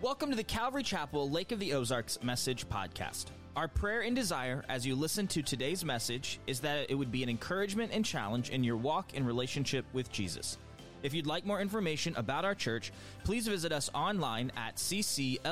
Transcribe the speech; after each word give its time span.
Welcome 0.00 0.30
to 0.30 0.36
the 0.36 0.44
Calvary 0.44 0.84
Chapel 0.84 1.28
Lake 1.28 1.50
of 1.50 1.58
the 1.58 1.74
Ozarks 1.74 2.22
Message 2.22 2.68
Podcast. 2.68 3.26
Our 3.56 3.66
prayer 3.66 4.02
and 4.02 4.14
desire 4.14 4.64
as 4.68 4.86
you 4.86 4.94
listen 4.94 5.26
to 5.26 5.42
today's 5.42 5.84
message 5.84 6.38
is 6.46 6.60
that 6.60 6.88
it 6.88 6.94
would 6.94 7.10
be 7.10 7.24
an 7.24 7.28
encouragement 7.28 7.90
and 7.92 8.04
challenge 8.04 8.50
in 8.50 8.62
your 8.62 8.76
walk 8.76 9.14
in 9.14 9.26
relationship 9.26 9.84
with 9.92 10.12
Jesus. 10.12 10.56
If 11.02 11.14
you'd 11.14 11.26
like 11.26 11.44
more 11.44 11.60
information 11.60 12.14
about 12.16 12.44
our 12.44 12.54
church, 12.54 12.92
please 13.24 13.48
visit 13.48 13.72
us 13.72 13.90
online 13.92 14.52
at 14.56 14.76
ccloto.org 14.76 15.42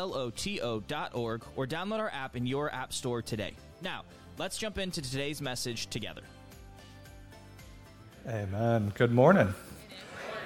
or 1.57 1.67
download 1.67 1.99
our 1.99 2.11
app 2.11 2.37
in 2.37 2.47
your 2.47 2.73
app 2.73 2.93
store 2.93 3.23
today. 3.23 3.55
Now, 3.83 4.05
let's 4.39 4.59
jump 4.59 4.79
into 4.79 5.03
today's 5.03 5.43
message 5.43 5.89
together. 5.89 6.23
Amen. 8.29 8.93
Good 8.95 9.13
morning. 9.13 9.53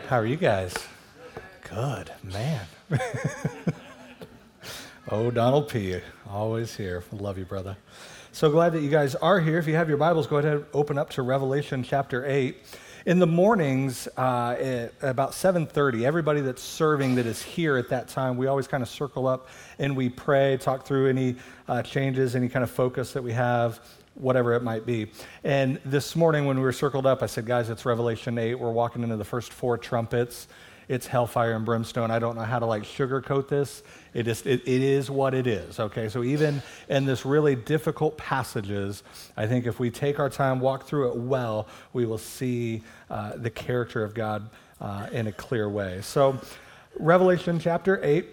How 0.09 0.17
are 0.17 0.27
you 0.27 0.37
guys? 0.37 0.75
Good, 1.69 2.11
man. 2.25 2.67
oh, 5.11 5.31
Donald 5.31 5.69
P., 5.69 6.00
always 6.29 6.77
here. 6.77 7.03
Love 7.13 7.37
you, 7.37 7.45
brother. 7.45 7.77
So 8.32 8.50
glad 8.50 8.73
that 8.75 8.81
you 8.81 8.91
guys 8.91 9.17
are 9.17 9.41
here. 9.41 9.59
If 9.59 9.67
you 9.67 9.75
have 9.75 9.89
your 9.89 9.99
Bibles, 9.99 10.27
go 10.27 10.36
ahead 10.36 10.53
and 10.53 10.64
open 10.73 10.99
up 10.99 11.11
to 11.11 11.23
Revelation 11.23 11.83
chapter 11.83 12.25
8. 12.25 12.57
In 13.07 13.19
the 13.19 13.27
mornings, 13.27 14.07
uh, 14.17 14.57
at 14.61 14.93
about 15.03 15.35
7:30, 15.35 16.05
everybody 16.05 16.43
that's 16.43 16.63
serving 16.63 17.17
that 17.17 17.27
is 17.27 17.43
here 17.43 17.77
at 17.77 17.89
that 17.89 18.09
time, 18.09 18.36
we 18.36 18.46
always 18.46 18.69
kind 18.69 18.83
of 18.83 18.89
circle 18.89 19.27
up 19.27 19.49
and 19.79 19.96
we 19.96 20.09
pray, 20.09 20.57
talk 20.59 20.85
through 20.85 21.09
any 21.09 21.35
uh, 21.67 21.83
changes, 21.83 22.36
any 22.36 22.49
kind 22.49 22.63
of 22.63 22.71
focus 22.71 23.13
that 23.13 23.22
we 23.22 23.33
have, 23.33 23.81
whatever 24.14 24.55
it 24.55 24.63
might 24.63 24.86
be. 24.86 25.11
And 25.43 25.81
this 25.85 26.14
morning, 26.14 26.45
when 26.45 26.58
we 26.58 26.63
were 26.63 26.72
circled 26.72 27.07
up, 27.07 27.22
I 27.22 27.27
said, 27.27 27.47
"Guys, 27.47 27.71
it's 27.71 27.85
Revelation 27.85 28.39
8. 28.39 28.55
We're 28.55 28.71
walking 28.71 29.03
into 29.03 29.17
the 29.17 29.25
first 29.25 29.53
four 29.53 29.77
trumpets." 29.77 30.47
it's 30.91 31.07
hellfire 31.07 31.53
and 31.53 31.64
brimstone. 31.64 32.11
I 32.11 32.19
don't 32.19 32.34
know 32.34 32.42
how 32.42 32.58
to 32.58 32.67
like 32.67 32.83
sugarcoat 32.83 33.47
this. 33.47 33.84
It 34.12 34.27
is, 34.27 34.45
it, 34.45 34.62
it 34.67 34.83
is 34.83 35.11
what 35.11 35.34
it 35.34 35.47
is, 35.47 35.78
okay? 35.78 36.08
So 36.08 36.25
even 36.25 36.62
in 36.89 37.05
this 37.05 37.25
really 37.25 37.55
difficult 37.55 38.17
passages, 38.17 39.02
I 39.36 39.47
think 39.47 39.67
if 39.67 39.78
we 39.78 39.91
take 39.91 40.19
our 40.19 40.28
time, 40.28 40.58
walk 40.61 40.86
through 40.86 41.11
it 41.11 41.17
well, 41.17 41.69
we 41.92 42.06
will 42.06 42.19
see 42.19 42.83
uh, 43.08 43.36
the 43.36 43.50
character 43.50 44.02
of 44.02 44.14
God 44.14 44.50
uh, 44.80 45.06
in 45.12 45.28
a 45.28 45.33
clear 45.33 45.69
way. 45.69 46.00
So 46.02 46.41
Revelation 46.98 47.61
chapter 47.61 48.00
8, 48.02 48.27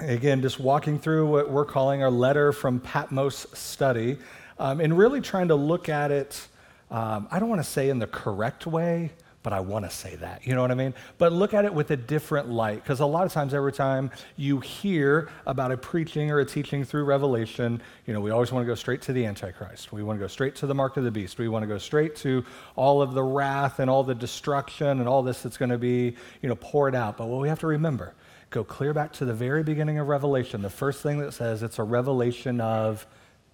again, 0.00 0.42
just 0.42 0.58
walking 0.58 0.98
through 0.98 1.26
what 1.26 1.50
we're 1.50 1.64
calling 1.64 2.02
our 2.02 2.10
letter 2.10 2.52
from 2.52 2.80
Patmos 2.80 3.46
study, 3.54 4.18
um, 4.58 4.80
and 4.80 4.96
really 4.96 5.20
trying 5.20 5.48
to 5.48 5.54
look 5.54 5.88
at 5.88 6.10
it, 6.10 6.48
um, 6.90 7.28
I 7.30 7.38
don't 7.38 7.48
want 7.48 7.62
to 7.62 7.68
say 7.68 7.90
in 7.90 7.98
the 7.98 8.06
correct 8.06 8.66
way, 8.66 9.12
but 9.46 9.52
I 9.52 9.60
want 9.60 9.84
to 9.84 9.90
say 9.92 10.16
that. 10.16 10.44
You 10.44 10.56
know 10.56 10.60
what 10.62 10.72
I 10.72 10.74
mean? 10.74 10.92
But 11.18 11.32
look 11.32 11.54
at 11.54 11.64
it 11.64 11.72
with 11.72 11.92
a 11.92 11.96
different 11.96 12.50
light, 12.50 12.82
because 12.82 12.98
a 12.98 13.06
lot 13.06 13.26
of 13.26 13.32
times, 13.32 13.54
every 13.54 13.72
time 13.72 14.10
you 14.34 14.58
hear 14.58 15.28
about 15.46 15.70
a 15.70 15.76
preaching 15.76 16.32
or 16.32 16.40
a 16.40 16.44
teaching 16.44 16.82
through 16.82 17.04
Revelation, 17.04 17.80
you 18.06 18.12
know, 18.12 18.20
we 18.20 18.32
always 18.32 18.50
want 18.50 18.64
to 18.64 18.66
go 18.66 18.74
straight 18.74 19.02
to 19.02 19.12
the 19.12 19.24
Antichrist. 19.24 19.92
We 19.92 20.02
want 20.02 20.18
to 20.18 20.20
go 20.20 20.26
straight 20.26 20.56
to 20.56 20.66
the 20.66 20.74
mark 20.74 20.96
of 20.96 21.04
the 21.04 21.12
beast. 21.12 21.38
We 21.38 21.46
want 21.46 21.62
to 21.62 21.68
go 21.68 21.78
straight 21.78 22.16
to 22.16 22.44
all 22.74 23.00
of 23.00 23.14
the 23.14 23.22
wrath 23.22 23.78
and 23.78 23.88
all 23.88 24.02
the 24.02 24.16
destruction 24.16 24.98
and 24.98 25.08
all 25.08 25.22
this 25.22 25.42
that's 25.42 25.58
going 25.58 25.70
to 25.70 25.78
be, 25.78 26.16
you 26.42 26.48
know, 26.48 26.56
poured 26.56 26.96
out. 26.96 27.16
But 27.16 27.28
what 27.28 27.40
we 27.40 27.48
have 27.48 27.60
to 27.60 27.68
remember, 27.68 28.14
go 28.50 28.64
clear 28.64 28.92
back 28.92 29.12
to 29.12 29.24
the 29.24 29.32
very 29.32 29.62
beginning 29.62 30.00
of 30.00 30.08
Revelation. 30.08 30.60
The 30.60 30.70
first 30.70 31.04
thing 31.04 31.20
that 31.20 31.34
says 31.34 31.62
it's 31.62 31.78
a 31.78 31.84
revelation 31.84 32.60
of 32.60 33.06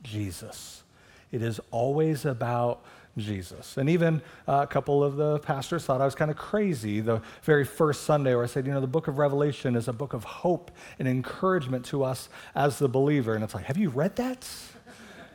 Jesus. 0.02 0.84
It 1.30 1.42
is 1.42 1.60
always 1.70 2.24
about 2.24 2.82
Jesus. 3.18 3.76
And 3.76 3.90
even 3.90 4.22
uh, 4.48 4.60
a 4.62 4.66
couple 4.66 5.04
of 5.04 5.16
the 5.16 5.38
pastors 5.40 5.84
thought 5.84 6.00
I 6.00 6.04
was 6.04 6.14
kind 6.14 6.30
of 6.30 6.36
crazy 6.36 7.00
the 7.00 7.20
very 7.42 7.64
first 7.64 8.04
Sunday 8.04 8.34
where 8.34 8.44
I 8.44 8.46
said, 8.46 8.66
you 8.66 8.72
know, 8.72 8.80
the 8.80 8.86
book 8.86 9.08
of 9.08 9.18
Revelation 9.18 9.76
is 9.76 9.88
a 9.88 9.92
book 9.92 10.14
of 10.14 10.24
hope 10.24 10.70
and 10.98 11.06
encouragement 11.06 11.84
to 11.86 12.04
us 12.04 12.28
as 12.54 12.78
the 12.78 12.88
believer. 12.88 13.34
And 13.34 13.44
it's 13.44 13.54
like, 13.54 13.66
have 13.66 13.76
you 13.76 13.90
read 13.90 14.16
that? 14.16 14.48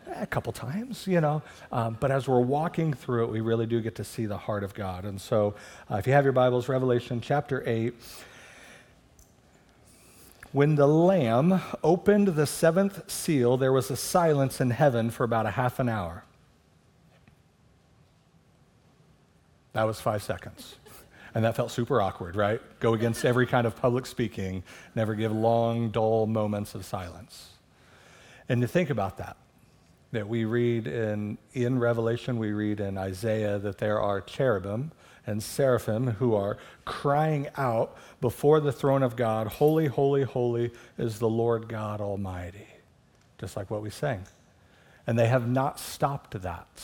a 0.16 0.26
couple 0.26 0.54
times, 0.54 1.06
you 1.08 1.22
know. 1.22 1.42
Um, 1.72 1.98
but 2.00 2.12
as 2.12 2.28
we're 2.28 2.40
walking 2.40 2.94
through 2.94 3.26
it, 3.26 3.32
we 3.32 3.42
really 3.42 3.66
do 3.66 3.82
get 3.82 3.96
to 3.96 4.04
see 4.04 4.26
the 4.26 4.38
heart 4.38 4.64
of 4.64 4.74
God. 4.74 5.06
And 5.06 5.20
so, 5.20 5.56
uh, 5.92 5.96
if 5.96 6.08
you 6.08 6.14
have 6.14 6.24
your 6.24 6.34
Bibles, 6.34 6.68
Revelation 6.70 7.22
chapter 7.22 7.64
8. 7.66 7.94
When 10.54 10.76
the 10.76 10.88
Lamb 10.88 11.62
opened 11.84 12.30
the 12.30 12.48
seventh 12.48 13.12
seal, 13.12 13.58
there 13.58 13.74
was 13.74 13.92
a 13.92 13.98
silence 13.98 14.62
in 14.62 14.72
heaven 14.72 15.12
for 15.12 15.24
about 15.24 15.46
a 15.46 15.52
half 15.52 15.78
an 15.80 15.90
hour. 15.90 16.24
That 19.78 19.86
was 19.86 20.02
five 20.02 20.24
seconds. 20.24 20.78
And 21.36 21.46
that 21.46 21.56
felt 21.56 21.70
super 21.70 22.02
awkward, 22.02 22.36
right? 22.36 22.60
Go 22.80 22.96
against 22.96 23.24
every 23.24 23.46
kind 23.46 23.68
of 23.68 23.76
public 23.76 24.08
speaking, 24.08 24.64
never 24.96 25.14
give 25.14 25.32
long, 25.32 25.92
dull 25.92 26.26
moments 26.26 26.74
of 26.74 26.84
silence. 26.84 27.50
And 28.50 28.60
to 28.62 28.68
think 28.68 28.90
about 28.90 29.20
that, 29.20 29.38
that 30.14 30.28
we 30.28 30.46
read 30.46 30.88
in, 30.88 31.38
in 31.54 31.78
Revelation, 31.78 32.40
we 32.40 32.54
read 32.54 32.80
in 32.80 32.98
Isaiah 32.98 33.60
that 33.60 33.78
there 33.78 34.02
are 34.02 34.20
cherubim 34.20 34.94
and 35.28 35.44
seraphim 35.44 36.08
who 36.08 36.34
are 36.34 36.58
crying 36.84 37.48
out 37.56 37.96
before 38.20 38.60
the 38.60 38.72
throne 38.72 39.04
of 39.04 39.16
God, 39.16 39.46
Holy, 39.46 39.86
holy, 39.86 40.24
holy 40.24 40.72
is 40.98 41.20
the 41.20 41.30
Lord 41.30 41.70
God 41.70 42.02
Almighty. 42.02 42.66
Just 43.38 43.56
like 43.56 43.70
what 43.70 43.84
we 43.84 43.92
sang. 43.92 44.24
And 45.06 45.20
they 45.20 45.28
have 45.28 45.48
not 45.48 45.80
stopped 45.80 46.42
that. 46.42 46.82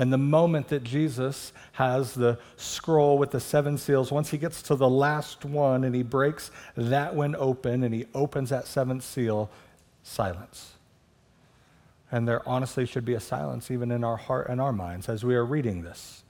And 0.00 0.10
the 0.10 0.16
moment 0.16 0.68
that 0.68 0.82
Jesus 0.82 1.52
has 1.72 2.14
the 2.14 2.38
scroll 2.56 3.18
with 3.18 3.32
the 3.32 3.38
seven 3.38 3.76
seals, 3.76 4.10
once 4.10 4.30
he 4.30 4.38
gets 4.38 4.62
to 4.62 4.74
the 4.74 4.88
last 4.88 5.44
one 5.44 5.84
and 5.84 5.94
he 5.94 6.02
breaks 6.02 6.50
that 6.74 7.14
one 7.14 7.36
open 7.36 7.84
and 7.84 7.94
he 7.94 8.06
opens 8.14 8.48
that 8.48 8.66
seventh 8.66 9.04
seal, 9.04 9.50
silence. 10.02 10.72
And 12.10 12.26
there 12.26 12.40
honestly 12.48 12.86
should 12.86 13.04
be 13.04 13.12
a 13.12 13.20
silence 13.20 13.70
even 13.70 13.90
in 13.90 14.02
our 14.02 14.16
heart 14.16 14.48
and 14.48 14.58
our 14.58 14.72
minds 14.72 15.06
as 15.10 15.22
we 15.22 15.34
are 15.34 15.44
reading 15.44 15.82
this. 15.82 16.22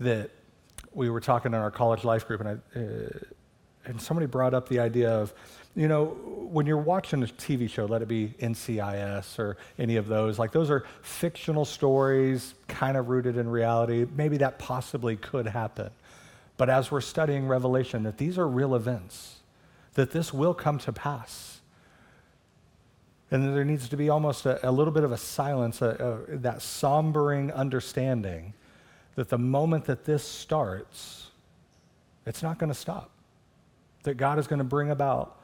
That 0.00 0.30
we 0.92 1.08
were 1.08 1.20
talking 1.20 1.52
in 1.52 1.60
our 1.60 1.70
college 1.70 2.02
life 2.02 2.26
group, 2.26 2.40
and, 2.40 2.48
I, 2.48 2.80
uh, 2.80 3.18
and 3.84 4.02
somebody 4.02 4.26
brought 4.26 4.54
up 4.54 4.68
the 4.68 4.80
idea 4.80 5.08
of 5.08 5.32
you 5.74 5.88
know, 5.88 6.06
when 6.06 6.66
you're 6.66 6.76
watching 6.76 7.22
a 7.22 7.26
TV 7.26 7.68
show, 7.68 7.86
let 7.86 8.02
it 8.02 8.08
be 8.08 8.34
NCIS 8.40 9.38
or 9.38 9.56
any 9.78 9.96
of 9.96 10.06
those, 10.06 10.38
like 10.38 10.52
those 10.52 10.70
are 10.70 10.84
fictional 11.00 11.64
stories, 11.64 12.54
kind 12.68 12.96
of 12.96 13.08
rooted 13.08 13.38
in 13.38 13.48
reality. 13.48 14.06
Maybe 14.14 14.36
that 14.38 14.58
possibly 14.58 15.16
could 15.16 15.46
happen. 15.46 15.90
But 16.58 16.68
as 16.68 16.90
we're 16.90 17.00
studying 17.00 17.48
Revelation, 17.48 18.02
that 18.02 18.18
these 18.18 18.36
are 18.36 18.46
real 18.46 18.74
events, 18.74 19.36
that 19.94 20.10
this 20.10 20.32
will 20.32 20.52
come 20.52 20.78
to 20.80 20.92
pass. 20.92 21.60
And 23.30 23.56
there 23.56 23.64
needs 23.64 23.88
to 23.88 23.96
be 23.96 24.10
almost 24.10 24.44
a, 24.44 24.68
a 24.68 24.70
little 24.70 24.92
bit 24.92 25.04
of 25.04 25.12
a 25.12 25.16
silence, 25.16 25.80
a, 25.80 26.26
a, 26.30 26.36
that 26.36 26.58
sombering 26.58 27.54
understanding 27.54 28.52
that 29.14 29.30
the 29.30 29.38
moment 29.38 29.86
that 29.86 30.04
this 30.04 30.22
starts, 30.22 31.30
it's 32.26 32.42
not 32.42 32.58
going 32.58 32.68
to 32.68 32.78
stop. 32.78 33.10
That 34.02 34.18
God 34.18 34.38
is 34.38 34.46
going 34.46 34.58
to 34.58 34.64
bring 34.64 34.90
about 34.90 35.38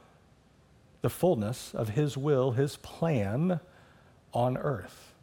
the 1.01 1.11
fullness 1.11 1.75
of 1.75 1.91
His 1.91 2.17
will, 2.17 2.53
His 2.53 2.77
plan 2.77 3.61
on 4.33 4.57
earth. 4.57 5.15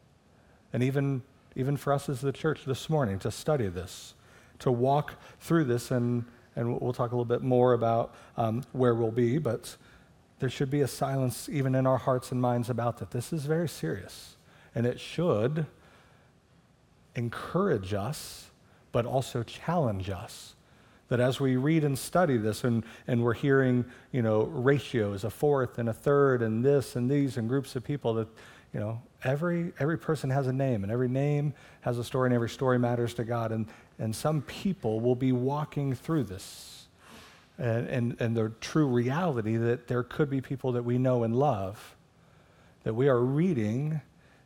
And 0.73 0.83
even, 0.83 1.23
even 1.55 1.77
for 1.77 1.93
us 1.93 2.09
as 2.09 2.21
the 2.21 2.31
church 2.31 2.65
this 2.65 2.89
morning 2.89 3.19
to 3.19 3.31
study 3.31 3.67
this, 3.67 4.13
to 4.59 4.71
walk 4.71 5.15
through 5.39 5.65
this, 5.65 5.91
and, 5.91 6.25
and 6.55 6.79
we'll 6.79 6.93
talk 6.93 7.11
a 7.11 7.15
little 7.15 7.25
bit 7.25 7.41
more 7.41 7.73
about 7.73 8.13
um, 8.37 8.63
where 8.71 8.95
we'll 8.95 9.11
be, 9.11 9.37
but 9.37 9.75
there 10.39 10.49
should 10.49 10.69
be 10.69 10.81
a 10.81 10.87
silence 10.87 11.47
even 11.49 11.75
in 11.75 11.87
our 11.87 11.97
hearts 11.97 12.31
and 12.31 12.41
minds 12.41 12.69
about 12.69 12.97
that. 12.97 13.11
This 13.11 13.31
is 13.31 13.45
very 13.45 13.69
serious, 13.69 14.35
and 14.73 14.85
it 14.85 14.99
should 14.99 15.65
encourage 17.15 17.93
us, 17.93 18.51
but 18.91 19.05
also 19.05 19.43
challenge 19.43 20.09
us 20.09 20.54
that 21.09 21.19
as 21.19 21.39
we 21.39 21.55
read 21.55 21.83
and 21.83 21.97
study 21.97 22.37
this 22.37 22.63
and, 22.63 22.83
and 23.07 23.23
we're 23.23 23.33
hearing, 23.33 23.85
you 24.11 24.21
know, 24.21 24.43
ratios, 24.43 25.23
a 25.23 25.29
fourth 25.29 25.77
and 25.77 25.89
a 25.89 25.93
third 25.93 26.41
and 26.41 26.63
this 26.63 26.95
and 26.95 27.09
these 27.09 27.37
and 27.37 27.47
groups 27.47 27.75
of 27.75 27.83
people 27.83 28.15
that, 28.15 28.27
you 28.73 28.79
know, 28.79 29.01
every, 29.23 29.71
every 29.79 29.97
person 29.97 30.29
has 30.29 30.47
a 30.47 30.53
name 30.53 30.83
and 30.83 30.91
every 30.91 31.07
name 31.07 31.53
has 31.81 31.97
a 31.99 32.03
story 32.03 32.27
and 32.27 32.33
every 32.33 32.49
story 32.49 32.79
matters 32.79 33.13
to 33.13 33.23
God. 33.23 33.51
And, 33.51 33.67
and 33.99 34.15
some 34.15 34.41
people 34.41 34.99
will 34.99 35.15
be 35.15 35.31
walking 35.31 35.93
through 35.93 36.23
this 36.23 36.87
and, 37.57 37.87
and, 37.87 38.17
and 38.19 38.35
the 38.35 38.51
true 38.59 38.87
reality 38.87 39.57
that 39.57 39.87
there 39.87 40.03
could 40.03 40.29
be 40.29 40.41
people 40.41 40.71
that 40.73 40.83
we 40.83 40.97
know 40.97 41.23
and 41.23 41.35
love, 41.35 41.95
that 42.83 42.93
we 42.95 43.07
are 43.07 43.19
reading 43.19 44.01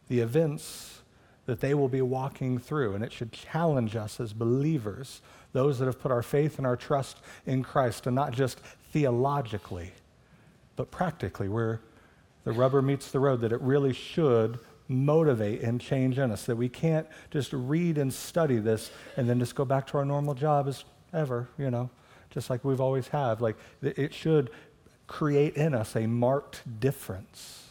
the 0.10 0.20
events 0.20 1.02
that 1.46 1.62
they 1.62 1.74
will 1.74 1.90
be 1.90 2.02
walking 2.02 2.60
through. 2.60 2.94
And 2.94 3.04
it 3.04 3.12
should 3.12 3.32
challenge 3.32 3.96
us 3.96 4.20
as 4.20 4.34
believers 4.34 5.22
those 5.54 5.80
that 5.80 5.86
have 5.86 6.00
put 6.00 6.12
our 6.12 6.22
faith 6.22 6.58
and 6.58 6.68
our 6.68 6.76
trust 6.78 7.18
in 7.46 7.64
Christ, 7.64 8.06
and 8.08 8.16
not 8.16 8.32
just 8.32 8.60
theologically, 8.92 9.92
but 10.76 10.92
practically, 10.92 11.50
where 11.50 11.82
the 12.44 12.52
rubber 12.52 12.82
meets 12.82 13.12
the 13.12 13.20
road, 13.20 13.42
that 13.42 13.52
it 13.52 13.62
really 13.62 13.94
should 13.94 14.60
motivate 14.88 15.62
and 15.62 15.80
change 15.80 16.18
in 16.18 16.32
us, 16.32 16.46
that 16.46 16.56
we 16.56 16.70
can't 16.70 17.08
just 17.30 17.54
read 17.54 17.98
and 17.98 18.14
study 18.14 18.58
this 18.58 18.92
and 19.18 19.30
then 19.30 19.40
just 19.40 19.54
go 19.54 19.66
back 19.66 19.86
to 19.88 19.98
our 19.98 20.06
normal 20.06 20.34
job 20.34 20.68
as 20.68 20.84
ever, 21.14 21.48
you 21.58 21.70
know. 21.70 21.90
just 22.30 22.50
like 22.50 22.64
we've 22.64 22.82
always 22.82 23.08
have. 23.10 23.42
Like 23.42 23.58
it 23.82 24.14
should 24.14 24.52
create 25.08 25.56
in 25.56 25.74
us 25.74 25.96
a 25.96 26.08
marked 26.08 26.80
difference. 26.80 27.69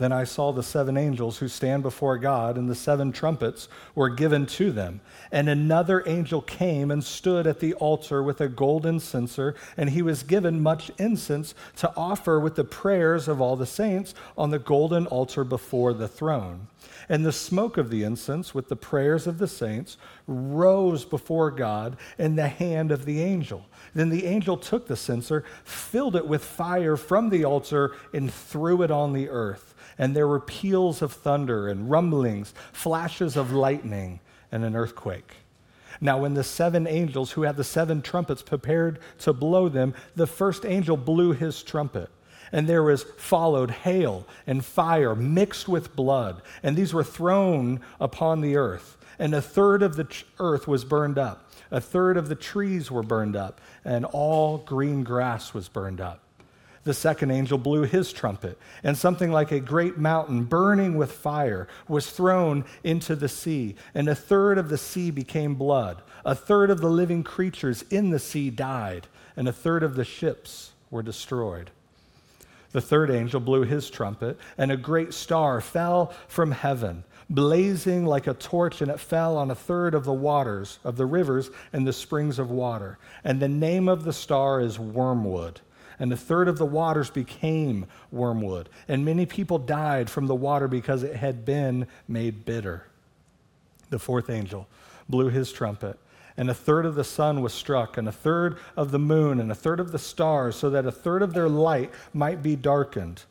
Then 0.00 0.12
I 0.12 0.24
saw 0.24 0.50
the 0.50 0.62
seven 0.62 0.96
angels 0.96 1.36
who 1.38 1.48
stand 1.48 1.82
before 1.82 2.16
God, 2.16 2.56
and 2.56 2.70
the 2.70 2.74
seven 2.74 3.12
trumpets 3.12 3.68
were 3.94 4.08
given 4.08 4.46
to 4.46 4.72
them. 4.72 5.02
And 5.30 5.46
another 5.46 6.02
angel 6.06 6.40
came 6.40 6.90
and 6.90 7.04
stood 7.04 7.46
at 7.46 7.60
the 7.60 7.74
altar 7.74 8.22
with 8.22 8.40
a 8.40 8.48
golden 8.48 8.98
censer, 8.98 9.54
and 9.76 9.90
he 9.90 10.00
was 10.00 10.22
given 10.22 10.62
much 10.62 10.90
incense 10.96 11.54
to 11.76 11.92
offer 11.98 12.40
with 12.40 12.54
the 12.54 12.64
prayers 12.64 13.28
of 13.28 13.42
all 13.42 13.56
the 13.56 13.66
saints 13.66 14.14
on 14.38 14.48
the 14.48 14.58
golden 14.58 15.06
altar 15.06 15.44
before 15.44 15.92
the 15.92 16.08
throne. 16.08 16.68
And 17.10 17.26
the 17.26 17.30
smoke 17.30 17.76
of 17.76 17.90
the 17.90 18.02
incense 18.02 18.54
with 18.54 18.70
the 18.70 18.76
prayers 18.76 19.26
of 19.26 19.36
the 19.36 19.48
saints 19.48 19.98
rose 20.26 21.04
before 21.04 21.50
God 21.50 21.98
in 22.16 22.36
the 22.36 22.48
hand 22.48 22.90
of 22.90 23.04
the 23.04 23.20
angel. 23.20 23.66
Then 23.94 24.08
the 24.08 24.24
angel 24.24 24.56
took 24.56 24.86
the 24.86 24.96
censer, 24.96 25.44
filled 25.62 26.16
it 26.16 26.26
with 26.26 26.42
fire 26.42 26.96
from 26.96 27.28
the 27.28 27.44
altar, 27.44 27.94
and 28.14 28.32
threw 28.32 28.80
it 28.80 28.90
on 28.90 29.12
the 29.12 29.28
earth 29.28 29.69
and 30.00 30.16
there 30.16 30.26
were 30.26 30.40
peals 30.40 31.02
of 31.02 31.12
thunder 31.12 31.68
and 31.68 31.90
rumblings, 31.90 32.54
flashes 32.72 33.36
of 33.36 33.52
lightning, 33.52 34.18
and 34.50 34.64
an 34.64 34.74
earthquake. 34.74 35.34
Now, 36.00 36.16
when 36.16 36.32
the 36.32 36.42
seven 36.42 36.86
angels 36.86 37.32
who 37.32 37.42
had 37.42 37.58
the 37.58 37.64
seven 37.64 38.00
trumpets 38.00 38.40
prepared 38.40 38.98
to 39.18 39.34
blow 39.34 39.68
them, 39.68 39.92
the 40.16 40.26
first 40.26 40.64
angel 40.64 40.96
blew 40.96 41.32
his 41.32 41.62
trumpet. 41.62 42.08
And 42.50 42.66
there 42.66 42.82
was 42.82 43.04
followed 43.18 43.70
hail 43.70 44.26
and 44.46 44.64
fire 44.64 45.14
mixed 45.14 45.68
with 45.68 45.94
blood, 45.94 46.40
and 46.62 46.78
these 46.78 46.94
were 46.94 47.04
thrown 47.04 47.80
upon 48.00 48.40
the 48.40 48.56
earth. 48.56 48.96
And 49.18 49.34
a 49.34 49.42
third 49.42 49.82
of 49.82 49.96
the 49.96 50.08
earth 50.38 50.66
was 50.66 50.82
burned 50.82 51.18
up, 51.18 51.52
a 51.70 51.80
third 51.80 52.16
of 52.16 52.30
the 52.30 52.34
trees 52.34 52.90
were 52.90 53.02
burned 53.02 53.36
up, 53.36 53.60
and 53.84 54.06
all 54.06 54.56
green 54.56 55.04
grass 55.04 55.52
was 55.52 55.68
burned 55.68 56.00
up 56.00 56.22
the 56.84 56.94
second 56.94 57.30
angel 57.30 57.58
blew 57.58 57.82
his 57.82 58.12
trumpet, 58.12 58.58
and 58.82 58.96
something 58.96 59.30
like 59.30 59.52
a 59.52 59.60
great 59.60 59.98
mountain 59.98 60.44
burning 60.44 60.96
with 60.96 61.12
fire 61.12 61.68
was 61.88 62.10
thrown 62.10 62.64
into 62.82 63.14
the 63.14 63.28
sea, 63.28 63.74
and 63.94 64.08
a 64.08 64.14
third 64.14 64.56
of 64.56 64.70
the 64.70 64.78
sea 64.78 65.10
became 65.10 65.54
blood. 65.54 66.00
A 66.24 66.34
third 66.34 66.70
of 66.70 66.80
the 66.80 66.88
living 66.88 67.22
creatures 67.22 67.84
in 67.90 68.10
the 68.10 68.18
sea 68.18 68.48
died, 68.48 69.08
and 69.36 69.46
a 69.46 69.52
third 69.52 69.82
of 69.82 69.94
the 69.94 70.04
ships 70.04 70.72
were 70.90 71.02
destroyed. 71.02 71.70
The 72.72 72.80
third 72.80 73.10
angel 73.10 73.40
blew 73.40 73.64
his 73.64 73.90
trumpet, 73.90 74.38
and 74.56 74.72
a 74.72 74.76
great 74.76 75.12
star 75.12 75.60
fell 75.60 76.14
from 76.28 76.52
heaven, 76.52 77.04
blazing 77.28 78.06
like 78.06 78.26
a 78.26 78.32
torch, 78.32 78.80
and 78.80 78.90
it 78.90 79.00
fell 79.00 79.36
on 79.36 79.50
a 79.50 79.54
third 79.54 79.94
of 79.94 80.04
the 80.04 80.12
waters, 80.14 80.78
of 80.82 80.96
the 80.96 81.06
rivers, 81.06 81.50
and 81.74 81.86
the 81.86 81.92
springs 81.92 82.38
of 82.38 82.50
water. 82.50 82.96
And 83.22 83.38
the 83.40 83.48
name 83.48 83.86
of 83.86 84.04
the 84.04 84.12
star 84.14 84.60
is 84.60 84.78
Wormwood 84.78 85.60
and 86.00 86.12
a 86.12 86.16
third 86.16 86.48
of 86.48 86.58
the 86.58 86.66
waters 86.66 87.10
became 87.10 87.86
wormwood. 88.10 88.70
And 88.88 89.04
many 89.04 89.26
people 89.26 89.58
died 89.58 90.08
from 90.08 90.26
the 90.26 90.34
water 90.34 90.66
because 90.66 91.02
it 91.02 91.14
had 91.14 91.44
been 91.44 91.86
made 92.08 92.46
bitter. 92.46 92.86
The 93.90 93.98
fourth 93.98 94.30
angel 94.30 94.66
blew 95.08 95.28
his 95.28 95.52
trumpet, 95.52 95.98
and 96.36 96.48
a 96.48 96.54
third 96.54 96.86
of 96.86 96.94
the 96.94 97.04
sun 97.04 97.42
was 97.42 97.52
struck, 97.52 97.98
and 97.98 98.08
a 98.08 98.12
third 98.12 98.58
of 98.76 98.92
the 98.92 98.98
moon, 98.98 99.38
and 99.38 99.52
a 99.52 99.54
third 99.54 99.78
of 99.78 99.92
the 99.92 99.98
stars, 99.98 100.56
so 100.56 100.70
that 100.70 100.86
a 100.86 100.92
third 100.92 101.22
of 101.22 101.34
their 101.34 101.48
light 101.48 101.92
might 102.14 102.42
be 102.42 102.56
darkened, 102.56 103.24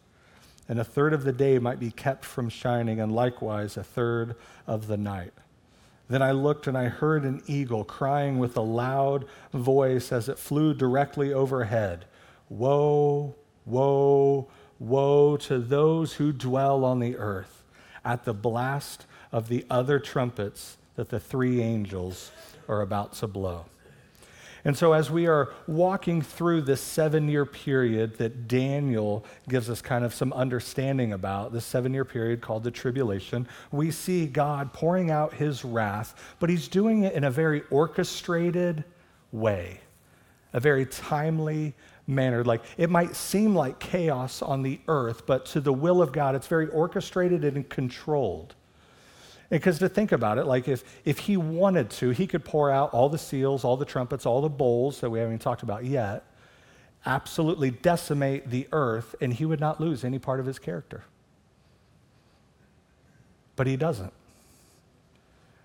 and 0.68 0.80
a 0.80 0.84
third 0.84 1.14
of 1.14 1.24
the 1.24 1.32
day 1.32 1.58
might 1.58 1.80
be 1.80 1.92
kept 1.92 2.24
from 2.24 2.50
shining, 2.50 3.00
and 3.00 3.12
likewise 3.12 3.78
a 3.78 3.84
third 3.84 4.36
of 4.68 4.88
the 4.88 4.98
night. 4.98 5.34
Then 6.10 6.22
I 6.22 6.32
looked 6.32 6.68
and 6.68 6.78
I 6.78 6.86
heard 6.86 7.24
an 7.24 7.42
eagle 7.46 7.84
crying 7.84 8.40
with 8.40 8.58
a 8.58 8.62
loud 8.62 9.26
voice 9.54 10.12
as 10.12 10.28
it 10.28 10.40
flew 10.40 10.74
directly 10.74 11.32
overhead. 11.32 12.06
Woe, 12.50 13.36
woe, 13.66 14.48
woe 14.80 15.38
to 15.38 15.60
those 15.60 16.14
who 16.14 16.32
dwell 16.32 16.84
on 16.84 17.00
the 17.00 17.16
earth 17.18 17.64
at 18.04 18.26
the 18.26 18.34
blast 18.34 19.06
of 19.32 19.48
the 19.48 19.66
other 19.70 20.00
trumpets 20.00 20.78
that 20.96 21.10
the 21.10 21.20
three 21.20 21.62
angels 21.62 22.32
are 22.68 22.82
about 22.82 23.14
to 23.14 23.28
blow. 23.28 23.66
And 24.66 24.78
so, 24.78 24.92
as 24.92 25.10
we 25.10 25.28
are 25.28 25.54
walking 25.68 26.22
through 26.22 26.64
this 26.64 26.82
seven 26.82 27.30
year 27.30 27.46
period 27.46 28.18
that 28.18 28.48
Daniel 28.48 29.24
gives 29.48 29.70
us 29.70 29.82
kind 29.82 30.04
of 30.04 30.14
some 30.14 30.34
understanding 30.34 31.14
about, 31.14 31.54
this 31.54 31.66
seven 31.66 31.94
year 31.94 32.04
period 32.04 32.42
called 32.42 32.64
the 32.64 32.72
tribulation, 32.72 33.48
we 33.72 33.90
see 33.90 34.26
God 34.26 34.74
pouring 34.74 35.12
out 35.12 35.34
his 35.34 35.64
wrath, 35.64 36.14
but 36.40 36.50
he's 36.50 36.68
doing 36.68 37.04
it 37.04 37.14
in 37.14 37.24
a 37.24 37.32
very 37.32 37.64
orchestrated 37.72 38.84
way, 39.32 39.80
a 40.52 40.60
very 40.60 40.86
timely 40.86 41.74
manner. 42.10 42.44
Like 42.44 42.64
it 42.78 42.90
might 42.90 43.16
seem 43.16 43.56
like 43.56 43.80
chaos 43.80 44.42
on 44.42 44.64
the 44.64 44.80
earth, 44.88 45.26
but 45.26 45.46
to 45.48 45.62
the 45.62 45.72
will 45.72 46.02
of 46.02 46.12
God, 46.12 46.36
it's 46.36 46.48
very 46.48 46.68
orchestrated 46.68 47.46
and 47.46 47.68
controlled. 47.70 48.56
Because 49.50 49.80
to 49.80 49.90
think 49.90 50.12
about 50.12 50.38
it, 50.38 50.46
like 50.46 50.68
if, 50.68 50.84
if 51.06 51.20
he 51.20 51.38
wanted 51.38 51.90
to, 51.92 52.10
he 52.10 52.28
could 52.28 52.46
pour 52.46 52.70
out 52.70 52.94
all 52.94 53.10
the 53.10 53.18
seals, 53.18 53.64
all 53.64 53.78
the 53.78 53.86
trumpets, 53.86 54.26
all 54.26 54.42
the 54.42 54.50
bowls 54.50 55.00
that 55.00 55.10
we 55.10 55.20
haven't 55.20 55.34
even 55.34 55.40
talked 55.40 55.64
about 55.64 55.86
yet, 55.86 56.24
absolutely 57.06 57.72
decimate 57.72 58.50
the 58.50 58.68
earth, 58.72 59.16
and 59.22 59.34
he 59.34 59.46
would 59.46 59.60
not 59.60 59.82
lose 59.82 60.04
any 60.04 60.20
part 60.20 60.40
of 60.40 60.46
his 60.46 60.60
character. 60.60 61.04
But 63.56 63.66
he 63.66 63.76
doesn't. 63.76 64.14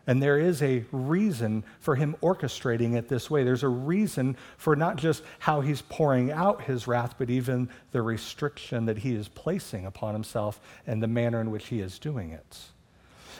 And 0.06 0.22
there 0.22 0.38
is 0.38 0.62
a 0.62 0.84
reason 0.92 1.64
for 1.80 1.96
him 1.96 2.14
orchestrating 2.22 2.94
it 2.94 3.08
this 3.08 3.30
way. 3.30 3.42
There's 3.42 3.62
a 3.62 3.68
reason 3.68 4.36
for 4.58 4.76
not 4.76 4.96
just 4.96 5.22
how 5.38 5.62
he's 5.62 5.80
pouring 5.82 6.30
out 6.30 6.62
his 6.62 6.86
wrath, 6.86 7.14
but 7.16 7.30
even 7.30 7.70
the 7.92 8.02
restriction 8.02 8.84
that 8.86 8.98
he 8.98 9.14
is 9.14 9.28
placing 9.28 9.86
upon 9.86 10.12
himself 10.12 10.60
and 10.86 11.02
the 11.02 11.06
manner 11.06 11.40
in 11.40 11.50
which 11.50 11.68
he 11.68 11.80
is 11.80 11.98
doing 11.98 12.30
it. 12.30 12.58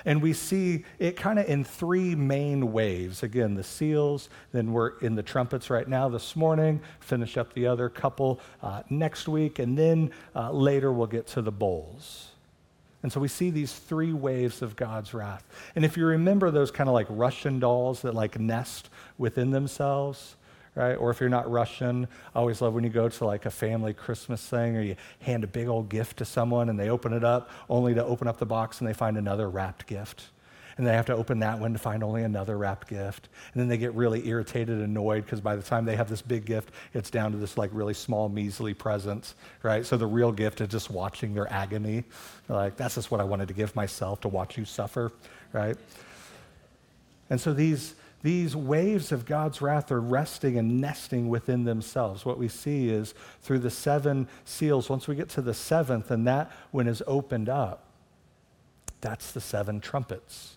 And 0.07 0.21
we 0.21 0.33
see 0.33 0.85
it 0.99 1.17
kind 1.17 1.39
of 1.39 1.49
in 1.49 1.65
three 1.65 2.15
main 2.15 2.73
waves. 2.73 3.23
Again, 3.23 3.55
the 3.55 3.65
seals, 3.65 4.29
then 4.53 4.73
we're 4.73 4.99
in 4.99 5.15
the 5.15 5.23
trumpets 5.23 5.71
right 5.71 5.89
now 5.89 6.09
this 6.09 6.37
morning, 6.37 6.81
finish 7.01 7.37
up 7.37 7.53
the 7.55 7.67
other 7.67 7.89
couple 7.89 8.41
uh, 8.63 8.83
next 8.91 9.29
week, 9.29 9.59
and 9.59 9.79
then 9.79 10.11
uh, 10.35 10.51
later 10.51 10.93
we'll 10.93 11.07
get 11.07 11.27
to 11.29 11.43
the 11.43 11.53
bowls. 11.53 12.34
And 13.05 13.13
so 13.13 13.21
we 13.21 13.29
see 13.29 13.51
these 13.51 13.71
three 13.71 14.15
waves 14.15 14.63
of 14.63 14.77
God's 14.77 15.13
wrath. 15.13 15.47
And 15.77 15.85
if 15.85 15.99
you 15.99 16.07
remember 16.07 16.51
those 16.51 16.71
kind 16.71 16.89
of 16.89 16.95
like 16.95 17.07
Russian 17.11 17.61
dolls 17.61 18.01
that 18.01 18.15
like 18.15 18.41
nest 18.41 18.89
within 19.19 19.51
themselves, 19.51 20.37
right? 20.75 20.95
Or 20.95 21.11
if 21.11 21.21
you're 21.21 21.29
not 21.29 21.49
Russian, 21.51 22.09
I 22.35 22.39
always 22.39 22.63
love 22.63 22.73
when 22.73 22.83
you 22.83 22.89
go 22.89 23.11
to 23.11 23.25
like 23.27 23.45
a 23.45 23.51
family 23.51 23.93
Christmas 23.93 24.41
thing 24.49 24.75
or 24.75 24.81
you 24.81 24.97
hand 25.21 25.45
a 25.45 25.47
big 25.47 25.69
old 25.69 25.91
gift 25.91 26.17
to 26.17 26.25
someone 26.25 26.71
and 26.71 26.81
they 26.81 26.89
open 26.89 27.13
it 27.13 27.23
up 27.23 27.51
only 27.69 27.93
to 27.93 28.03
open 28.03 28.27
up 28.27 28.39
the 28.39 28.47
box 28.47 28.81
and 28.81 28.89
they 28.89 28.95
find 28.95 29.19
another 29.19 29.51
wrapped 29.51 29.87
gift 29.87 30.31
and 30.77 30.87
they 30.87 30.93
have 30.93 31.07
to 31.07 31.15
open 31.15 31.39
that 31.41 31.59
one 31.59 31.73
to 31.73 31.79
find 31.79 32.03
only 32.03 32.23
another 32.23 32.59
wrapped 32.59 32.89
gift. 32.89 33.29
And 33.53 33.61
then 33.61 33.69
they 33.69 33.77
get 33.77 33.95
really 33.95 34.27
irritated, 34.29 34.81
annoyed, 34.81 35.25
because 35.25 35.41
by 35.41 35.57
the 35.57 35.63
time 35.63 35.85
they 35.85 35.97
have 35.97 36.09
this 36.09 36.23
big 36.23 36.45
gift, 36.45 36.71
it's 36.93 37.11
down 37.11 37.33
to 37.33 37.39
this 37.39 37.57
like 37.57 37.71
really 37.73 37.95
small, 37.95 38.29
measly 38.29 38.75
present, 38.75 39.35
right? 39.63 39.87
So 39.87 39.97
the 39.97 40.07
real 40.07 40.33
gift 40.33 40.61
is 40.61 40.69
just 40.69 40.91
watching 40.91 41.35
their 41.35 41.51
agony. 41.53 42.05
They're 42.49 42.57
like, 42.57 42.77
that's 42.77 42.97
just 42.97 43.11
what 43.11 43.21
I 43.21 43.25
wanted 43.25 43.49
to 43.49 43.55
give 43.55 43.75
myself 43.77 44.21
to 44.23 44.29
watch 44.29 44.59
you 44.59 44.65
suffer, 44.65 45.13
right? 45.53 45.77
And 47.31 47.41
so 47.41 47.53
these, 47.53 47.95
these 48.23 48.57
waves 48.57 49.13
of 49.13 49.27
God's 49.27 49.63
wrath 49.63 49.93
are 49.93 50.01
resting 50.01 50.59
and 50.59 50.81
nesting 50.81 51.29
within 51.29 51.65
themselves. 51.65 52.25
What 52.25 52.39
we 52.39 52.49
see 52.49 52.89
is 52.89 53.15
through 53.43 53.61
the 53.61 53.71
seven 53.71 54.29
seals, 54.45 54.91
once 54.91 55.07
we 55.07 55.15
get 55.15 55.29
to 55.31 55.43
the 55.43 55.55
seventh, 55.55 56.11
and 56.11 56.27
that 56.27 56.51
one 56.71 56.89
is 56.89 57.03
opened 57.07 57.49
up, 57.49 57.85
that's 59.01 59.33
the 59.33 59.41
seven 59.41 59.81
trumpets. 59.81 60.57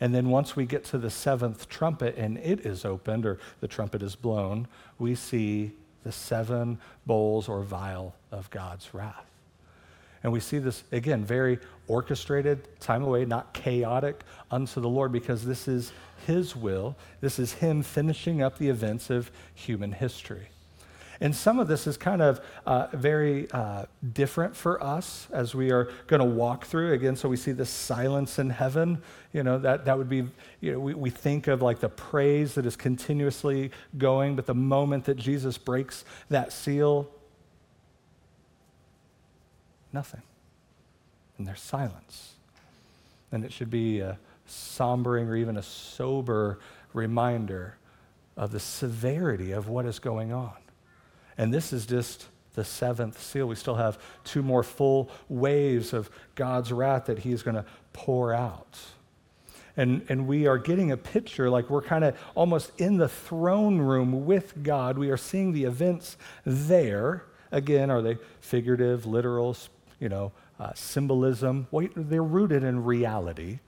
And 0.00 0.14
then 0.14 0.28
once 0.28 0.54
we 0.54 0.64
get 0.64 0.84
to 0.86 0.98
the 0.98 1.10
seventh 1.10 1.68
trumpet 1.68 2.16
and 2.16 2.38
it 2.38 2.64
is 2.64 2.84
opened, 2.84 3.26
or 3.26 3.38
the 3.60 3.68
trumpet 3.68 4.02
is 4.02 4.14
blown, 4.14 4.68
we 4.98 5.14
see 5.14 5.72
the 6.04 6.12
seven 6.12 6.78
bowls 7.06 7.48
or 7.48 7.62
vial 7.62 8.14
of 8.30 8.48
God's 8.50 8.94
wrath. 8.94 9.24
And 10.22 10.32
we 10.32 10.40
see 10.40 10.58
this, 10.58 10.82
again, 10.90 11.24
very 11.24 11.58
orchestrated, 11.86 12.80
time 12.80 13.02
away, 13.02 13.24
not 13.24 13.54
chaotic 13.54 14.22
unto 14.50 14.80
the 14.80 14.88
Lord, 14.88 15.12
because 15.12 15.44
this 15.44 15.68
is 15.68 15.92
His 16.26 16.56
will. 16.56 16.96
This 17.20 17.38
is 17.38 17.52
Him 17.52 17.82
finishing 17.82 18.42
up 18.42 18.58
the 18.58 18.68
events 18.68 19.10
of 19.10 19.30
human 19.54 19.92
history. 19.92 20.48
And 21.20 21.34
some 21.34 21.58
of 21.58 21.66
this 21.66 21.86
is 21.86 21.96
kind 21.96 22.22
of 22.22 22.40
uh, 22.64 22.86
very 22.92 23.50
uh, 23.50 23.86
different 24.12 24.54
for 24.54 24.82
us 24.82 25.26
as 25.32 25.52
we 25.52 25.72
are 25.72 25.90
going 26.06 26.20
to 26.20 26.26
walk 26.26 26.64
through. 26.64 26.92
Again, 26.92 27.16
so 27.16 27.28
we 27.28 27.36
see 27.36 27.50
this 27.50 27.70
silence 27.70 28.38
in 28.38 28.50
heaven. 28.50 29.02
You 29.32 29.42
know, 29.42 29.58
that, 29.58 29.84
that 29.86 29.98
would 29.98 30.08
be, 30.08 30.28
you 30.60 30.72
know, 30.72 30.78
we, 30.78 30.94
we 30.94 31.10
think 31.10 31.48
of 31.48 31.60
like 31.60 31.80
the 31.80 31.88
praise 31.88 32.54
that 32.54 32.66
is 32.66 32.76
continuously 32.76 33.72
going, 33.96 34.36
but 34.36 34.46
the 34.46 34.54
moment 34.54 35.06
that 35.06 35.16
Jesus 35.16 35.58
breaks 35.58 36.04
that 36.30 36.52
seal, 36.52 37.08
nothing. 39.92 40.22
And 41.36 41.46
there's 41.46 41.60
silence. 41.60 42.34
And 43.32 43.44
it 43.44 43.52
should 43.52 43.70
be 43.70 44.00
a 44.00 44.18
sombering 44.48 45.26
or 45.26 45.34
even 45.34 45.56
a 45.56 45.62
sober 45.62 46.60
reminder 46.92 47.76
of 48.36 48.52
the 48.52 48.60
severity 48.60 49.50
of 49.50 49.68
what 49.68 49.84
is 49.84 49.98
going 49.98 50.32
on. 50.32 50.54
And 51.38 51.54
this 51.54 51.72
is 51.72 51.86
just 51.86 52.26
the 52.54 52.64
seventh 52.64 53.22
seal. 53.22 53.46
We 53.46 53.54
still 53.54 53.76
have 53.76 53.98
two 54.24 54.42
more 54.42 54.64
full 54.64 55.10
waves 55.28 55.92
of 55.92 56.10
God's 56.34 56.72
wrath 56.72 57.06
that 57.06 57.20
He's 57.20 57.42
going 57.42 57.54
to 57.54 57.64
pour 57.92 58.34
out. 58.34 58.78
And, 59.76 60.04
and 60.08 60.26
we 60.26 60.48
are 60.48 60.58
getting 60.58 60.90
a 60.90 60.96
picture 60.96 61.48
like 61.48 61.70
we're 61.70 61.82
kind 61.82 62.02
of 62.02 62.18
almost 62.34 62.72
in 62.78 62.96
the 62.96 63.08
throne 63.08 63.78
room 63.78 64.26
with 64.26 64.60
God. 64.64 64.98
We 64.98 65.10
are 65.10 65.16
seeing 65.16 65.52
the 65.52 65.64
events 65.64 66.16
there. 66.44 67.24
Again, 67.52 67.88
are 67.88 68.02
they 68.02 68.18
figurative, 68.40 69.06
literal, 69.06 69.56
you 70.00 70.08
know, 70.08 70.32
uh, 70.58 70.72
symbolism? 70.74 71.68
Well, 71.70 71.86
they're 71.94 72.24
rooted 72.24 72.64
in 72.64 72.84
reality 72.84 73.60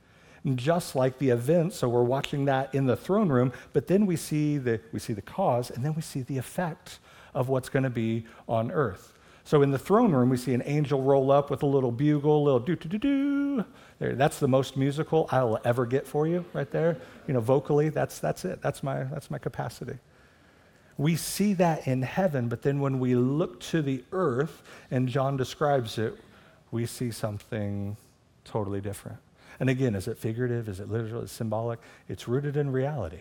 just 0.54 0.96
like 0.96 1.18
the 1.18 1.30
events. 1.30 1.76
So 1.76 1.88
we're 1.88 2.02
watching 2.02 2.46
that 2.46 2.74
in 2.74 2.86
the 2.86 2.96
throne 2.96 3.28
room, 3.28 3.52
but 3.72 3.86
then 3.86 4.06
we 4.06 4.16
see 4.16 4.58
the, 4.58 4.80
we 4.92 4.98
see 4.98 5.12
the 5.12 5.22
cause 5.22 5.70
and 5.70 5.84
then 5.84 5.94
we 5.94 6.02
see 6.02 6.22
the 6.22 6.38
effect 6.38 6.98
of 7.34 7.48
what's 7.48 7.68
going 7.68 7.82
to 7.82 7.90
be 7.90 8.26
on 8.48 8.70
earth. 8.70 9.12
So 9.44 9.62
in 9.62 9.70
the 9.70 9.78
throne 9.78 10.12
room, 10.12 10.28
we 10.28 10.36
see 10.36 10.54
an 10.54 10.62
angel 10.64 11.02
roll 11.02 11.30
up 11.30 11.50
with 11.50 11.62
a 11.62 11.66
little 11.66 11.90
bugle, 11.90 12.42
a 12.42 12.44
little 12.44 12.60
do 12.60 12.76
do 12.76 12.88
do 12.88 12.98
do. 12.98 13.64
There, 13.98 14.14
that's 14.14 14.38
the 14.38 14.48
most 14.48 14.76
musical 14.76 15.28
I'll 15.30 15.58
ever 15.64 15.86
get 15.86 16.06
for 16.06 16.26
you, 16.26 16.44
right 16.52 16.70
there. 16.70 16.96
You 17.26 17.34
know, 17.34 17.40
vocally, 17.40 17.88
that's 17.88 18.18
that's 18.18 18.44
it. 18.44 18.62
That's 18.62 18.82
my 18.82 19.04
that's 19.04 19.30
my 19.30 19.38
capacity. 19.38 19.98
We 20.98 21.16
see 21.16 21.54
that 21.54 21.86
in 21.86 22.02
heaven, 22.02 22.48
but 22.48 22.62
then 22.62 22.80
when 22.80 23.00
we 23.00 23.14
look 23.14 23.60
to 23.60 23.80
the 23.80 24.04
earth, 24.12 24.62
and 24.90 25.08
John 25.08 25.36
describes 25.36 25.96
it, 25.96 26.14
we 26.70 26.84
see 26.84 27.10
something 27.10 27.96
totally 28.44 28.80
different. 28.80 29.18
And 29.58 29.70
again, 29.70 29.94
is 29.94 30.08
it 30.08 30.18
figurative? 30.18 30.68
Is 30.68 30.78
it 30.78 30.90
literal? 30.90 31.22
Is 31.22 31.30
it 31.30 31.34
symbolic? 31.34 31.80
It's 32.08 32.28
rooted 32.28 32.56
in 32.56 32.70
reality. 32.70 33.20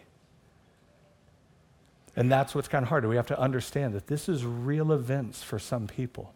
And 2.19 2.29
that's 2.29 2.53
what's 2.53 2.67
kind 2.67 2.83
of 2.83 2.89
hard. 2.89 3.05
We 3.05 3.15
have 3.15 3.27
to 3.27 3.39
understand 3.39 3.93
that 3.93 4.07
this 4.07 4.27
is 4.27 4.43
real 4.43 4.91
events 4.91 5.41
for 5.41 5.57
some 5.57 5.87
people. 5.87 6.33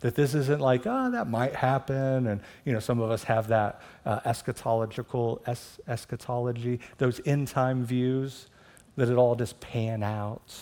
That 0.00 0.14
this 0.14 0.32
isn't 0.34 0.58
like, 0.58 0.86
oh, 0.86 1.10
that 1.10 1.28
might 1.28 1.54
happen. 1.54 2.26
And, 2.28 2.40
you 2.64 2.72
know, 2.72 2.80
some 2.80 2.98
of 2.98 3.10
us 3.10 3.24
have 3.24 3.48
that 3.48 3.82
uh, 4.06 4.20
eschatological 4.20 5.46
es- 5.46 5.80
eschatology, 5.86 6.80
those 6.96 7.20
end 7.26 7.48
time 7.48 7.84
views, 7.84 8.46
that 8.96 9.10
it 9.10 9.16
all 9.16 9.36
just 9.36 9.60
pan 9.60 10.02
out. 10.02 10.56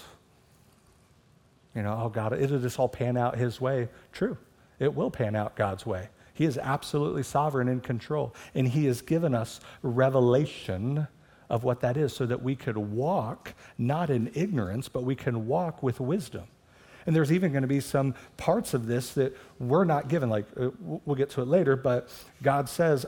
You 1.73 1.83
know, 1.83 2.01
oh, 2.03 2.09
God, 2.09 2.33
it'll 2.33 2.59
just 2.59 2.81
all 2.81 2.89
pan 2.89 3.17
out 3.17 3.39
His 3.39 3.61
way. 3.61 3.89
True. 4.11 4.37
It 4.81 4.93
will 4.97 5.13
pan 5.13 5.37
out 5.37 5.55
God's 5.55 5.87
way. 5.87 6.09
He 6.35 6.45
is 6.45 6.59
absolutely 6.59 7.23
sovereign 7.23 7.69
in 7.69 7.81
control. 7.81 8.35
And 8.53 8.67
He 8.67 8.87
has 8.87 9.01
given 9.01 9.33
us 9.33 9.61
revelation 9.83 11.07
of 11.49 11.65
what 11.65 11.81
that 11.81 11.97
is 11.97 12.13
so 12.13 12.27
that 12.27 12.43
we 12.43 12.57
could 12.57 12.77
walk 12.77 13.55
not 13.79 14.11
in 14.11 14.31
ignorance, 14.35 14.89
but 14.89 15.05
we 15.05 15.15
can 15.15 15.47
walk 15.47 15.83
with 15.83 16.01
wisdom. 16.01 16.45
And 17.07 17.15
there's 17.15 17.31
even 17.31 17.53
going 17.53 17.63
to 17.63 17.69
be 17.69 17.81
some 17.81 18.15
parts 18.37 18.75
of 18.75 18.87
this 18.87 19.15
that 19.15 19.37
we're 19.61 19.85
not 19.85 20.09
given. 20.09 20.29
Like, 20.29 20.47
uh, 20.61 20.71
we'll 20.81 21.17
get 21.17 21.31
to 21.31 21.43
it 21.43 21.47
later, 21.47 21.77
but 21.77 22.09
God 22.43 22.69
says, 22.69 23.07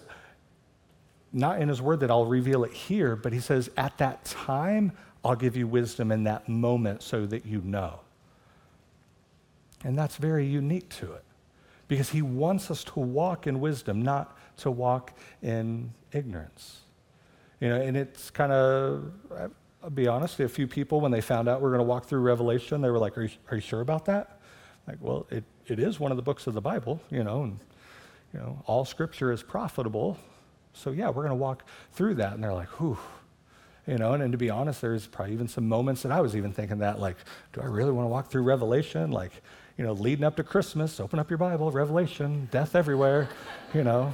not 1.33 1.61
in 1.61 1.69
His 1.69 1.83
Word 1.83 2.01
that 2.01 2.11
I'll 2.11 2.27
reveal 2.27 2.65
it 2.65 2.73
here, 2.73 3.17
but 3.17 3.33
He 3.33 3.41
says, 3.41 3.71
at 3.77 3.99
that 3.99 4.25
time, 4.25 4.93
I'll 5.25 5.35
give 5.35 5.57
you 5.57 5.67
wisdom 5.67 6.13
in 6.13 6.25
that 6.25 6.49
moment 6.49 7.03
so 7.03 7.27
that 7.27 7.45
you 7.45 7.61
know. 7.65 8.01
And 9.85 9.99
that's 9.99 10.17
very 10.17 10.47
unique 10.47 10.89
to 10.91 11.13
it 11.13 11.25
because 11.89 12.11
He 12.11 12.23
wants 12.23 12.71
us 12.71 12.85
to 12.85 13.01
walk 13.01 13.47
in 13.47 13.61
wisdom, 13.61 14.01
not 14.01 14.37
to 14.59 14.71
walk 14.71 15.13
in 15.43 15.93
ignorance. 16.13 16.81
You 17.61 17.69
know, 17.71 17.81
and 17.81 17.97
it's 17.97 18.31
kind 18.31 18.53
of, 18.53 19.13
I'll 19.83 19.91
be 19.91 20.07
honest, 20.07 20.39
a 20.41 20.49
few 20.49 20.67
people, 20.67 21.01
when 21.01 21.11
they 21.11 21.21
found 21.21 21.49
out 21.49 21.61
we 21.61 21.67
are 21.67 21.71
going 21.71 21.81
to 21.81 21.85
walk 21.85 22.07
through 22.07 22.21
Revelation, 22.21 22.81
they 22.81 22.91
were 22.91 22.99
like, 22.99 23.19
are 23.19 23.23
you, 23.25 23.31
are 23.51 23.57
you 23.57 23.61
sure 23.61 23.81
about 23.81 24.05
that? 24.07 24.41
Like, 24.87 24.99
well, 25.01 25.27
it, 25.31 25.45
it 25.67 25.79
is 25.79 26.01
one 26.01 26.13
of 26.13 26.17
the 26.17 26.23
books 26.23 26.47
of 26.47 26.55
the 26.55 26.61
Bible, 26.61 27.01
you 27.11 27.25
know, 27.25 27.43
and, 27.43 27.59
you 28.33 28.41
know, 28.41 28.63
all 28.67 28.85
scripture 28.85 29.33
is 29.33 29.43
profitable. 29.43 30.19
So, 30.73 30.91
yeah, 30.91 31.09
we're 31.09 31.23
going 31.23 31.31
to 31.31 31.35
walk 31.35 31.65
through 31.93 32.15
that. 32.15 32.35
And 32.35 32.43
they're 32.43 32.55
like, 32.55 32.69
whew. 32.81 32.99
You 33.87 33.97
know, 33.97 34.13
and, 34.13 34.23
and 34.23 34.33
to 34.33 34.39
be 34.39 34.51
honest, 34.51 34.83
there's 34.83 35.07
probably 35.07 35.33
even 35.33 35.49
some 35.49 35.67
moments 35.67 36.03
that 36.03 36.13
I 36.13 36.21
was 36.21 36.37
even 36.37 36.53
thinking 36.53 36.79
that, 36.79 37.01
like, 37.01 37.17
do 37.55 37.63
I 37.63 37.65
really 37.65 37.91
want 37.91 38.05
to 38.05 38.11
walk 38.11 38.31
through 38.31 38.43
Revelation? 38.43 39.11
Like, 39.11 39.33
you 39.79 39.85
know, 39.85 39.93
leading 39.93 40.25
up 40.25 40.37
to 40.37 40.43
Christmas, 40.43 41.01
open 41.01 41.19
up 41.19 41.31
your 41.31 41.39
Bible, 41.39 41.71
Revelation, 41.71 42.49
death 42.51 42.75
everywhere, 42.75 43.29
you 43.73 43.85
know, 43.85 44.13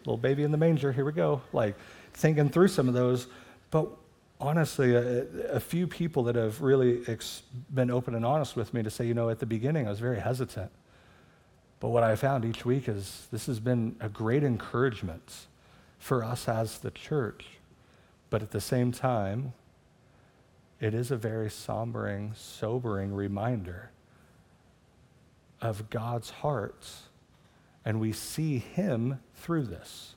little 0.00 0.16
baby 0.16 0.42
in 0.42 0.50
the 0.50 0.56
manger, 0.56 0.92
here 0.92 1.04
we 1.04 1.12
go. 1.12 1.42
Like, 1.52 1.76
thinking 2.14 2.48
through 2.48 2.68
some 2.68 2.88
of 2.88 2.94
those. 2.94 3.26
But 3.70 3.88
honestly, 4.40 4.94
a, 4.94 5.22
a 5.52 5.60
few 5.60 5.86
people 5.86 6.24
that 6.24 6.36
have 6.36 6.60
really 6.60 7.02
ex- 7.06 7.42
been 7.72 7.90
open 7.90 8.14
and 8.14 8.24
honest 8.24 8.56
with 8.56 8.72
me 8.72 8.82
to 8.82 8.90
say, 8.90 9.06
you 9.06 9.14
know, 9.14 9.28
at 9.28 9.38
the 9.38 9.46
beginning 9.46 9.86
I 9.86 9.90
was 9.90 10.00
very 10.00 10.20
hesitant. 10.20 10.70
But 11.80 11.88
what 11.88 12.02
I 12.02 12.14
found 12.16 12.44
each 12.44 12.64
week 12.64 12.88
is 12.88 13.26
this 13.30 13.46
has 13.46 13.58
been 13.58 13.96
a 14.00 14.08
great 14.08 14.44
encouragement 14.44 15.46
for 15.98 16.22
us 16.22 16.48
as 16.48 16.78
the 16.78 16.90
church. 16.90 17.46
But 18.28 18.42
at 18.42 18.50
the 18.50 18.60
same 18.60 18.92
time, 18.92 19.54
it 20.78 20.94
is 20.94 21.10
a 21.10 21.16
very 21.16 21.48
sombering, 21.48 22.36
sobering 22.36 23.12
reminder 23.12 23.90
of 25.60 25.90
God's 25.90 26.30
heart, 26.30 26.86
and 27.84 28.00
we 28.00 28.12
see 28.12 28.58
Him 28.58 29.20
through 29.34 29.64
this. 29.64 30.14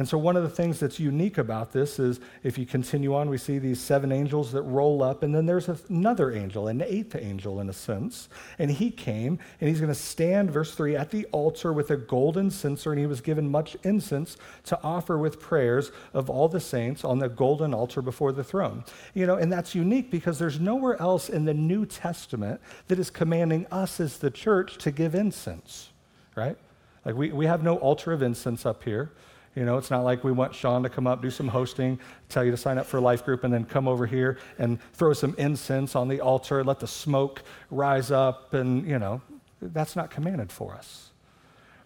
And 0.00 0.08
so, 0.08 0.16
one 0.16 0.34
of 0.34 0.42
the 0.42 0.48
things 0.48 0.80
that's 0.80 0.98
unique 0.98 1.36
about 1.36 1.72
this 1.72 1.98
is 1.98 2.20
if 2.42 2.56
you 2.56 2.64
continue 2.64 3.14
on, 3.14 3.28
we 3.28 3.36
see 3.36 3.58
these 3.58 3.78
seven 3.78 4.12
angels 4.12 4.50
that 4.52 4.62
roll 4.62 5.02
up, 5.02 5.22
and 5.22 5.34
then 5.34 5.44
there's 5.44 5.68
another 5.90 6.32
angel, 6.32 6.68
an 6.68 6.80
eighth 6.80 7.14
angel 7.14 7.60
in 7.60 7.68
a 7.68 7.74
sense. 7.74 8.30
And 8.58 8.70
he 8.70 8.90
came, 8.90 9.38
and 9.60 9.68
he's 9.68 9.78
going 9.78 9.92
to 9.92 9.94
stand, 9.94 10.52
verse 10.52 10.74
3, 10.74 10.96
at 10.96 11.10
the 11.10 11.26
altar 11.32 11.74
with 11.74 11.90
a 11.90 11.98
golden 11.98 12.50
censer, 12.50 12.92
and 12.92 12.98
he 12.98 13.06
was 13.06 13.20
given 13.20 13.50
much 13.50 13.76
incense 13.82 14.38
to 14.64 14.82
offer 14.82 15.18
with 15.18 15.38
prayers 15.38 15.92
of 16.14 16.30
all 16.30 16.48
the 16.48 16.60
saints 16.60 17.04
on 17.04 17.18
the 17.18 17.28
golden 17.28 17.74
altar 17.74 18.00
before 18.00 18.32
the 18.32 18.42
throne. 18.42 18.84
You 19.12 19.26
know, 19.26 19.36
and 19.36 19.52
that's 19.52 19.74
unique 19.74 20.10
because 20.10 20.38
there's 20.38 20.58
nowhere 20.58 20.98
else 20.98 21.28
in 21.28 21.44
the 21.44 21.52
New 21.52 21.84
Testament 21.84 22.62
that 22.88 22.98
is 22.98 23.10
commanding 23.10 23.66
us 23.70 24.00
as 24.00 24.16
the 24.16 24.30
church 24.30 24.78
to 24.78 24.92
give 24.92 25.14
incense, 25.14 25.90
right? 26.36 26.56
Like, 27.04 27.16
we, 27.16 27.32
we 27.32 27.44
have 27.44 27.62
no 27.62 27.76
altar 27.76 28.14
of 28.14 28.22
incense 28.22 28.64
up 28.64 28.82
here. 28.82 29.12
You 29.56 29.64
know, 29.64 29.78
it's 29.78 29.90
not 29.90 30.04
like 30.04 30.22
we 30.22 30.30
want 30.30 30.54
Sean 30.54 30.84
to 30.84 30.88
come 30.88 31.06
up, 31.06 31.22
do 31.22 31.30
some 31.30 31.48
hosting, 31.48 31.98
tell 32.28 32.44
you 32.44 32.52
to 32.52 32.56
sign 32.56 32.78
up 32.78 32.86
for 32.86 32.98
a 32.98 33.00
life 33.00 33.24
group, 33.24 33.42
and 33.42 33.52
then 33.52 33.64
come 33.64 33.88
over 33.88 34.06
here 34.06 34.38
and 34.58 34.78
throw 34.92 35.12
some 35.12 35.34
incense 35.38 35.96
on 35.96 36.06
the 36.06 36.20
altar, 36.20 36.62
let 36.62 36.78
the 36.78 36.86
smoke 36.86 37.42
rise 37.70 38.12
up, 38.12 38.54
and, 38.54 38.86
you 38.86 38.98
know, 38.98 39.20
that's 39.60 39.96
not 39.96 40.10
commanded 40.10 40.52
for 40.52 40.74
us. 40.74 41.10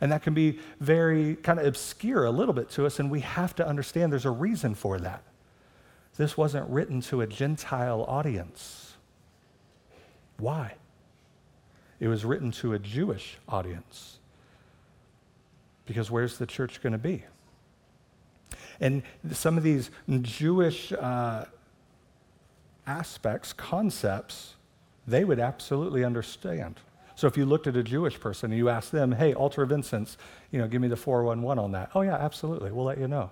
And 0.00 0.12
that 0.12 0.22
can 0.22 0.34
be 0.34 0.58
very 0.80 1.36
kind 1.36 1.58
of 1.58 1.66
obscure 1.66 2.26
a 2.26 2.30
little 2.30 2.52
bit 2.52 2.68
to 2.72 2.84
us, 2.84 2.98
and 3.00 3.10
we 3.10 3.20
have 3.20 3.54
to 3.56 3.66
understand 3.66 4.12
there's 4.12 4.26
a 4.26 4.30
reason 4.30 4.74
for 4.74 4.98
that. 4.98 5.22
This 6.16 6.36
wasn't 6.36 6.68
written 6.68 7.00
to 7.02 7.22
a 7.22 7.26
Gentile 7.26 8.04
audience. 8.06 8.94
Why? 10.36 10.74
It 11.98 12.08
was 12.08 12.24
written 12.24 12.50
to 12.52 12.74
a 12.74 12.78
Jewish 12.78 13.38
audience. 13.48 14.18
Because 15.86 16.10
where's 16.10 16.38
the 16.38 16.46
church 16.46 16.82
going 16.82 16.92
to 16.92 16.98
be? 16.98 17.24
And 18.80 19.02
some 19.32 19.56
of 19.56 19.62
these 19.62 19.90
Jewish 20.22 20.92
uh, 20.92 21.46
aspects, 22.86 23.52
concepts, 23.52 24.54
they 25.06 25.24
would 25.24 25.40
absolutely 25.40 26.04
understand. 26.04 26.80
So 27.16 27.26
if 27.26 27.36
you 27.36 27.46
looked 27.46 27.66
at 27.66 27.76
a 27.76 27.82
Jewish 27.82 28.18
person 28.18 28.50
and 28.50 28.58
you 28.58 28.68
asked 28.68 28.90
them, 28.90 29.12
hey, 29.12 29.34
altar 29.34 29.62
of 29.62 29.70
incense, 29.70 30.16
you 30.50 30.58
know, 30.58 30.66
give 30.66 30.80
me 30.80 30.88
the 30.88 30.96
411 30.96 31.62
on 31.62 31.72
that. 31.72 31.90
Oh, 31.94 32.00
yeah, 32.00 32.16
absolutely. 32.16 32.72
We'll 32.72 32.84
let 32.84 32.98
you 32.98 33.06
know. 33.06 33.30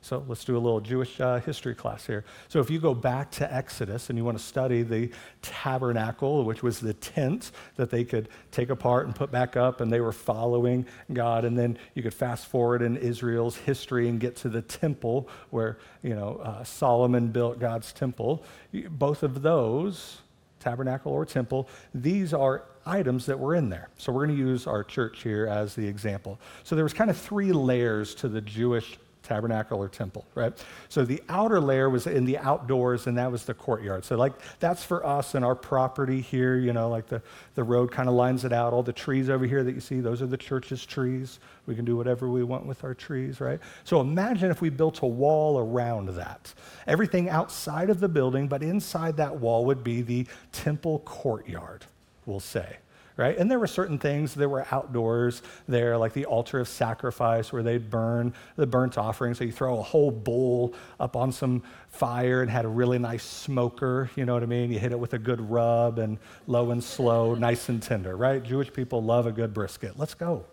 So 0.00 0.24
let's 0.28 0.44
do 0.44 0.56
a 0.56 0.58
little 0.58 0.80
Jewish 0.80 1.20
uh, 1.20 1.40
history 1.40 1.74
class 1.74 2.06
here. 2.06 2.24
So 2.48 2.60
if 2.60 2.70
you 2.70 2.78
go 2.78 2.94
back 2.94 3.30
to 3.32 3.52
Exodus 3.52 4.08
and 4.08 4.18
you 4.18 4.24
want 4.24 4.38
to 4.38 4.44
study 4.44 4.82
the 4.82 5.10
tabernacle, 5.42 6.44
which 6.44 6.62
was 6.62 6.80
the 6.80 6.94
tent 6.94 7.52
that 7.76 7.90
they 7.90 8.04
could 8.04 8.28
take 8.50 8.70
apart 8.70 9.06
and 9.06 9.14
put 9.14 9.30
back 9.30 9.56
up, 9.56 9.80
and 9.80 9.92
they 9.92 10.00
were 10.00 10.12
following 10.12 10.86
God, 11.12 11.44
and 11.44 11.58
then 11.58 11.78
you 11.94 12.02
could 12.02 12.14
fast 12.14 12.46
forward 12.46 12.82
in 12.82 12.96
Israel's 12.96 13.56
history 13.56 14.08
and 14.08 14.20
get 14.20 14.36
to 14.36 14.48
the 14.48 14.62
temple 14.62 15.28
where 15.50 15.78
you 16.02 16.14
know 16.14 16.36
uh, 16.36 16.64
Solomon 16.64 17.28
built 17.28 17.58
God's 17.58 17.92
temple. 17.92 18.44
Both 18.72 19.22
of 19.22 19.42
those, 19.42 20.22
tabernacle 20.60 21.12
or 21.12 21.24
temple, 21.24 21.68
these 21.94 22.34
are 22.34 22.64
items 22.84 23.26
that 23.26 23.38
were 23.38 23.54
in 23.54 23.68
there. 23.68 23.88
So 23.98 24.12
we're 24.12 24.26
going 24.26 24.36
to 24.36 24.42
use 24.42 24.66
our 24.66 24.84
church 24.84 25.22
here 25.22 25.46
as 25.46 25.74
the 25.74 25.86
example. 25.86 26.40
So 26.62 26.74
there 26.74 26.84
was 26.84 26.92
kind 26.92 27.10
of 27.10 27.16
three 27.16 27.52
layers 27.52 28.14
to 28.16 28.28
the 28.28 28.40
Jewish 28.40 28.98
tabernacle 29.26 29.78
or 29.78 29.88
temple, 29.88 30.24
right? 30.34 30.52
So 30.88 31.04
the 31.04 31.22
outer 31.28 31.60
layer 31.60 31.90
was 31.90 32.06
in 32.06 32.24
the 32.24 32.38
outdoors, 32.38 33.06
and 33.06 33.18
that 33.18 33.30
was 33.30 33.44
the 33.44 33.54
courtyard. 33.54 34.04
So, 34.04 34.16
like, 34.16 34.32
that's 34.60 34.84
for 34.84 35.04
us 35.04 35.34
and 35.34 35.44
our 35.44 35.54
property 35.54 36.20
here, 36.20 36.56
you 36.56 36.72
know, 36.72 36.88
like 36.88 37.08
the, 37.08 37.20
the 37.54 37.64
road 37.64 37.90
kind 37.90 38.08
of 38.08 38.14
lines 38.14 38.44
it 38.44 38.52
out. 38.52 38.72
All 38.72 38.82
the 38.82 38.92
trees 38.92 39.28
over 39.28 39.44
here 39.44 39.64
that 39.64 39.72
you 39.72 39.80
see, 39.80 40.00
those 40.00 40.22
are 40.22 40.26
the 40.26 40.36
church's 40.36 40.86
trees. 40.86 41.40
We 41.66 41.74
can 41.74 41.84
do 41.84 41.96
whatever 41.96 42.30
we 42.30 42.44
want 42.44 42.66
with 42.66 42.84
our 42.84 42.94
trees, 42.94 43.40
right? 43.40 43.58
So, 43.84 44.00
imagine 44.00 44.50
if 44.50 44.60
we 44.60 44.70
built 44.70 45.02
a 45.02 45.06
wall 45.06 45.58
around 45.58 46.10
that. 46.10 46.54
Everything 46.86 47.28
outside 47.28 47.90
of 47.90 48.00
the 48.00 48.08
building, 48.08 48.46
but 48.46 48.62
inside 48.62 49.16
that 49.16 49.40
wall 49.40 49.64
would 49.64 49.82
be 49.82 50.02
the 50.02 50.26
temple 50.52 51.00
courtyard, 51.00 51.84
we'll 52.26 52.40
say 52.40 52.76
right? 53.16 53.36
And 53.38 53.50
there 53.50 53.58
were 53.58 53.66
certain 53.66 53.98
things 53.98 54.34
that 54.34 54.48
were 54.48 54.66
outdoors 54.70 55.42
there, 55.66 55.96
like 55.96 56.12
the 56.12 56.26
altar 56.26 56.60
of 56.60 56.68
sacrifice 56.68 57.52
where 57.52 57.62
they'd 57.62 57.88
burn 57.88 58.34
the 58.56 58.66
burnt 58.66 58.98
offering. 58.98 59.34
So 59.34 59.44
you 59.44 59.52
throw 59.52 59.78
a 59.78 59.82
whole 59.82 60.10
bowl 60.10 60.74
up 61.00 61.16
on 61.16 61.32
some 61.32 61.62
fire 61.88 62.42
and 62.42 62.50
had 62.50 62.64
a 62.64 62.68
really 62.68 62.98
nice 62.98 63.24
smoker, 63.24 64.10
you 64.16 64.26
know 64.26 64.34
what 64.34 64.42
I 64.42 64.46
mean? 64.46 64.70
You 64.70 64.78
hit 64.78 64.92
it 64.92 64.98
with 64.98 65.14
a 65.14 65.18
good 65.18 65.40
rub 65.50 65.98
and 65.98 66.18
low 66.46 66.70
and 66.70 66.84
slow, 66.84 67.34
nice 67.34 67.68
and 67.68 67.82
tender, 67.82 68.16
right? 68.16 68.42
Jewish 68.42 68.72
people 68.72 69.02
love 69.02 69.26
a 69.26 69.32
good 69.32 69.54
brisket. 69.54 69.98
Let's 69.98 70.14
go. 70.14 70.44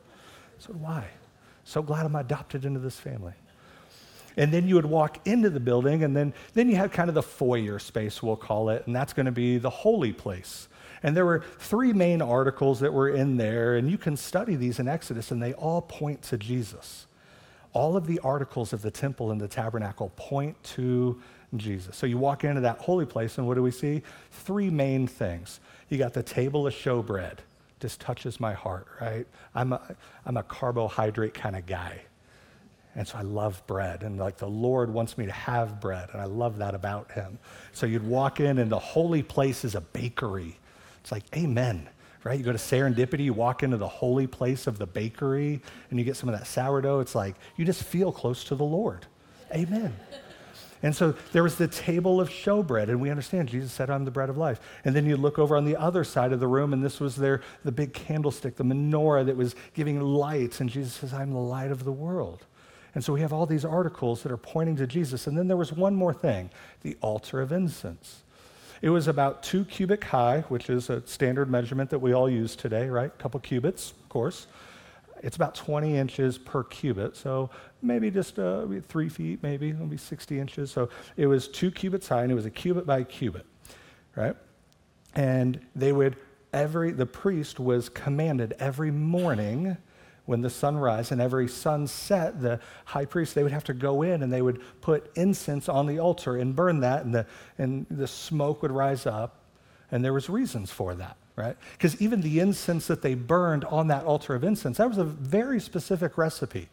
So 0.60 0.74
do 0.74 0.86
I. 0.86 1.06
So 1.66 1.82
glad 1.82 2.06
I'm 2.06 2.16
adopted 2.16 2.66
into 2.66 2.80
this 2.80 2.98
family. 2.98 3.34
And 4.36 4.52
then 4.52 4.68
you 4.68 4.76
would 4.76 4.86
walk 4.86 5.28
into 5.28 5.52
the 5.52 5.60
building, 5.60 6.04
and 6.04 6.16
then, 6.16 6.34
then 6.56 6.68
you 6.68 6.76
had 6.76 6.92
kind 6.92 7.08
of 7.08 7.14
the 7.14 7.22
foyer 7.22 7.78
space, 7.78 8.24
we'll 8.24 8.36
call 8.36 8.70
it, 8.70 8.88
and 8.88 8.96
that's 8.96 9.14
going 9.14 9.28
to 9.28 9.32
be 9.32 9.60
the 9.60 9.70
holy 9.70 10.12
place 10.12 10.70
and 11.04 11.16
there 11.16 11.26
were 11.26 11.44
three 11.60 11.94
main 11.94 12.22
articles 12.22 12.80
that 12.80 12.94
were 12.94 13.10
in 13.10 13.38
there, 13.38 13.76
and 13.76 13.92
you 13.92 13.98
can 13.98 14.16
study 14.18 14.56
these 14.56 14.80
in 14.80 14.88
Exodus, 14.88 15.32
and 15.32 15.44
they 15.44 15.54
all 15.54 15.82
point 15.82 16.22
to 16.24 16.38
Jesus. 16.38 17.08
All 17.74 17.98
of 17.98 18.08
the 18.08 18.20
articles 18.20 18.72
of 18.72 18.82
the 18.82 18.92
temple 18.92 19.32
and 19.32 19.42
the 19.42 19.48
tabernacle 19.48 20.12
point 20.16 20.62
to 20.64 21.22
Jesus. 21.58 21.96
So 21.98 22.06
you 22.06 22.18
walk 22.18 22.44
into 22.44 22.62
that 22.62 22.78
holy 22.78 23.06
place, 23.06 23.38
and 23.38 23.46
what 23.46 23.56
do 23.56 23.64
we 23.64 23.72
see? 23.72 24.02
Three 24.32 24.70
main 24.70 25.06
things. 25.06 25.60
You 25.90 25.98
got 25.98 26.14
the 26.14 26.24
table 26.24 26.66
of 26.66 26.74
showbread. 26.74 27.40
Just 27.80 28.00
touches 28.00 28.40
my 28.40 28.54
heart, 28.54 28.88
right? 29.02 29.28
I'm 29.54 29.74
a, 29.74 29.82
I'm 30.26 30.38
a 30.38 30.44
carbohydrate 30.44 31.34
kind 31.34 31.56
of 31.56 31.66
guy. 31.66 32.02
And 32.96 33.08
so 33.08 33.18
I 33.18 33.22
love 33.24 33.62
bread. 33.68 34.04
And 34.04 34.18
like 34.18 34.38
the 34.38 34.48
Lord 34.48 34.94
wants 34.94 35.18
me 35.18 35.26
to 35.26 35.32
have 35.32 35.82
bread. 35.82 36.10
And 36.14 36.22
I 36.22 36.26
love 36.26 36.60
that 36.60 36.76
about 36.76 37.12
him. 37.12 37.40
So 37.74 37.86
you'd 37.86 38.08
walk 38.08 38.40
in, 38.40 38.60
and 38.60 38.72
the 38.72 38.80
holy 38.80 39.24
place 39.24 39.66
is 39.66 39.76
a 39.76 39.82
bakery. 39.82 40.60
It's 41.04 41.12
like, 41.12 41.26
amen, 41.36 41.90
right? 42.24 42.40
You 42.40 42.46
go 42.46 42.54
to 42.54 42.58
serendipity, 42.58 43.26
you 43.26 43.34
walk 43.34 43.62
into 43.62 43.76
the 43.76 43.88
holy 43.88 44.26
place 44.26 44.68
of 44.68 44.78
the 44.78 44.88
bakery, 44.88 45.62
and 45.90 46.00
you 46.00 46.06
get 46.06 46.16
some 46.16 46.30
of 46.30 46.40
that 46.40 46.48
sourdough. 46.48 47.02
It's 47.02 47.14
like, 47.14 47.36
you 47.58 47.66
just 47.66 47.84
feel 47.84 48.14
close 48.14 48.46
to 48.46 48.56
the 48.56 48.64
Lord. 48.64 49.06
Amen. 49.54 49.94
And 50.82 50.96
so 50.96 51.14
there 51.34 51.44
was 51.44 51.56
the 51.56 51.68
table 51.68 52.22
of 52.22 52.30
showbread, 52.30 52.88
and 52.88 53.02
we 53.02 53.10
understand 53.10 53.50
Jesus 53.50 53.74
said, 53.74 53.90
I'm 53.90 54.06
the 54.06 54.12
bread 54.12 54.30
of 54.30 54.38
life. 54.38 54.62
And 54.86 54.96
then 54.96 55.06
you 55.06 55.18
look 55.18 55.38
over 55.38 55.58
on 55.58 55.66
the 55.66 55.76
other 55.76 56.06
side 56.06 56.32
of 56.32 56.40
the 56.40 56.48
room, 56.48 56.72
and 56.72 56.84
this 56.84 57.02
was 57.02 57.18
there, 57.18 57.42
the 57.66 57.72
big 57.72 57.94
candlestick, 57.94 58.56
the 58.56 58.64
menorah 58.64 59.26
that 59.26 59.36
was 59.36 59.56
giving 59.74 60.00
light, 60.00 60.62
and 60.62 60.70
Jesus 60.70 60.94
says, 60.94 61.14
I'm 61.14 61.34
the 61.34 61.40
light 61.40 61.72
of 61.72 61.84
the 61.84 61.92
world. 61.92 62.46
And 62.96 63.04
so 63.04 63.12
we 63.12 63.22
have 63.22 63.34
all 63.34 63.46
these 63.46 63.66
articles 63.66 64.24
that 64.24 64.32
are 64.32 64.38
pointing 64.38 64.78
to 64.78 64.88
Jesus. 64.88 65.28
And 65.28 65.38
then 65.38 65.48
there 65.48 65.58
was 65.58 65.74
one 65.74 65.96
more 65.96 66.14
thing 66.14 66.50
the 66.82 66.96
altar 67.02 67.42
of 67.42 67.52
incense. 67.52 68.23
It 68.84 68.90
was 68.90 69.08
about 69.08 69.44
two 69.44 69.64
cubit 69.64 70.04
high, 70.04 70.42
which 70.50 70.70
is 70.70 70.90
a 70.90 71.02
standard 71.08 71.50
measurement 71.50 71.90
that 71.92 72.00
we 72.00 72.12
all 72.12 72.30
use 72.30 72.54
today, 72.54 72.90
right? 72.90 73.08
A 73.08 73.22
couple 73.22 73.40
cubits, 73.40 73.92
of 73.92 74.10
course. 74.10 74.48
It's 75.22 75.38
about 75.38 75.56
20 75.56 75.96
inches 75.96 76.38
per 76.38 76.66
cubit, 76.66 77.16
so 77.16 77.50
maybe 77.82 78.12
just 78.12 78.38
uh, 78.40 78.66
three 78.86 79.08
feet, 79.08 79.42
maybe, 79.42 79.70
it'll 79.70 79.86
be 79.86 79.96
60 79.96 80.38
inches. 80.38 80.70
So 80.70 80.90
it 81.16 81.28
was 81.28 81.48
two 81.48 81.72
cubits 81.72 82.10
high, 82.10 82.24
and 82.24 82.32
it 82.34 82.36
was 82.36 82.46
a 82.46 82.50
cubit 82.50 82.86
by 82.86 83.06
cubit, 83.06 83.46
right? 84.18 84.36
And 85.16 85.62
they 85.74 85.94
would, 85.94 86.18
every, 86.52 86.92
the 86.92 87.06
priest 87.06 87.62
was 87.62 87.88
commanded 87.88 88.54
every 88.60 88.92
morning 88.92 89.78
when 90.26 90.42
the 90.42 90.50
sun 90.50 90.74
sunrise 90.74 91.12
and 91.12 91.22
every 91.22 91.48
sunset, 91.48 92.42
the 92.42 92.60
high 92.86 93.06
priest, 93.06 93.36
they 93.36 93.44
would 93.44 93.52
have 93.52 93.66
to 93.66 93.74
go 93.74 94.02
in 94.02 94.24
and 94.24 94.32
they 94.32 94.42
would 94.42 94.62
put 94.82 95.12
incense 95.16 95.68
on 95.68 95.86
the 95.86 96.00
altar 96.00 96.38
and 96.38 96.56
burn 96.56 96.80
that, 96.80 97.04
and 97.04 97.14
the, 97.14 97.26
and 97.58 97.86
the 97.92 98.08
smoke 98.08 98.62
would 98.62 98.72
rise 98.72 99.06
up. 99.06 99.40
And 99.92 100.04
there 100.04 100.14
was 100.14 100.30
reasons 100.30 100.72
for 100.72 100.96
that, 100.96 101.18
right? 101.36 101.56
Because 101.74 102.02
even 102.02 102.22
the 102.22 102.40
incense 102.40 102.88
that 102.88 103.02
they 103.02 103.14
burned 103.14 103.66
on 103.66 103.88
that 103.90 104.06
altar 104.06 104.34
of 104.34 104.44
incense, 104.44 104.78
that 104.78 104.88
was 104.88 104.98
a 104.98 105.04
very 105.04 105.60
specific 105.60 106.18
recipe. 106.18 106.70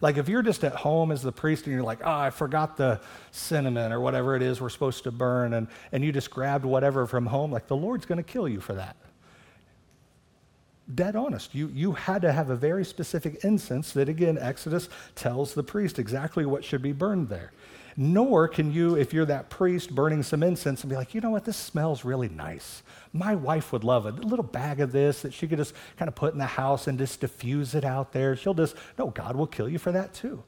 Like 0.00 0.16
if 0.16 0.28
you're 0.28 0.42
just 0.42 0.64
at 0.64 0.74
home 0.74 1.12
as 1.12 1.22
the 1.22 1.32
priest 1.32 1.66
and 1.66 1.74
you're 1.74 1.84
like, 1.84 2.00
oh, 2.04 2.10
I 2.10 2.30
forgot 2.30 2.76
the 2.76 3.00
cinnamon 3.32 3.92
or 3.92 4.00
whatever 4.00 4.34
it 4.34 4.42
is 4.42 4.60
we're 4.60 4.70
supposed 4.70 5.04
to 5.04 5.10
burn, 5.10 5.54
and, 5.54 5.66
and 5.90 6.02
you 6.04 6.12
just 6.12 6.30
grabbed 6.30 6.64
whatever 6.64 7.06
from 7.06 7.26
home, 7.26 7.50
like 7.50 7.66
the 7.66 7.76
Lord's 7.76 8.06
going 8.06 8.16
to 8.16 8.22
kill 8.22 8.48
you 8.48 8.60
for 8.60 8.74
that 8.74 8.96
dead 10.94 11.16
honest. 11.16 11.54
You, 11.54 11.68
you 11.68 11.92
had 11.92 12.22
to 12.22 12.32
have 12.32 12.50
a 12.50 12.56
very 12.56 12.84
specific 12.84 13.44
incense 13.44 13.92
that, 13.92 14.08
again, 14.08 14.38
Exodus 14.38 14.88
tells 15.14 15.54
the 15.54 15.62
priest 15.62 15.98
exactly 15.98 16.44
what 16.46 16.64
should 16.64 16.82
be 16.82 16.92
burned 16.92 17.28
there. 17.28 17.52
Nor 17.96 18.48
can 18.48 18.72
you, 18.72 18.96
if 18.96 19.12
you're 19.12 19.26
that 19.26 19.50
priest 19.50 19.94
burning 19.94 20.22
some 20.22 20.42
incense, 20.42 20.82
and 20.82 20.88
be 20.88 20.96
like, 20.96 21.14
you 21.14 21.20
know 21.20 21.30
what, 21.30 21.44
this 21.44 21.56
smells 21.56 22.04
really 22.04 22.28
nice. 22.28 22.82
My 23.12 23.34
wife 23.34 23.70
would 23.72 23.84
love. 23.84 24.06
A 24.06 24.10
little 24.10 24.44
bag 24.44 24.80
of 24.80 24.92
this 24.92 25.22
that 25.22 25.34
she 25.34 25.46
could 25.46 25.58
just 25.58 25.74
kind 25.98 26.08
of 26.08 26.14
put 26.14 26.32
in 26.32 26.38
the 26.38 26.46
house 26.46 26.86
and 26.86 26.98
just 26.98 27.20
diffuse 27.20 27.74
it 27.74 27.84
out 27.84 28.12
there. 28.12 28.34
She'll 28.34 28.54
just, 28.54 28.76
no, 28.98 29.08
God 29.08 29.36
will 29.36 29.46
kill 29.46 29.68
you 29.68 29.78
for 29.78 29.92
that 29.92 30.14
too. 30.14 30.42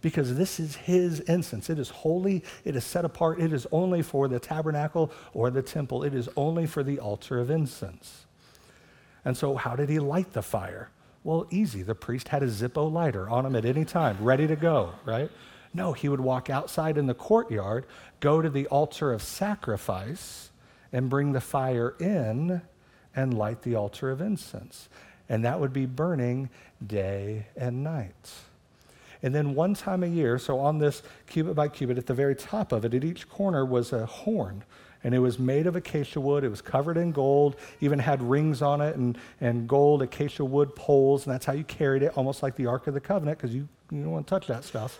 Because 0.00 0.34
this 0.34 0.58
is 0.58 0.76
his 0.76 1.20
incense. 1.20 1.70
It 1.70 1.78
is 1.78 1.90
holy, 1.90 2.42
it 2.64 2.74
is 2.74 2.84
set 2.84 3.04
apart, 3.04 3.38
it 3.38 3.52
is 3.52 3.66
only 3.70 4.02
for 4.02 4.26
the 4.26 4.40
tabernacle 4.40 5.12
or 5.32 5.50
the 5.50 5.62
temple, 5.62 6.02
it 6.02 6.14
is 6.14 6.28
only 6.36 6.66
for 6.66 6.82
the 6.82 6.98
altar 6.98 7.38
of 7.38 7.50
incense. 7.50 8.26
And 9.24 9.36
so, 9.36 9.56
how 9.56 9.76
did 9.76 9.88
he 9.88 9.98
light 9.98 10.32
the 10.32 10.42
fire? 10.42 10.90
Well, 11.22 11.46
easy. 11.50 11.82
The 11.82 11.94
priest 11.94 12.28
had 12.28 12.42
a 12.42 12.46
Zippo 12.46 12.90
lighter 12.90 13.28
on 13.28 13.44
him 13.44 13.54
at 13.54 13.64
any 13.64 13.84
time, 13.84 14.16
ready 14.20 14.46
to 14.46 14.56
go, 14.56 14.92
right? 15.04 15.30
No, 15.74 15.92
he 15.92 16.08
would 16.08 16.20
walk 16.20 16.50
outside 16.50 16.96
in 16.96 17.06
the 17.06 17.14
courtyard, 17.14 17.86
go 18.20 18.40
to 18.42 18.50
the 18.50 18.66
altar 18.68 19.12
of 19.12 19.22
sacrifice, 19.22 20.50
and 20.92 21.08
bring 21.08 21.32
the 21.32 21.40
fire 21.40 21.94
in 22.00 22.62
and 23.14 23.36
light 23.36 23.62
the 23.62 23.74
altar 23.74 24.10
of 24.10 24.20
incense. 24.20 24.88
And 25.28 25.44
that 25.44 25.60
would 25.60 25.72
be 25.72 25.86
burning 25.86 26.48
day 26.84 27.46
and 27.56 27.84
night. 27.84 28.30
And 29.22 29.34
then 29.34 29.54
one 29.54 29.74
time 29.74 30.02
a 30.02 30.06
year, 30.06 30.38
so 30.38 30.58
on 30.58 30.78
this 30.78 31.02
cubit 31.26 31.54
by 31.54 31.68
cubit, 31.68 31.98
at 31.98 32.06
the 32.06 32.14
very 32.14 32.34
top 32.34 32.72
of 32.72 32.84
it, 32.84 32.94
at 32.94 33.04
each 33.04 33.28
corner 33.28 33.64
was 33.64 33.92
a 33.92 34.06
horn 34.06 34.64
and 35.02 35.14
it 35.14 35.18
was 35.18 35.38
made 35.38 35.66
of 35.66 35.76
acacia 35.76 36.20
wood. 36.20 36.44
It 36.44 36.48
was 36.48 36.62
covered 36.62 36.96
in 36.96 37.12
gold, 37.12 37.56
even 37.80 37.98
had 37.98 38.22
rings 38.22 38.62
on 38.62 38.80
it 38.80 38.96
and, 38.96 39.16
and 39.40 39.68
gold 39.68 40.02
acacia 40.02 40.44
wood 40.44 40.74
poles, 40.76 41.26
and 41.26 41.34
that's 41.34 41.46
how 41.46 41.52
you 41.52 41.64
carried 41.64 42.02
it, 42.02 42.12
almost 42.16 42.42
like 42.42 42.56
the 42.56 42.66
Ark 42.66 42.86
of 42.86 42.94
the 42.94 43.00
Covenant, 43.00 43.38
because 43.38 43.54
you, 43.54 43.68
you 43.90 44.02
don't 44.02 44.10
want 44.10 44.26
to 44.26 44.30
touch 44.30 44.46
that 44.46 44.64
stuff. 44.64 44.98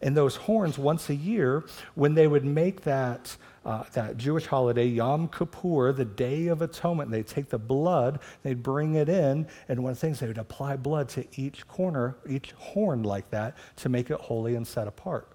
And 0.00 0.16
those 0.16 0.36
horns, 0.36 0.78
once 0.78 1.10
a 1.10 1.14
year, 1.14 1.64
when 1.96 2.14
they 2.14 2.28
would 2.28 2.44
make 2.44 2.82
that, 2.82 3.36
uh, 3.64 3.82
that 3.94 4.16
Jewish 4.16 4.46
holiday, 4.46 4.86
Yom 4.86 5.26
Kippur, 5.28 5.92
the 5.92 6.04
Day 6.04 6.46
of 6.46 6.62
Atonement, 6.62 7.10
they'd 7.10 7.26
take 7.26 7.48
the 7.48 7.58
blood, 7.58 8.20
they'd 8.44 8.62
bring 8.62 8.94
it 8.94 9.08
in, 9.08 9.48
and 9.68 9.82
one 9.82 9.90
of 9.90 9.96
the 9.96 10.00
things, 10.00 10.20
they 10.20 10.28
would 10.28 10.38
apply 10.38 10.76
blood 10.76 11.08
to 11.10 11.26
each 11.40 11.66
corner, 11.66 12.16
each 12.28 12.52
horn 12.52 13.02
like 13.02 13.28
that, 13.30 13.56
to 13.76 13.88
make 13.88 14.10
it 14.10 14.20
holy 14.20 14.54
and 14.54 14.66
set 14.66 14.86
apart. 14.86 15.28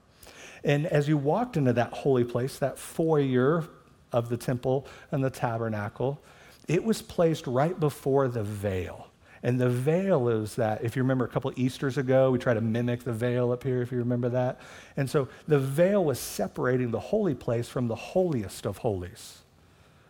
And 0.63 0.85
as 0.87 1.09
you 1.09 1.17
walked 1.17 1.57
into 1.57 1.73
that 1.73 1.91
holy 1.91 2.23
place, 2.23 2.57
that 2.59 2.79
foyer 2.79 3.65
of 4.13 4.29
the 4.29 4.37
temple 4.37 4.87
and 5.11 5.23
the 5.23 5.29
tabernacle, 5.29 6.21
it 6.67 6.83
was 6.83 7.01
placed 7.01 7.47
right 7.47 7.77
before 7.79 8.27
the 8.27 8.43
veil. 8.43 9.07
And 9.45 9.59
the 9.59 9.69
veil 9.69 10.29
is 10.29 10.55
that, 10.55 10.85
if 10.85 10.95
you 10.95 11.01
remember 11.01 11.25
a 11.25 11.27
couple 11.27 11.51
Easters 11.57 11.97
ago, 11.97 12.31
we 12.31 12.39
tried 12.39 12.53
to 12.53 12.61
mimic 12.61 13.03
the 13.03 13.11
veil 13.11 13.51
up 13.51 13.63
here, 13.63 13.81
if 13.81 13.91
you 13.91 13.97
remember 13.97 14.29
that. 14.29 14.61
And 14.95 15.09
so 15.09 15.27
the 15.49 15.59
veil 15.59 16.05
was 16.05 16.17
separating 16.17 16.91
the 16.91 16.99
holy 16.99 17.35
place 17.35 17.67
from 17.67 17.89
the 17.89 17.95
holiest 17.95 18.65
of 18.65 18.77
holies, 18.77 19.39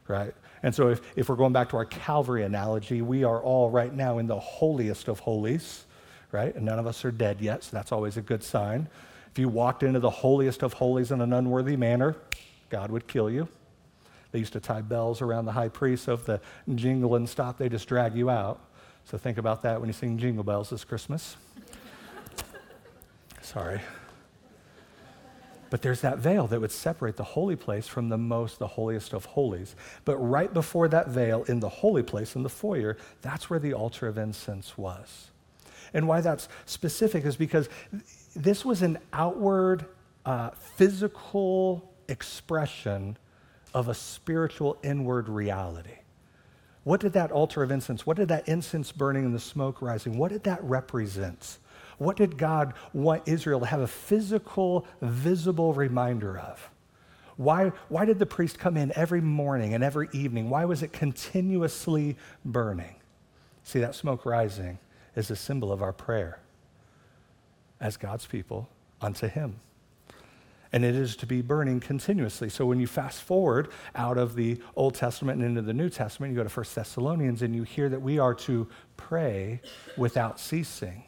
right? 0.07 0.35
And 0.61 0.73
so 0.73 0.89
if, 0.89 1.01
if 1.15 1.29
we're 1.29 1.35
going 1.35 1.51
back 1.51 1.69
to 1.69 1.77
our 1.77 1.85
Calvary 1.85 2.43
analogy, 2.43 3.01
we 3.01 3.23
are 3.23 3.41
all 3.41 3.71
right 3.71 3.91
now 3.91 4.19
in 4.19 4.27
the 4.27 4.39
holiest 4.39 5.07
of 5.07 5.19
holies, 5.19 5.85
right? 6.31 6.53
And 6.55 6.63
none 6.63 6.77
of 6.77 6.85
us 6.85 7.03
are 7.03 7.11
dead 7.11 7.41
yet, 7.41 7.63
so 7.63 7.75
that's 7.75 7.91
always 7.91 8.17
a 8.17 8.21
good 8.21 8.43
sign. 8.43 8.87
If 9.31 9.39
you 9.39 9.49
walked 9.49 9.81
into 9.81 9.99
the 9.99 10.11
holiest 10.11 10.61
of 10.61 10.73
holies 10.73 11.11
in 11.11 11.21
an 11.21 11.33
unworthy 11.33 11.75
manner, 11.75 12.15
God 12.69 12.91
would 12.91 13.07
kill 13.07 13.31
you. 13.31 13.47
They 14.33 14.39
used 14.39 14.53
to 14.53 14.59
tie 14.59 14.81
bells 14.81 15.21
around 15.21 15.45
the 15.45 15.51
high 15.51 15.69
priest, 15.69 16.05
so 16.05 16.13
if 16.13 16.25
the 16.25 16.41
jingle 16.73 17.15
and 17.15 17.29
stop, 17.29 17.59
they 17.59 17.69
just 17.69 17.87
drag 17.87 18.15
you 18.15 18.31
out. 18.31 18.59
So 19.05 19.15
think 19.15 19.37
about 19.37 19.61
that 19.61 19.79
when 19.79 19.87
you 19.87 19.93
sing 19.93 20.17
jingle 20.17 20.43
bells 20.43 20.71
this 20.71 20.83
Christmas. 20.83 21.37
Sorry. 23.43 23.79
But 25.69 25.83
there's 25.83 26.01
that 26.01 26.17
veil 26.17 26.47
that 26.47 26.59
would 26.59 26.71
separate 26.71 27.15
the 27.15 27.23
holy 27.23 27.55
place 27.55 27.87
from 27.87 28.09
the 28.09 28.17
most, 28.17 28.57
the 28.57 28.67
holiest 28.67 29.13
of 29.13 29.25
holies. 29.25 29.75
But 30.03 30.17
right 30.17 30.51
before 30.51 30.87
that 30.87 31.09
veil, 31.09 31.43
in 31.43 31.59
the 31.59 31.69
holy 31.69 32.03
place, 32.03 32.35
in 32.35 32.41
the 32.41 32.49
foyer, 32.49 32.97
that's 33.21 33.51
where 33.51 33.59
the 33.59 33.73
altar 33.75 34.07
of 34.07 34.17
incense 34.17 34.79
was. 34.79 35.29
And 35.93 36.07
why 36.07 36.21
that's 36.21 36.49
specific 36.65 37.23
is 37.23 37.35
because 37.35 37.69
this 38.35 38.65
was 38.65 38.81
an 38.81 38.97
outward, 39.13 39.85
uh, 40.25 40.49
physical 40.51 41.93
expression 42.07 43.17
of 43.73 43.87
a 43.87 43.93
spiritual 43.93 44.77
inward 44.83 45.27
reality. 45.27 45.97
What 46.83 46.99
did 46.99 47.13
that 47.13 47.31
altar 47.31 47.63
of 47.63 47.71
incense, 47.71 48.05
what 48.05 48.17
did 48.17 48.27
that 48.27 48.47
incense 48.47 48.91
burning 48.91 49.25
and 49.25 49.33
the 49.33 49.39
smoke 49.39 49.81
rising, 49.81 50.17
what 50.17 50.31
did 50.31 50.43
that 50.43 50.63
represent? 50.63 51.59
What 51.97 52.17
did 52.17 52.37
God 52.37 52.73
want 52.91 53.27
Israel 53.27 53.61
to 53.61 53.65
have 53.65 53.79
a 53.79 53.87
physical, 53.87 54.85
visible 55.01 55.73
reminder 55.73 56.37
of? 56.37 56.69
Why, 57.37 57.71
why 57.89 58.05
did 58.05 58.19
the 58.19 58.25
priest 58.25 58.59
come 58.59 58.77
in 58.77 58.91
every 58.95 59.21
morning 59.21 59.73
and 59.73 59.83
every 59.83 60.09
evening? 60.11 60.49
Why 60.49 60.65
was 60.65 60.83
it 60.83 60.93
continuously 60.93 62.17
burning? 62.45 62.95
See, 63.63 63.79
that 63.79 63.95
smoke 63.95 64.25
rising 64.25 64.77
is 65.15 65.31
a 65.31 65.35
symbol 65.35 65.71
of 65.71 65.81
our 65.81 65.93
prayer 65.93 66.39
as 67.79 67.97
God's 67.97 68.25
people 68.25 68.69
unto 69.01 69.27
Him 69.27 69.59
and 70.73 70.83
it 70.83 70.95
is 70.95 71.15
to 71.17 71.27
be 71.27 71.41
burning 71.41 71.79
continuously. 71.79 72.49
So 72.49 72.65
when 72.65 72.79
you 72.79 72.87
fast 72.87 73.21
forward 73.21 73.69
out 73.95 74.17
of 74.17 74.33
the 74.33 74.59
Old 74.75 74.95
Testament 74.95 75.39
and 75.39 75.47
into 75.47 75.61
the 75.61 75.73
New 75.73 75.89
Testament, 75.89 76.31
you 76.31 76.37
go 76.37 76.43
to 76.43 76.49
1 76.49 76.65
Thessalonians 76.73 77.43
and 77.43 77.55
you 77.55 77.61
hear 77.61 77.89
that 77.89 78.01
we 78.01 78.17
are 78.17 78.33
to 78.33 78.67
pray 78.97 79.61
without 79.95 80.39
ceasing. 80.39 81.03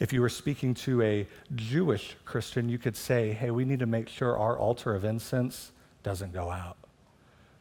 If 0.00 0.12
you 0.12 0.20
were 0.20 0.28
speaking 0.28 0.74
to 0.74 1.00
a 1.02 1.26
Jewish 1.54 2.16
Christian, 2.24 2.68
you 2.68 2.78
could 2.78 2.96
say, 2.96 3.32
hey, 3.32 3.52
we 3.52 3.64
need 3.64 3.78
to 3.78 3.86
make 3.86 4.08
sure 4.08 4.36
our 4.36 4.58
altar 4.58 4.92
of 4.94 5.04
incense 5.04 5.70
doesn't 6.02 6.32
go 6.32 6.50
out. 6.50 6.76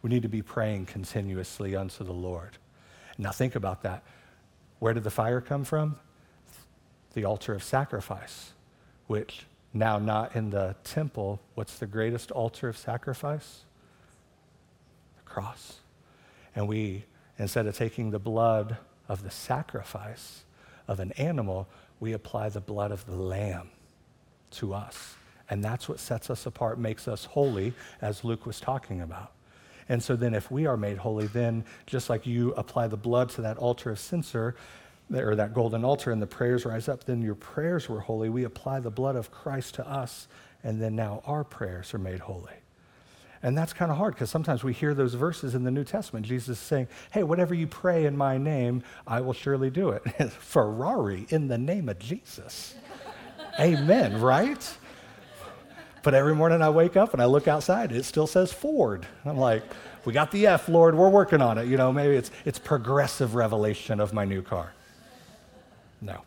We 0.01 0.09
need 0.09 0.23
to 0.23 0.29
be 0.29 0.41
praying 0.41 0.87
continuously 0.87 1.75
unto 1.75 2.03
the 2.03 2.13
Lord. 2.13 2.57
Now, 3.19 3.31
think 3.31 3.55
about 3.55 3.83
that. 3.83 4.03
Where 4.79 4.93
did 4.93 5.03
the 5.03 5.11
fire 5.11 5.41
come 5.41 5.63
from? 5.63 5.97
The 7.13 7.25
altar 7.25 7.53
of 7.53 7.63
sacrifice, 7.63 8.53
which 9.07 9.45
now 9.77 9.99
not 9.99 10.35
in 10.35 10.49
the 10.49 10.75
temple, 10.83 11.39
what's 11.55 11.79
the 11.79 11.85
greatest 11.85 12.31
altar 12.31 12.69
of 12.69 12.77
sacrifice? 12.77 13.61
The 15.17 15.23
cross. 15.23 15.79
And 16.55 16.67
we, 16.67 17.03
instead 17.37 17.67
of 17.67 17.75
taking 17.75 18.11
the 18.11 18.19
blood 18.19 18.77
of 19.07 19.23
the 19.23 19.31
sacrifice 19.31 20.43
of 20.87 20.99
an 20.99 21.11
animal, 21.13 21.67
we 21.99 22.13
apply 22.13 22.49
the 22.49 22.61
blood 22.61 22.91
of 22.91 23.05
the 23.05 23.15
lamb 23.15 23.69
to 24.51 24.73
us. 24.73 25.15
And 25.49 25.63
that's 25.63 25.87
what 25.87 25.99
sets 25.99 26.29
us 26.29 26.45
apart, 26.45 26.77
makes 26.77 27.07
us 27.07 27.25
holy, 27.25 27.73
as 28.01 28.23
Luke 28.23 28.45
was 28.45 28.59
talking 28.59 29.01
about. 29.01 29.31
And 29.89 30.03
so 30.03 30.17
then, 30.17 30.33
if 30.33 30.51
we 30.51 30.65
are 30.65 30.75
made 30.75 30.97
holy, 30.97 31.27
then 31.27 31.63
just 31.85 32.09
like 32.09 32.25
you 32.25 32.51
apply 32.53 32.87
the 32.87 32.97
blood 32.97 33.29
to 33.31 33.41
that 33.43 33.57
altar 33.57 33.91
of 33.91 33.99
censer, 33.99 34.55
or 35.13 35.35
that 35.35 35.53
golden 35.53 35.85
altar 35.85 36.11
and 36.11 36.21
the 36.21 36.27
prayers 36.27 36.65
rise 36.65 36.89
up, 36.89 37.05
then 37.05 37.21
your 37.21 37.35
prayers 37.35 37.87
were 37.87 38.01
holy. 38.01 38.29
We 38.29 38.43
apply 38.43 38.81
the 38.81 38.91
blood 38.91 39.15
of 39.15 39.31
Christ 39.31 39.75
to 39.75 39.87
us, 39.87 40.27
and 40.63 40.81
then 40.81 40.95
now 40.95 41.21
our 41.25 41.43
prayers 41.43 41.93
are 41.93 41.99
made 41.99 42.19
holy. 42.19 42.53
And 43.43 43.57
that's 43.57 43.71
kind 43.71 43.91
of 43.91 43.97
hard 43.97 44.15
because 44.15 44.29
sometimes 44.29 44.63
we 44.63 44.73
hear 44.73 44.93
those 44.93 45.13
verses 45.13 45.53
in 45.53 45.63
the 45.63 45.71
New 45.71 45.83
Testament. 45.83 46.25
Jesus 46.25 46.57
is 46.57 46.63
saying, 46.63 46.87
Hey, 47.11 47.23
whatever 47.23 47.53
you 47.53 47.67
pray 47.67 48.05
in 48.05 48.17
my 48.17 48.37
name, 48.37 48.83
I 49.05 49.21
will 49.21 49.33
surely 49.33 49.69
do 49.69 49.89
it. 49.89 50.01
Ferrari 50.31 51.27
in 51.29 51.47
the 51.47 51.57
name 51.57 51.87
of 51.87 51.99
Jesus. 51.99 52.75
Amen, 53.59 54.19
right? 54.19 54.77
But 56.03 56.13
every 56.13 56.35
morning 56.35 56.61
I 56.61 56.69
wake 56.69 56.95
up 56.95 57.13
and 57.13 57.21
I 57.21 57.25
look 57.25 57.47
outside, 57.47 57.91
it 57.91 58.05
still 58.05 58.27
says 58.27 58.51
Ford. 58.51 59.05
I'm 59.25 59.37
like, 59.37 59.63
we 60.05 60.13
got 60.13 60.31
the 60.31 60.47
F, 60.47 60.69
Lord, 60.69 60.95
we're 60.95 61.09
working 61.09 61.41
on 61.41 61.57
it. 61.57 61.67
You 61.67 61.77
know, 61.77 61.91
maybe 61.91 62.15
it's, 62.15 62.31
it's 62.45 62.59
progressive 62.59 63.35
revelation 63.35 63.99
of 63.99 64.13
my 64.13 64.23
new 64.23 64.41
car. 64.41 64.73
No. 66.01 66.21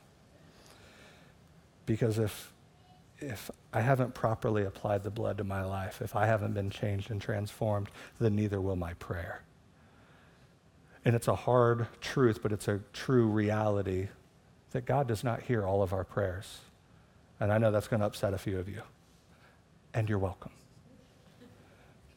Because 1.87 2.18
if, 2.18 2.52
if 3.18 3.50
I 3.72 3.80
haven't 3.80 4.14
properly 4.14 4.64
applied 4.64 5.02
the 5.02 5.11
blood 5.11 5.38
to 5.38 5.44
my 5.44 5.64
life, 5.64 6.00
if 6.02 6.14
I 6.16 6.26
haven't 6.26 6.54
been 6.54 6.70
changed 6.70 7.11
and 7.11 7.20
transformed, 7.20 7.88
then 8.18 8.37
neither 8.37 8.61
will 8.61 8.76
my 8.76 8.94
prayer. 8.94 9.42
And 11.04 11.14
it's 11.16 11.28
a 11.28 11.35
hard 11.35 11.87
truth, 12.00 12.40
but 12.42 12.52
it's 12.52 12.68
a 12.68 12.80
true 12.92 13.26
reality 13.26 14.09
that 14.72 14.85
God 14.85 15.09
does 15.09 15.24
not 15.24 15.42
hear 15.42 15.66
all 15.66 15.83
of 15.83 15.92
our 15.92 16.04
prayers. 16.04 16.59
And 17.40 17.52
I 17.52 17.59
know 17.59 17.70
that's 17.70 17.88
going 17.88 18.00
to 18.00 18.06
upset 18.06 18.35
a 18.35 18.38
few 18.38 18.59
of 18.59 18.68
you. 18.68 18.83
And 19.94 20.09
you're 20.09 20.18
welcome. 20.18 20.52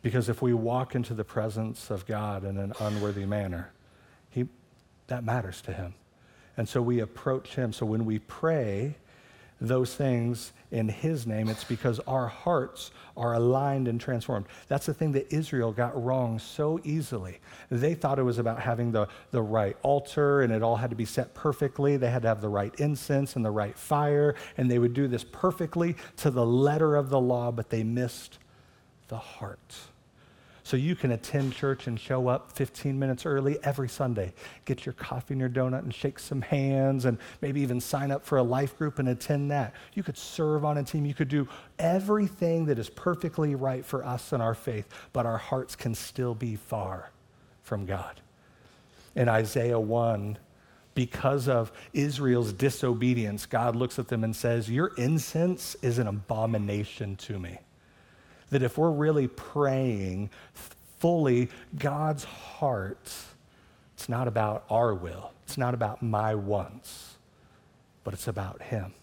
Because 0.01 0.27
if 0.27 0.41
we 0.41 0.53
walk 0.53 0.95
into 0.95 1.13
the 1.13 1.23
presence 1.23 1.89
of 1.89 2.05
God 2.05 2.43
in 2.43 2.57
an 2.57 2.73
unworthy 2.79 3.25
manner, 3.25 3.71
he, 4.29 4.47
that 5.07 5.23
matters 5.23 5.61
to 5.61 5.73
Him. 5.73 5.95
And 6.57 6.67
so 6.67 6.81
we 6.81 6.99
approach 6.99 7.55
him. 7.55 7.73
So 7.73 7.85
when 7.85 8.05
we 8.05 8.19
pray 8.19 8.95
those 9.59 9.95
things 9.95 10.51
in 10.71 10.89
his 10.89 11.25
name, 11.25 11.47
it's 11.47 11.63
because 11.63 11.99
our 12.01 12.27
hearts 12.27 12.91
are 13.15 13.33
aligned 13.33 13.87
and 13.87 13.99
transformed. 13.99 14.45
That's 14.67 14.85
the 14.85 14.93
thing 14.93 15.13
that 15.13 15.33
Israel 15.33 15.71
got 15.71 16.01
wrong 16.01 16.37
so 16.39 16.79
easily. 16.83 17.39
They 17.69 17.93
thought 17.93 18.19
it 18.19 18.23
was 18.23 18.39
about 18.39 18.59
having 18.59 18.91
the, 18.91 19.07
the 19.31 19.41
right 19.41 19.77
altar 19.81 20.41
and 20.41 20.51
it 20.51 20.63
all 20.63 20.75
had 20.75 20.89
to 20.89 20.95
be 20.95 21.05
set 21.05 21.33
perfectly. 21.33 21.97
They 21.97 22.09
had 22.09 22.23
to 22.23 22.27
have 22.27 22.41
the 22.41 22.49
right 22.49 22.73
incense 22.79 23.35
and 23.35 23.45
the 23.45 23.51
right 23.51 23.77
fire, 23.77 24.35
and 24.57 24.69
they 24.69 24.79
would 24.79 24.93
do 24.93 25.07
this 25.07 25.23
perfectly 25.23 25.95
to 26.17 26.29
the 26.29 26.45
letter 26.45 26.95
of 26.95 27.09
the 27.09 27.21
law, 27.21 27.51
but 27.51 27.69
they 27.69 27.83
missed 27.83 28.39
the 29.07 29.17
heart. 29.17 29.75
So 30.65 30.77
you 30.77 30.95
can 30.95 31.11
attend 31.11 31.53
church 31.53 31.87
and 31.87 31.99
show 31.99 32.29
up 32.29 32.53
15 32.53 32.97
minutes 32.97 33.25
early 33.25 33.57
every 33.63 33.89
Sunday. 33.89 34.33
Get 34.63 34.85
your 34.85 34.93
coffee 34.93 35.33
and 35.33 35.41
your 35.41 35.49
donut 35.49 35.79
and 35.79 35.93
shake 35.93 36.19
some 36.19 36.41
hands 36.41 37.03
and 37.03 37.17
maybe 37.41 37.59
even 37.59 37.81
sign 37.81 38.11
up 38.11 38.25
for 38.25 38.37
a 38.37 38.43
life 38.43 38.77
group 38.77 38.97
and 38.97 39.09
attend 39.09 39.51
that. 39.51 39.73
You 39.93 40.03
could 40.03 40.17
serve 40.17 40.63
on 40.63 40.77
a 40.77 40.83
team. 40.83 41.05
You 41.05 41.13
could 41.13 41.27
do 41.27 41.49
everything 41.79 42.65
that 42.65 42.79
is 42.79 42.89
perfectly 42.89 43.55
right 43.55 43.85
for 43.85 44.05
us 44.05 44.31
and 44.31 44.41
our 44.41 44.55
faith, 44.55 44.87
but 45.11 45.25
our 45.25 45.37
hearts 45.37 45.75
can 45.75 45.93
still 45.93 46.33
be 46.33 46.55
far 46.55 47.11
from 47.61 47.85
God. 47.85 48.21
In 49.15 49.27
Isaiah 49.27 49.79
1, 49.79 50.37
because 50.95 51.49
of 51.49 51.73
Israel's 51.91 52.53
disobedience, 52.53 53.45
God 53.45 53.75
looks 53.75 53.99
at 53.99 54.07
them 54.07 54.23
and 54.23 54.33
says, 54.33 54.69
Your 54.69 54.93
incense 54.97 55.75
is 55.81 55.99
an 55.99 56.07
abomination 56.07 57.17
to 57.17 57.37
me 57.37 57.59
that 58.53 58.63
if 58.63 58.77
we're 58.77 58.91
really 58.91 59.27
praying 59.27 60.29
fully 60.99 61.49
God's 61.77 62.23
heart, 62.23 63.11
it's 63.95 64.07
not 64.07 64.27
about 64.27 64.63
our 64.69 64.93
will, 64.93 65.31
it's 65.43 65.57
not 65.57 65.73
about 65.73 66.01
my 66.01 66.35
wants, 66.35 67.17
but 68.03 68.13
it's 68.13 68.27
about 68.27 68.61
Him. 68.61 68.93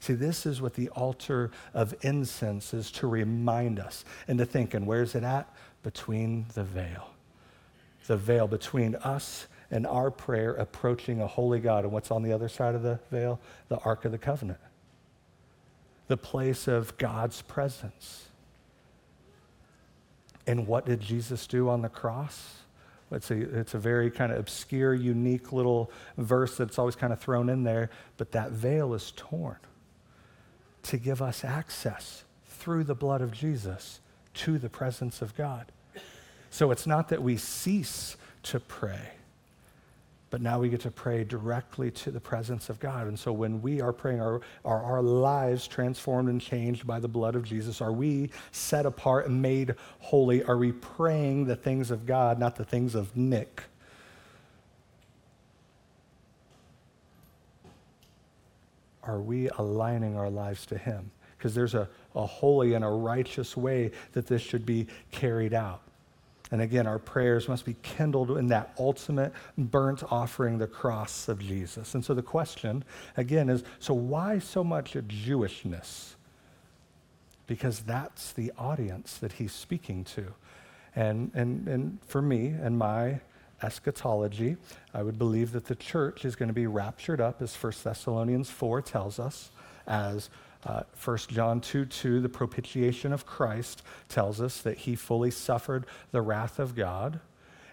See, 0.00 0.14
this 0.14 0.46
is 0.46 0.62
what 0.62 0.74
the 0.74 0.88
altar 0.90 1.50
of 1.74 1.94
incense 2.02 2.72
is 2.72 2.90
to 2.92 3.06
remind 3.06 3.80
us 3.80 4.04
and 4.28 4.38
to 4.38 4.46
think. 4.46 4.72
And 4.74 4.86
where's 4.86 5.14
it 5.14 5.24
at? 5.24 5.52
Between 5.82 6.46
the 6.54 6.62
veil. 6.62 7.10
The 8.06 8.16
veil 8.16 8.46
between 8.46 8.94
us 8.96 9.48
and 9.70 9.84
our 9.84 10.12
prayer 10.12 10.52
approaching 10.52 11.20
a 11.20 11.26
holy 11.26 11.58
God. 11.58 11.82
And 11.82 11.92
what's 11.92 12.12
on 12.12 12.22
the 12.22 12.32
other 12.32 12.48
side 12.48 12.76
of 12.76 12.82
the 12.82 13.00
veil? 13.10 13.40
The 13.68 13.78
Ark 13.78 14.04
of 14.04 14.12
the 14.12 14.18
Covenant, 14.18 14.60
the 16.06 16.16
place 16.16 16.68
of 16.68 16.96
God's 16.98 17.42
presence. 17.42 18.26
And 20.46 20.66
what 20.66 20.86
did 20.86 21.00
Jesus 21.00 21.46
do 21.46 21.68
on 21.68 21.82
the 21.82 21.88
cross? 21.88 22.56
It's 23.10 23.30
a, 23.30 23.58
it's 23.58 23.74
a 23.74 23.78
very 23.78 24.10
kind 24.10 24.32
of 24.32 24.38
obscure, 24.38 24.94
unique 24.94 25.52
little 25.52 25.90
verse 26.16 26.56
that's 26.56 26.78
always 26.78 26.96
kind 26.96 27.12
of 27.12 27.20
thrown 27.20 27.48
in 27.48 27.62
there, 27.62 27.90
but 28.16 28.32
that 28.32 28.50
veil 28.50 28.94
is 28.94 29.12
torn 29.16 29.58
to 30.84 30.96
give 30.96 31.22
us 31.22 31.44
access 31.44 32.24
through 32.46 32.84
the 32.84 32.94
blood 32.94 33.20
of 33.20 33.32
Jesus 33.32 34.00
to 34.34 34.58
the 34.58 34.68
presence 34.68 35.22
of 35.22 35.36
God. 35.36 35.70
So 36.50 36.70
it's 36.70 36.86
not 36.86 37.08
that 37.08 37.22
we 37.22 37.36
cease 37.36 38.16
to 38.44 38.60
pray, 38.60 39.10
but 40.30 40.40
now 40.42 40.58
we 40.58 40.68
get 40.68 40.80
to 40.80 40.90
pray 40.90 41.22
directly 41.22 41.90
to 41.90 42.10
the 42.10 42.20
presence 42.20 42.68
of 42.68 42.80
God. 42.80 43.06
And 43.06 43.18
so 43.18 43.32
when 43.32 43.62
we 43.62 43.80
are 43.80 43.92
praying, 43.92 44.20
are, 44.20 44.40
are 44.64 44.82
our 44.82 45.02
lives 45.02 45.68
transformed 45.68 46.28
and 46.28 46.40
changed 46.40 46.86
by 46.86 46.98
the 46.98 47.08
blood 47.08 47.36
of 47.36 47.44
Jesus? 47.44 47.80
Are 47.80 47.92
we 47.92 48.30
set 48.50 48.86
apart 48.86 49.26
and 49.26 49.40
made 49.40 49.76
holy? 50.00 50.42
Are 50.42 50.58
we 50.58 50.72
praying 50.72 51.46
the 51.46 51.54
things 51.54 51.90
of 51.90 52.06
God, 52.06 52.40
not 52.40 52.56
the 52.56 52.64
things 52.64 52.94
of 52.96 53.16
Nick? 53.16 53.62
Are 59.04 59.20
we 59.20 59.48
aligning 59.50 60.16
our 60.16 60.28
lives 60.28 60.66
to 60.66 60.78
Him? 60.78 61.12
Because 61.38 61.54
there's 61.54 61.74
a, 61.74 61.88
a 62.16 62.26
holy 62.26 62.74
and 62.74 62.84
a 62.84 62.88
righteous 62.88 63.56
way 63.56 63.92
that 64.12 64.26
this 64.26 64.42
should 64.42 64.66
be 64.66 64.88
carried 65.12 65.54
out. 65.54 65.82
And 66.52 66.62
again, 66.62 66.86
our 66.86 66.98
prayers 66.98 67.48
must 67.48 67.64
be 67.64 67.74
kindled 67.82 68.30
in 68.38 68.46
that 68.48 68.72
ultimate 68.78 69.32
burnt 69.58 70.04
offering, 70.10 70.58
the 70.58 70.66
cross 70.66 71.28
of 71.28 71.40
Jesus. 71.40 71.94
And 71.94 72.04
so 72.04 72.14
the 72.14 72.22
question, 72.22 72.84
again, 73.16 73.48
is 73.48 73.64
so 73.80 73.94
why 73.94 74.38
so 74.38 74.62
much 74.62 74.92
Jewishness? 74.92 76.14
Because 77.46 77.80
that's 77.80 78.32
the 78.32 78.52
audience 78.58 79.18
that 79.18 79.32
he's 79.32 79.52
speaking 79.52 80.04
to. 80.04 80.34
And, 80.94 81.30
and, 81.34 81.66
and 81.66 81.98
for 82.06 82.22
me 82.22 82.48
and 82.48 82.78
my 82.78 83.20
eschatology, 83.62 84.56
I 84.94 85.02
would 85.02 85.18
believe 85.18 85.52
that 85.52 85.66
the 85.66 85.74
church 85.74 86.24
is 86.24 86.36
going 86.36 86.48
to 86.48 86.54
be 86.54 86.66
raptured 86.66 87.20
up, 87.20 87.42
as 87.42 87.54
1 87.54 87.72
Thessalonians 87.82 88.50
4 88.50 88.82
tells 88.82 89.18
us, 89.18 89.50
as 89.86 90.30
Uh, 90.66 90.82
1 91.02 91.18
John 91.28 91.60
2 91.60 91.86
2, 91.86 92.20
the 92.20 92.28
propitiation 92.28 93.12
of 93.12 93.24
Christ 93.24 93.82
tells 94.08 94.40
us 94.40 94.62
that 94.62 94.78
he 94.78 94.96
fully 94.96 95.30
suffered 95.30 95.86
the 96.10 96.20
wrath 96.20 96.58
of 96.58 96.74
God. 96.74 97.20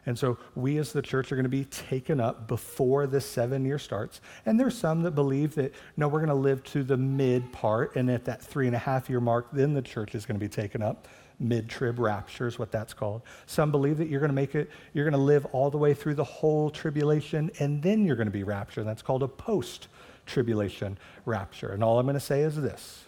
And 0.05 0.19
so 0.19 0.37
we 0.53 0.77
as 0.77 0.91
the 0.91 1.01
church 1.01 1.31
are 1.31 1.35
going 1.35 1.45
to 1.45 1.49
be 1.49 1.65
taken 1.65 2.19
up 2.19 2.47
before 2.47 3.07
the 3.07 3.21
seven 3.21 3.65
year 3.65 3.79
starts. 3.79 4.21
And 4.45 4.59
there's 4.59 4.77
some 4.77 5.01
that 5.03 5.11
believe 5.11 5.55
that, 5.55 5.73
no, 5.95 6.07
we're 6.07 6.19
going 6.19 6.27
to 6.27 6.35
live 6.35 6.63
to 6.65 6.83
the 6.83 6.97
mid 6.97 7.51
part. 7.53 7.95
And 7.95 8.11
at 8.11 8.25
that 8.25 8.41
three 8.41 8.67
and 8.67 8.75
a 8.75 8.79
half 8.79 9.09
year 9.09 9.21
mark, 9.21 9.47
then 9.53 9.73
the 9.73 9.81
church 9.81 10.13
is 10.13 10.25
going 10.25 10.37
to 10.37 10.45
be 10.45 10.49
taken 10.49 10.81
up. 10.81 11.07
Mid 11.39 11.69
trib 11.69 11.99
rapture 11.99 12.47
is 12.47 12.59
what 12.59 12.71
that's 12.71 12.93
called. 12.93 13.21
Some 13.47 13.71
believe 13.71 13.97
that 13.97 14.07
you're 14.07 14.19
going 14.19 14.29
to 14.29 14.35
make 14.35 14.55
it, 14.55 14.69
you're 14.93 15.05
going 15.05 15.13
to 15.13 15.25
live 15.25 15.45
all 15.47 15.71
the 15.71 15.77
way 15.77 15.93
through 15.93 16.15
the 16.15 16.23
whole 16.23 16.69
tribulation, 16.69 17.49
and 17.59 17.81
then 17.81 18.05
you're 18.05 18.15
going 18.15 18.27
to 18.27 18.31
be 18.31 18.43
raptured. 18.43 18.85
That's 18.85 19.01
called 19.01 19.23
a 19.23 19.27
post 19.27 19.87
tribulation 20.25 20.97
rapture. 21.25 21.71
And 21.71 21.83
all 21.83 21.99
I'm 21.99 22.05
going 22.05 22.15
to 22.15 22.19
say 22.19 22.41
is 22.41 22.55
this 22.55 23.05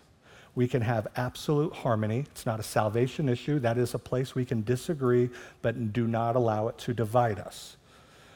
we 0.55 0.67
can 0.69 0.81
have 0.81 1.07
absolute 1.17 1.73
harmony. 1.73 2.25
It's 2.31 2.45
not 2.45 2.61
a 2.61 2.63
salvation 2.63 3.27
issue. 3.27 3.59
That 3.59 3.77
is 3.77 3.93
a 3.93 3.99
place 3.99 4.33
we 4.33 4.45
can 4.45 4.63
disagree, 4.63 5.29
but 5.61 5.91
do 5.91 6.07
not 6.07 6.37
allow 6.37 6.69
it 6.69 6.77
to 6.79 6.93
divide 6.93 7.39
us. 7.39 7.75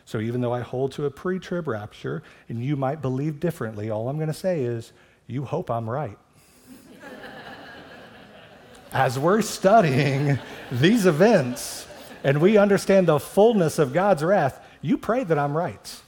So 0.03 0.19
even 0.19 0.41
though 0.41 0.53
I 0.53 0.59
hold 0.59 0.91
to 0.93 1.05
a 1.05 1.11
pre 1.11 1.39
trib 1.39 1.67
rapture 1.67 2.21
and 2.49 2.63
you 2.63 2.75
might 2.75 3.01
believe 3.01 3.39
differently, 3.39 3.89
all 3.89 4.09
I'm 4.09 4.17
going 4.17 4.27
to 4.27 4.33
say 4.33 4.63
is 4.63 4.91
you 5.27 5.45
hope 5.45 5.71
I'm 5.71 5.89
right. 5.89 6.17
As 8.91 9.17
we're 9.17 9.41
studying 9.41 10.39
these 10.71 11.05
events 11.05 11.87
and 12.23 12.41
we 12.41 12.57
understand 12.57 13.07
the 13.07 13.19
fullness 13.19 13.79
of 13.79 13.93
God's 13.93 14.23
wrath, 14.23 14.65
you 14.81 14.97
pray 14.97 15.23
that 15.23 15.37
I'm 15.39 15.55
right. 15.55 16.01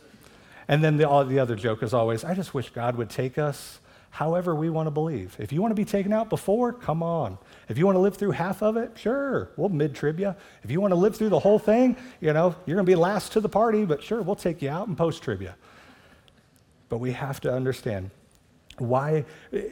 And 0.71 0.81
then 0.81 0.95
the, 0.95 1.07
all, 1.07 1.25
the 1.25 1.38
other 1.38 1.57
joke 1.57 1.84
is 1.84 1.93
always, 1.93 2.23
I 2.23 2.34
just 2.34 2.53
wish 2.53 2.69
God 2.69 2.95
would 2.95 3.10
take 3.10 3.38
us 3.38 3.81
however 4.10 4.55
we 4.55 4.69
want 4.69 4.88
to 4.88 4.91
believe. 4.91 5.36
If 5.38 5.51
you 5.51 5.62
want 5.62 5.71
to 5.71 5.75
be 5.75 5.84
taken 5.84 6.13
out 6.13 6.29
before, 6.29 6.71
come 6.71 7.03
on. 7.03 7.38
If 7.67 7.77
you 7.77 7.86
want 7.86 7.97
to 7.97 7.99
live 7.99 8.15
through 8.15 8.31
half 8.31 8.63
of 8.63 8.77
it, 8.77 8.91
sure, 8.95 9.51
we'll 9.57 9.67
mid 9.67 9.93
trib 9.93 10.17
you. 10.17 10.34
If 10.63 10.71
you 10.71 10.79
want 10.79 10.93
to 10.93 10.95
live 10.95 11.17
through 11.17 11.27
the 11.27 11.39
whole 11.39 11.60
thing, 11.60 11.97
you 12.21 12.31
know, 12.31 12.55
you're 12.65 12.75
going 12.75 12.86
to 12.86 12.89
be 12.89 12.95
last 12.95 13.34
to 13.34 13.41
the 13.41 13.49
party, 13.49 13.84
but 13.84 14.01
sure, 14.01 14.21
we'll 14.21 14.38
take 14.38 14.62
you 14.62 14.69
out 14.69 14.88
and 14.88 14.97
post 14.97 15.21
trib 15.21 15.41
you. 15.41 15.51
But 16.88 16.99
we 16.99 17.12
have 17.12 17.41
to 17.41 17.53
understand 17.53 18.10
why, 18.77 19.25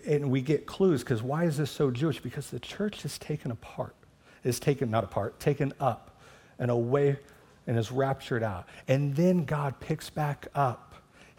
and 0.06 0.30
we 0.30 0.42
get 0.42 0.66
clues 0.66 1.02
because 1.02 1.24
why 1.24 1.46
is 1.46 1.56
this 1.56 1.72
so 1.72 1.92
Jewish? 1.92 2.20
Because 2.20 2.50
the 2.50 2.60
church 2.60 3.06
is 3.06 3.18
taken 3.18 3.52
apart, 3.52 3.96
is 4.44 4.60
taken, 4.60 4.92
not 4.92 5.06
apart, 5.06 5.40
taken 5.40 5.72
up 5.80 6.20
and 6.60 6.70
away 6.70 7.18
and 7.68 7.78
is 7.78 7.90
raptured 7.90 8.44
out. 8.44 8.68
And 8.88 9.16
then 9.16 9.46
God 9.46 9.80
picks 9.80 10.10
back 10.10 10.48
up 10.56 10.89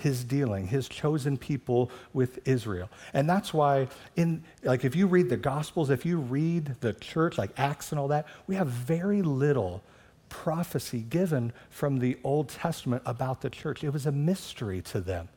his 0.01 0.25
dealing, 0.25 0.67
his 0.67 0.89
chosen 0.89 1.37
people 1.37 1.91
with 2.13 2.47
Israel. 2.47 2.89
And 3.13 3.29
that's 3.29 3.53
why 3.55 3.89
in 4.17 4.43
like 4.63 4.85
if 4.85 4.97
you 4.97 5.07
read 5.07 5.29
the 5.29 5.37
gospels, 5.37 5.91
if 5.91 6.05
you 6.05 6.19
read 6.19 6.77
the 6.81 6.93
church 6.95 7.39
like 7.39 7.51
Acts 7.57 7.93
and 7.93 8.01
all 8.01 8.09
that, 8.09 8.27
we 8.47 8.55
have 8.57 8.69
very 8.69 9.23
little 9.23 9.83
prophecy 10.29 11.01
given 11.01 11.53
from 11.69 11.99
the 11.99 12.17
Old 12.25 12.49
Testament 12.49 13.03
about 13.05 13.41
the 13.41 13.51
church. 13.51 13.85
It 13.85 13.91
was 13.91 14.07
a 14.07 14.13
mystery 14.13 14.81
to 14.83 15.01
them. 15.01 15.29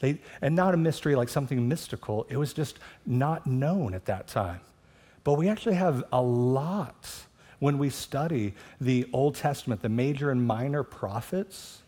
They, 0.00 0.18
and 0.40 0.54
not 0.54 0.74
a 0.74 0.76
mystery 0.76 1.14
like 1.14 1.28
something 1.28 1.68
mystical, 1.68 2.26
it 2.28 2.36
was 2.36 2.52
just 2.52 2.78
not 3.06 3.46
known 3.46 3.94
at 3.94 4.04
that 4.06 4.26
time. 4.26 4.60
But 5.24 5.34
we 5.34 5.48
actually 5.48 5.76
have 5.76 6.04
a 6.12 6.20
lot 6.20 7.08
when 7.60 7.78
we 7.78 7.90
study 7.90 8.54
the 8.80 9.08
Old 9.12 9.36
Testament, 9.36 9.82
the 9.82 9.88
major 9.88 10.30
and 10.32 10.44
minor 10.44 10.82
prophets 10.82 11.81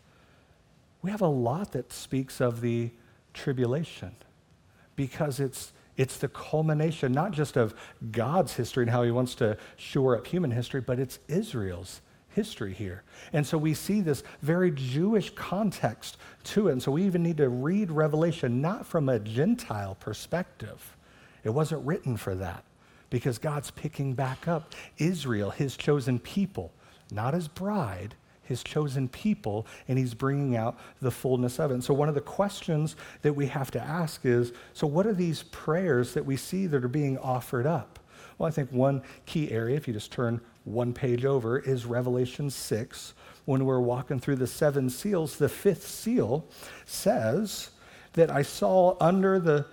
we 1.05 1.11
have 1.11 1.21
a 1.21 1.27
lot 1.27 1.73
that 1.73 1.93
speaks 1.93 2.41
of 2.41 2.61
the 2.61 2.89
tribulation 3.31 4.15
because 4.95 5.39
it's, 5.39 5.71
it's 5.97 6.17
the 6.17 6.27
culmination 6.27 7.11
not 7.11 7.31
just 7.31 7.57
of 7.57 7.75
God's 8.11 8.53
history 8.53 8.85
and 8.85 8.89
how 8.89 9.03
he 9.03 9.11
wants 9.11 9.35
to 9.35 9.55
shore 9.77 10.17
up 10.17 10.25
human 10.25 10.49
history, 10.49 10.81
but 10.81 10.97
it's 10.97 11.19
Israel's 11.27 12.01
history 12.29 12.73
here. 12.73 13.03
And 13.33 13.45
so 13.45 13.55
we 13.55 13.75
see 13.75 14.01
this 14.01 14.23
very 14.41 14.71
Jewish 14.71 15.29
context 15.35 16.17
to 16.45 16.69
it. 16.69 16.71
And 16.71 16.81
so 16.81 16.91
we 16.91 17.03
even 17.03 17.21
need 17.21 17.37
to 17.37 17.49
read 17.49 17.91
Revelation 17.91 18.59
not 18.59 18.83
from 18.87 19.07
a 19.07 19.19
Gentile 19.19 19.93
perspective. 19.99 20.97
It 21.43 21.51
wasn't 21.51 21.85
written 21.85 22.17
for 22.17 22.33
that 22.33 22.63
because 23.11 23.37
God's 23.37 23.69
picking 23.69 24.15
back 24.15 24.47
up 24.47 24.73
Israel, 24.97 25.51
his 25.51 25.77
chosen 25.77 26.17
people, 26.17 26.73
not 27.11 27.35
his 27.35 27.47
bride, 27.47 28.15
his 28.45 28.63
chosen 28.63 29.07
people, 29.09 29.67
and 29.87 29.97
he's 29.97 30.13
bringing 30.13 30.55
out 30.55 30.79
the 31.01 31.11
fullness 31.11 31.59
of 31.59 31.71
it. 31.71 31.75
And 31.75 31.83
so, 31.83 31.93
one 31.93 32.09
of 32.09 32.15
the 32.15 32.21
questions 32.21 32.95
that 33.21 33.33
we 33.33 33.47
have 33.47 33.71
to 33.71 33.81
ask 33.81 34.25
is 34.25 34.53
so, 34.73 34.87
what 34.87 35.05
are 35.05 35.13
these 35.13 35.43
prayers 35.43 36.13
that 36.13 36.25
we 36.25 36.37
see 36.37 36.67
that 36.67 36.83
are 36.83 36.87
being 36.87 37.17
offered 37.17 37.65
up? 37.65 37.99
Well, 38.37 38.47
I 38.47 38.51
think 38.51 38.71
one 38.71 39.01
key 39.25 39.51
area, 39.51 39.77
if 39.77 39.87
you 39.87 39.93
just 39.93 40.11
turn 40.11 40.41
one 40.65 40.93
page 40.93 41.25
over, 41.25 41.59
is 41.59 41.85
Revelation 41.85 42.49
6. 42.49 43.13
When 43.45 43.65
we're 43.65 43.79
walking 43.79 44.19
through 44.19 44.37
the 44.37 44.47
seven 44.47 44.89
seals, 44.89 45.37
the 45.37 45.49
fifth 45.49 45.87
seal 45.87 46.45
says 46.85 47.69
that 48.13 48.31
I 48.31 48.41
saw 48.41 48.97
under 48.99 49.39
the 49.39 49.65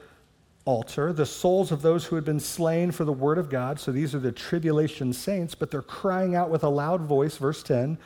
altar 0.65 1.13
the 1.13 1.27
souls 1.27 1.73
of 1.73 1.83
those 1.83 2.05
who 2.05 2.15
had 2.15 2.25
been 2.25 2.39
slain 2.39 2.93
for 2.93 3.05
the 3.05 3.13
word 3.13 3.39
of 3.39 3.51
God. 3.51 3.81
So 3.81 3.91
these 3.91 4.15
are 4.15 4.21
the 4.21 4.31
tribulation 4.31 5.13
saints, 5.13 5.55
but 5.55 5.71
they're 5.71 5.83
crying 5.83 6.35
out 6.35 6.51
with 6.51 6.63
a 6.63 6.69
loud 6.69 7.01
voice, 7.03 7.37
verse 7.37 7.63
10 7.63 7.99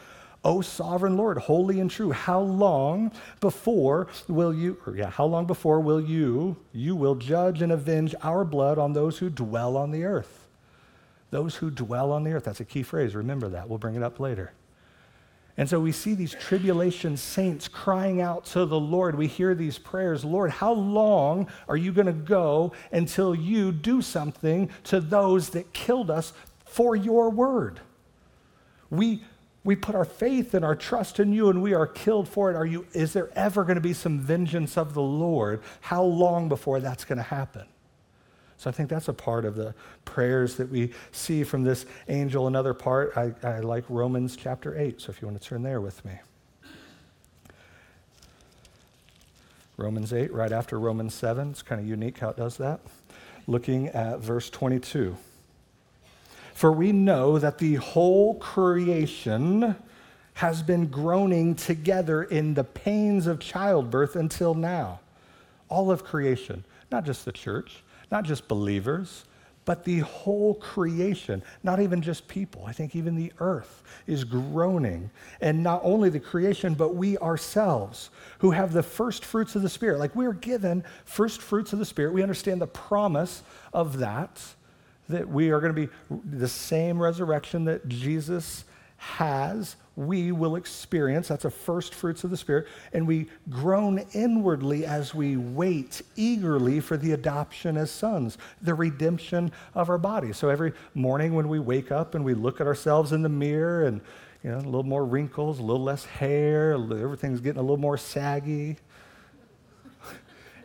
O 0.47 0.61
sovereign 0.61 1.17
Lord, 1.17 1.39
holy 1.39 1.81
and 1.81 1.91
true, 1.91 2.13
how 2.13 2.39
long 2.39 3.11
before 3.41 4.07
will 4.29 4.55
you, 4.55 4.79
or 4.87 4.95
yeah, 4.95 5.11
how 5.11 5.25
long 5.25 5.45
before 5.45 5.81
will 5.81 6.01
you, 6.01 6.57
you 6.73 6.95
will 6.95 7.17
judge 7.17 7.63
and 7.63 7.73
avenge 7.73 8.15
our 8.23 8.45
blood 8.45 8.79
on 8.79 8.93
those 8.93 9.19
who 9.19 9.29
dwell 9.29 9.77
on 9.77 9.91
the 9.91 10.05
earth? 10.05 10.47
Those 11.33 11.57
who 11.57 11.69
dwell 11.69 12.13
on 12.13 12.23
the 12.23 12.31
earth. 12.31 12.45
That's 12.45 12.61
a 12.61 12.65
key 12.65 12.85
phrase. 12.85 13.17
Remember 13.17 13.49
that. 13.49 13.69
We'll 13.69 13.81
bring 13.81 13.97
it 13.97 14.05
up 14.05 14.21
later. 14.21 14.53
And 15.57 15.69
so 15.69 15.81
we 15.81 15.91
see 15.91 16.15
these 16.15 16.31
tribulation 16.31 17.17
saints 17.17 17.67
crying 17.67 18.21
out 18.21 18.45
to 18.47 18.67
the 18.67 18.79
Lord. 18.79 19.17
We 19.17 19.27
hear 19.27 19.53
these 19.53 19.79
prayers 19.79 20.25
Lord, 20.25 20.53
how 20.53 20.75
long 20.75 21.49
are 21.69 21.77
you 21.77 21.91
going 21.91 22.07
to 22.07 22.13
go 22.13 22.71
until 22.93 23.35
you 23.35 23.73
do 23.73 24.01
something 24.01 24.71
to 24.85 25.01
those 25.01 25.51
that 25.51 25.73
killed 25.73 26.09
us 26.09 26.33
for 26.65 26.95
your 26.95 27.31
word? 27.31 27.81
We 28.91 29.25
we 29.67 29.75
put 29.75 29.97
our 29.97 30.05
faith 30.05 30.55
and 30.55 30.65
our 30.65 30.77
trust 30.77 31.19
in 31.19 31.33
you 31.33 31.51
and 31.51 31.61
we 31.61 31.75
are 31.75 31.89
killed 31.89 32.29
for 32.29 32.51
it. 32.51 32.57
Are 32.57 32.65
you, 32.65 32.87
is 32.93 33.13
there 33.13 33.31
ever 33.35 33.65
going 33.65 33.75
to 33.75 33.81
be 33.81 33.93
some 33.93 34.21
vengeance 34.21 34.79
of 34.79 34.95
the 34.95 35.03
Lord? 35.03 35.61
How 35.81 36.05
long 36.05 36.49
before 36.49 36.79
that's 36.79 37.05
going 37.05 37.19
to 37.19 37.25
happen? 37.25 37.67
So 38.59 38.71
I 38.71 38.73
think 38.73 38.89
that's 38.89 39.09
a 39.09 39.13
part 39.13 39.45
of 39.45 39.57
the 39.57 39.75
prayers 40.05 40.57
that 40.57 40.71
we 40.71 40.93
see 41.11 41.43
from 41.43 41.65
this 41.65 41.85
angel. 42.09 42.47
Another 42.47 42.75
part, 42.75 43.13
I, 43.17 43.35
I 43.43 43.59
like 43.59 43.85
Romans 43.89 44.37
chapter 44.37 44.79
8. 44.79 45.01
So 45.01 45.11
if 45.11 45.21
you 45.21 45.27
want 45.27 45.43
to 45.43 45.47
turn 45.47 45.65
there 45.65 45.81
with 45.81 46.03
me. 46.05 46.13
Romans 49.77 50.13
8, 50.13 50.33
right 50.33 50.53
after 50.53 50.79
Romans 50.79 51.13
7. 51.13 51.51
It's 51.51 51.63
kind 51.63 51.81
of 51.81 51.89
unique 51.89 52.19
how 52.19 52.31
it 52.31 52.37
does 52.37 52.57
that. 52.59 52.81
Looking 53.49 53.89
at 53.89 54.21
verse 54.21 54.49
22. 54.49 55.17
For 56.57 56.73
we 56.73 56.91
know 56.91 57.39
that 57.39 57.59
the 57.59 57.75
whole 57.75 58.37
creation 58.37 59.77
has 60.33 60.63
been 60.63 60.87
groaning 60.87 61.55
together 61.55 62.23
in 62.23 62.55
the 62.55 62.65
pains 62.65 63.27
of 63.27 63.41
childbirth 63.41 64.17
until 64.17 64.55
now. 64.55 65.01
All 65.69 65.91
of 65.91 66.03
creation, 66.03 66.65
not 66.91 67.05
just 67.05 67.27
the 67.27 67.33
church, 67.33 67.85
not 68.11 68.25
just 68.25 68.49
believers, 68.49 69.27
but 69.67 69.85
the 69.85 69.99
whole 69.99 70.55
creation, 70.55 71.43
not 71.63 71.79
even 71.79 72.01
just 72.01 72.27
people. 72.27 72.65
I 72.65 72.73
think 72.73 72.97
even 72.97 73.17
the 73.17 73.35
earth 73.39 73.83
is 74.07 74.25
groaning. 74.25 75.11
And 75.43 75.63
not 75.63 75.83
only 75.85 76.09
the 76.09 76.21
creation, 76.21 76.73
but 76.73 76.95
we 76.95 77.19
ourselves 77.19 78.09
who 78.39 78.53
have 78.53 78.73
the 78.73 78.83
first 78.83 79.27
fruits 79.27 79.57
of 79.57 79.63
the 79.63 79.69
Spirit. 79.69 79.99
Like 79.99 80.17
we're 80.17 80.33
given 80.33 80.85
first 81.05 81.43
fruits 81.43 81.75
of 81.75 81.79
the 81.79 81.85
Spirit. 81.85 82.15
We 82.15 82.23
understand 82.23 82.63
the 82.63 82.67
promise 82.67 83.43
of 83.75 83.99
that 83.99 84.41
that 85.09 85.29
we 85.29 85.51
are 85.51 85.61
going 85.61 85.75
to 85.75 85.87
be 85.87 85.93
the 86.25 86.49
same 86.49 87.01
resurrection 87.01 87.65
that 87.67 87.89
Jesus 87.89 88.65
has, 88.97 89.77
we 89.95 90.33
will 90.33 90.57
experience. 90.57 91.29
That's 91.29 91.45
a 91.45 91.51
first 91.51 91.95
fruits 91.95 92.25
of 92.25 92.31
the 92.31 92.37
Spirit. 92.37 92.67
And 92.93 93.07
we 93.07 93.29
groan 93.49 94.05
inwardly 94.13 94.85
as 94.85 95.15
we 95.15 95.37
wait 95.37 96.03
eagerly 96.17 96.81
for 96.81 96.97
the 96.97 97.13
adoption 97.13 97.77
as 97.77 97.91
sons, 97.91 98.39
the 98.63 98.75
redemption 98.75 99.53
of 99.75 99.91
our 99.91 99.99
bodies. 99.99 100.37
So 100.37 100.49
every 100.49 100.73
morning 100.95 101.35
when 101.35 101.49
we 101.49 101.59
wake 101.59 101.93
up 101.93 102.15
and 102.15 102.25
we 102.25 102.35
look 102.35 102.61
at 102.61 102.67
ourselves 102.67 103.13
in 103.13 103.23
the 103.23 103.29
mirror 103.29 103.85
and 103.85 104.01
you 104.43 104.51
know, 104.51 104.59
a 104.59 104.61
little 104.61 104.83
more 104.83 105.05
wrinkles, 105.05 105.59
a 105.59 105.63
little 105.63 105.83
less 105.83 106.05
hair, 106.05 106.73
everything's 106.73 107.41
getting 107.41 107.59
a 107.59 107.63
little 107.63 107.77
more 107.77 107.99
saggy. 107.99 108.77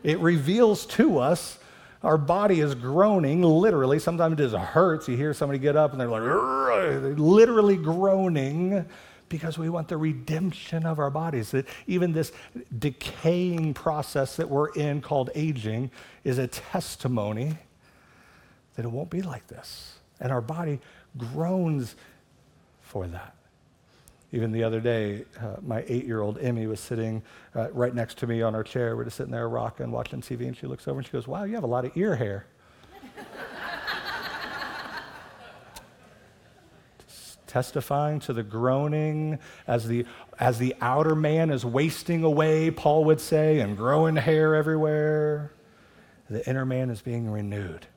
It 0.03 0.17
reveals 0.17 0.87
to 0.87 1.19
us 1.19 1.59
our 2.03 2.17
body 2.17 2.61
is 2.61 2.73
groaning, 2.73 3.43
literally. 3.43 3.99
Sometimes 3.99 4.33
it 4.33 4.49
just 4.49 4.55
hurts. 4.55 5.07
You 5.07 5.15
hear 5.15 5.33
somebody 5.33 5.59
get 5.59 5.75
up 5.75 5.91
and 5.91 6.01
they're 6.01 6.07
like, 6.07 7.17
literally 7.17 7.77
groaning 7.77 8.85
because 9.29 9.57
we 9.57 9.69
want 9.69 9.87
the 9.87 9.97
redemption 9.97 10.85
of 10.85 10.99
our 10.99 11.09
bodies. 11.09 11.51
That 11.51 11.67
even 11.87 12.11
this 12.11 12.31
decaying 12.77 13.73
process 13.75 14.35
that 14.37 14.49
we're 14.49 14.69
in 14.69 15.01
called 15.01 15.29
aging 15.35 15.91
is 16.23 16.37
a 16.37 16.47
testimony 16.47 17.55
that 18.75 18.85
it 18.85 18.91
won't 18.91 19.09
be 19.09 19.21
like 19.21 19.47
this. 19.47 19.99
And 20.19 20.31
our 20.31 20.41
body 20.41 20.79
groans 21.17 21.95
for 22.81 23.07
that. 23.07 23.35
Even 24.33 24.51
the 24.51 24.63
other 24.63 24.79
day, 24.79 25.25
uh, 25.41 25.57
my 25.61 25.83
eight 25.87 26.05
year 26.05 26.21
old 26.21 26.37
Emmy 26.39 26.65
was 26.65 26.79
sitting 26.79 27.21
uh, 27.53 27.69
right 27.71 27.93
next 27.93 28.17
to 28.19 28.27
me 28.27 28.41
on 28.41 28.55
our 28.55 28.63
chair. 28.63 28.95
We're 28.95 29.03
just 29.03 29.17
sitting 29.17 29.33
there 29.33 29.49
rocking, 29.49 29.91
watching 29.91 30.21
TV, 30.21 30.47
and 30.47 30.55
she 30.55 30.67
looks 30.67 30.87
over 30.87 30.99
and 30.99 31.05
she 31.05 31.11
goes, 31.11 31.27
Wow, 31.27 31.43
you 31.43 31.55
have 31.55 31.63
a 31.63 31.67
lot 31.67 31.83
of 31.83 31.91
ear 31.97 32.15
hair. 32.15 32.45
testifying 37.51 38.17
to 38.21 38.31
the 38.31 38.43
groaning 38.43 39.37
as 39.67 39.85
the, 39.85 40.05
as 40.39 40.57
the 40.57 40.73
outer 40.79 41.15
man 41.15 41.49
is 41.49 41.65
wasting 41.65 42.23
away, 42.23 42.71
Paul 42.71 43.03
would 43.03 43.19
say, 43.19 43.59
and 43.59 43.75
growing 43.75 44.15
hair 44.15 44.55
everywhere. 44.55 45.51
The 46.29 46.49
inner 46.49 46.65
man 46.65 46.89
is 46.89 47.01
being 47.01 47.29
renewed, 47.29 47.87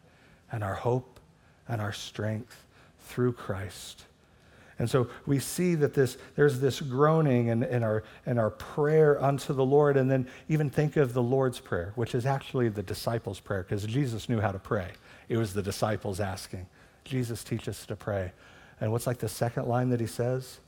and 0.51 0.65
our 0.65 0.75
hope 0.75 1.21
and 1.69 1.81
our 1.81 1.93
strength 1.93 2.65
through 2.99 3.35
Christ. 3.35 4.07
And 4.79 4.91
so 4.91 5.09
we 5.25 5.39
see 5.39 5.77
that 5.77 5.95
this, 5.95 6.19
there's 6.35 6.61
this 6.61 6.81
groaning 6.81 7.49
in, 7.49 7.63
in, 7.63 7.83
our, 7.83 8.03
in 8.27 8.39
our 8.39 8.51
prayer 8.51 9.23
unto 9.23 9.53
the 9.53 9.65
Lord. 9.65 9.97
And 9.97 10.11
then 10.11 10.27
even 10.49 10.69
think 10.69 10.97
of 10.97 11.13
the 11.13 11.23
Lord's 11.23 11.61
Prayer, 11.61 11.93
which 11.95 12.15
is 12.15 12.27
actually 12.27 12.69
the 12.69 12.83
disciples' 12.83 13.41
prayer, 13.41 13.63
because 13.63 13.85
Jesus 13.85 14.29
knew 14.29 14.41
how 14.41 14.51
to 14.51 14.59
pray. 14.59 14.89
It 15.29 15.37
was 15.37 15.55
the 15.55 15.63
disciples 15.63 16.21
asking. 16.21 16.67
Jesus, 17.05 17.45
teach 17.45 17.69
us 17.69 17.87
to 17.87 17.97
pray. 17.97 18.33
And 18.81 18.91
what's 18.91 19.07
like 19.07 19.19
the 19.19 19.29
second 19.29 19.67
line 19.67 19.91
that 19.91 20.01
he 20.01 20.07
says? 20.07 20.59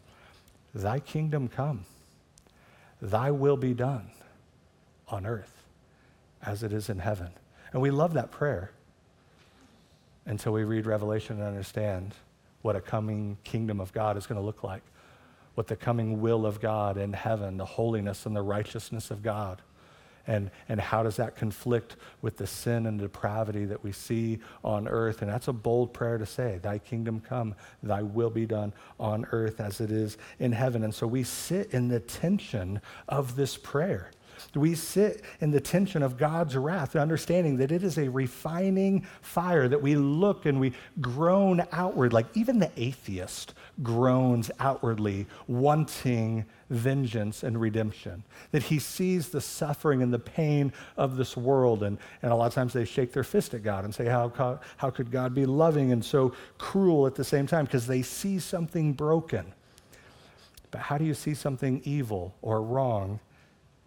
Thy 0.74 1.00
kingdom 1.00 1.48
come, 1.48 1.86
thy 3.00 3.30
will 3.30 3.56
be 3.56 3.74
done 3.74 4.10
on 5.08 5.26
earth 5.26 5.64
as 6.42 6.62
it 6.62 6.72
is 6.72 6.88
in 6.88 6.98
heaven. 6.98 7.30
And 7.72 7.82
we 7.82 7.90
love 7.90 8.14
that 8.14 8.30
prayer 8.30 8.70
until 10.26 10.52
we 10.52 10.64
read 10.64 10.86
Revelation 10.86 11.38
and 11.38 11.46
understand 11.46 12.14
what 12.66 12.74
a 12.74 12.80
coming 12.80 13.38
kingdom 13.44 13.80
of 13.80 13.92
God 13.92 14.16
is 14.16 14.26
going 14.26 14.40
to 14.40 14.44
look 14.44 14.64
like, 14.64 14.82
what 15.54 15.68
the 15.68 15.76
coming 15.76 16.20
will 16.20 16.44
of 16.44 16.60
God 16.60 16.96
in 16.96 17.12
heaven, 17.12 17.58
the 17.58 17.64
holiness 17.64 18.26
and 18.26 18.34
the 18.34 18.42
righteousness 18.42 19.12
of 19.12 19.22
God. 19.22 19.62
And, 20.26 20.50
and 20.68 20.80
how 20.80 21.04
does 21.04 21.14
that 21.14 21.36
conflict 21.36 21.94
with 22.22 22.38
the 22.38 22.46
sin 22.48 22.86
and 22.86 22.98
depravity 22.98 23.66
that 23.66 23.84
we 23.84 23.92
see 23.92 24.40
on 24.64 24.88
earth? 24.88 25.22
And 25.22 25.30
that's 25.30 25.46
a 25.46 25.52
bold 25.52 25.94
prayer 25.94 26.18
to 26.18 26.26
say, 26.26 26.58
Thy 26.60 26.78
kingdom 26.78 27.20
come, 27.20 27.54
Thy 27.84 28.02
will 28.02 28.30
be 28.30 28.46
done 28.46 28.72
on 28.98 29.26
earth 29.30 29.60
as 29.60 29.80
it 29.80 29.92
is 29.92 30.18
in 30.40 30.50
heaven. 30.50 30.82
And 30.82 30.92
so 30.92 31.06
we 31.06 31.22
sit 31.22 31.72
in 31.72 31.86
the 31.86 32.00
tension 32.00 32.80
of 33.08 33.36
this 33.36 33.56
prayer. 33.56 34.10
We 34.54 34.74
sit 34.74 35.22
in 35.40 35.50
the 35.50 35.60
tension 35.60 36.02
of 36.02 36.16
God's 36.16 36.56
wrath, 36.56 36.96
understanding 36.96 37.58
that 37.58 37.70
it 37.70 37.82
is 37.82 37.98
a 37.98 38.08
refining 38.08 39.06
fire, 39.20 39.68
that 39.68 39.82
we 39.82 39.96
look 39.96 40.46
and 40.46 40.60
we 40.60 40.72
groan 41.00 41.66
outward, 41.72 42.12
like 42.12 42.26
even 42.34 42.58
the 42.58 42.70
atheist 42.76 43.54
groans 43.82 44.50
outwardly, 44.58 45.26
wanting 45.46 46.44
vengeance 46.70 47.42
and 47.42 47.60
redemption. 47.60 48.24
That 48.50 48.64
he 48.64 48.78
sees 48.78 49.28
the 49.28 49.40
suffering 49.40 50.02
and 50.02 50.12
the 50.12 50.18
pain 50.18 50.72
of 50.96 51.16
this 51.16 51.36
world. 51.36 51.82
And, 51.82 51.98
and 52.22 52.32
a 52.32 52.34
lot 52.34 52.46
of 52.46 52.54
times 52.54 52.72
they 52.72 52.84
shake 52.84 53.12
their 53.12 53.24
fist 53.24 53.54
at 53.54 53.62
God 53.62 53.84
and 53.84 53.94
say, 53.94 54.06
How, 54.06 54.60
how 54.76 54.90
could 54.90 55.10
God 55.10 55.34
be 55.34 55.46
loving 55.46 55.92
and 55.92 56.04
so 56.04 56.32
cruel 56.58 57.06
at 57.06 57.14
the 57.14 57.24
same 57.24 57.46
time? 57.46 57.66
Because 57.66 57.86
they 57.86 58.02
see 58.02 58.38
something 58.38 58.92
broken. 58.92 59.52
But 60.70 60.80
how 60.80 60.98
do 60.98 61.04
you 61.04 61.14
see 61.14 61.34
something 61.34 61.80
evil 61.84 62.34
or 62.42 62.62
wrong 62.62 63.20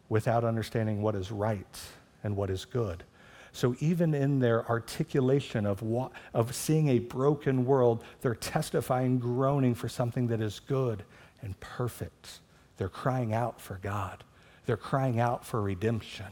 without 0.09 0.43
understanding 0.43 1.01
what 1.01 1.15
is 1.15 1.31
right 1.31 1.79
and 2.23 2.35
what 2.35 2.49
is 2.49 2.65
good. 2.65 3.03
So, 3.51 3.75
even 3.79 4.13
in 4.13 4.39
their 4.39 4.67
articulation 4.69 5.65
of, 5.65 5.81
what, 5.81 6.11
of 6.33 6.53
seeing 6.53 6.89
a 6.89 6.99
broken 6.99 7.65
world, 7.65 8.03
they're 8.21 8.35
testifying, 8.35 9.17
groaning 9.17 9.73
for 9.73 9.89
something 9.89 10.27
that 10.27 10.41
is 10.41 10.59
good 10.59 11.03
and 11.41 11.59
perfect. 11.59 12.41
They're 12.77 12.89
crying 12.89 13.33
out 13.33 13.59
for 13.59 13.79
God, 13.81 14.23
they're 14.65 14.77
crying 14.77 15.19
out 15.19 15.45
for 15.45 15.61
redemption. 15.61 16.27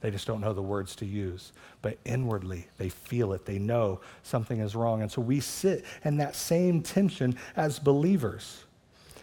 They 0.00 0.10
just 0.10 0.26
don't 0.26 0.42
know 0.42 0.52
the 0.52 0.60
words 0.60 0.94
to 0.96 1.06
use. 1.06 1.52
But 1.80 1.96
inwardly, 2.04 2.66
they 2.76 2.90
feel 2.90 3.32
it. 3.32 3.46
They 3.46 3.58
know 3.58 4.02
something 4.22 4.60
is 4.60 4.76
wrong. 4.76 5.00
And 5.00 5.10
so 5.10 5.22
we 5.22 5.40
sit 5.40 5.82
in 6.04 6.18
that 6.18 6.36
same 6.36 6.82
tension 6.82 7.38
as 7.56 7.78
believers 7.78 8.64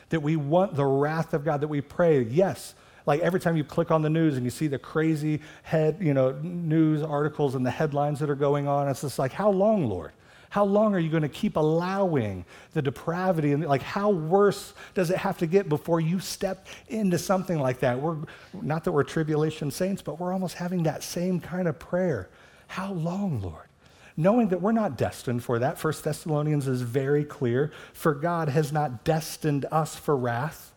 that 0.09 0.21
we 0.21 0.37
want 0.37 0.75
the 0.75 0.85
wrath 0.85 1.35
of 1.35 1.45
God, 1.45 1.61
that 1.61 1.67
we 1.67 1.81
pray, 1.81 2.23
yes, 2.23 2.73
like 3.11 3.19
every 3.19 3.41
time 3.41 3.57
you 3.57 3.65
click 3.65 3.91
on 3.91 4.01
the 4.01 4.09
news 4.09 4.37
and 4.37 4.45
you 4.45 4.49
see 4.49 4.67
the 4.67 4.79
crazy 4.79 5.41
head, 5.63 5.97
you 5.99 6.13
know, 6.13 6.31
news 6.41 7.03
articles 7.03 7.55
and 7.55 7.65
the 7.65 7.69
headlines 7.69 8.19
that 8.19 8.29
are 8.29 8.35
going 8.35 8.69
on, 8.69 8.87
it's 8.87 9.01
just 9.01 9.19
like, 9.19 9.33
how 9.33 9.49
long, 9.51 9.85
Lord? 9.85 10.13
How 10.49 10.63
long 10.63 10.95
are 10.95 10.99
you 10.99 11.09
going 11.09 11.23
to 11.23 11.27
keep 11.27 11.57
allowing 11.57 12.45
the 12.71 12.81
depravity 12.81 13.51
and 13.51 13.65
like 13.65 13.81
how 13.81 14.11
worse 14.11 14.73
does 14.93 15.11
it 15.11 15.17
have 15.17 15.37
to 15.39 15.45
get 15.45 15.67
before 15.67 15.99
you 15.99 16.21
step 16.21 16.67
into 16.87 17.17
something 17.17 17.59
like 17.59 17.81
that? 17.81 17.99
We're 17.99 18.15
not 18.53 18.85
that 18.85 18.93
we're 18.93 19.03
tribulation 19.03 19.71
saints, 19.71 20.01
but 20.01 20.17
we're 20.17 20.31
almost 20.31 20.55
having 20.55 20.83
that 20.83 21.03
same 21.03 21.41
kind 21.41 21.67
of 21.67 21.79
prayer. 21.79 22.29
How 22.67 22.93
long, 22.93 23.41
Lord? 23.41 23.67
Knowing 24.15 24.47
that 24.47 24.61
we're 24.61 24.71
not 24.71 24.97
destined 24.97 25.43
for 25.43 25.59
that. 25.59 25.77
First 25.77 26.05
Thessalonians 26.05 26.65
is 26.65 26.81
very 26.81 27.25
clear. 27.25 27.73
For 27.91 28.13
God 28.13 28.47
has 28.47 28.71
not 28.71 29.03
destined 29.03 29.65
us 29.69 29.97
for 29.97 30.15
wrath 30.15 30.70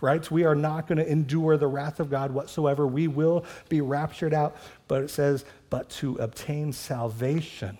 right? 0.00 0.30
We 0.30 0.44
are 0.44 0.54
not 0.54 0.86
going 0.86 0.98
to 0.98 1.10
endure 1.10 1.56
the 1.56 1.66
wrath 1.66 2.00
of 2.00 2.10
God 2.10 2.30
whatsoever. 2.30 2.86
We 2.86 3.08
will 3.08 3.44
be 3.68 3.80
raptured 3.80 4.34
out. 4.34 4.56
But 4.88 5.02
it 5.02 5.10
says, 5.10 5.44
but 5.68 5.90
to 5.90 6.16
obtain 6.16 6.72
salvation 6.72 7.78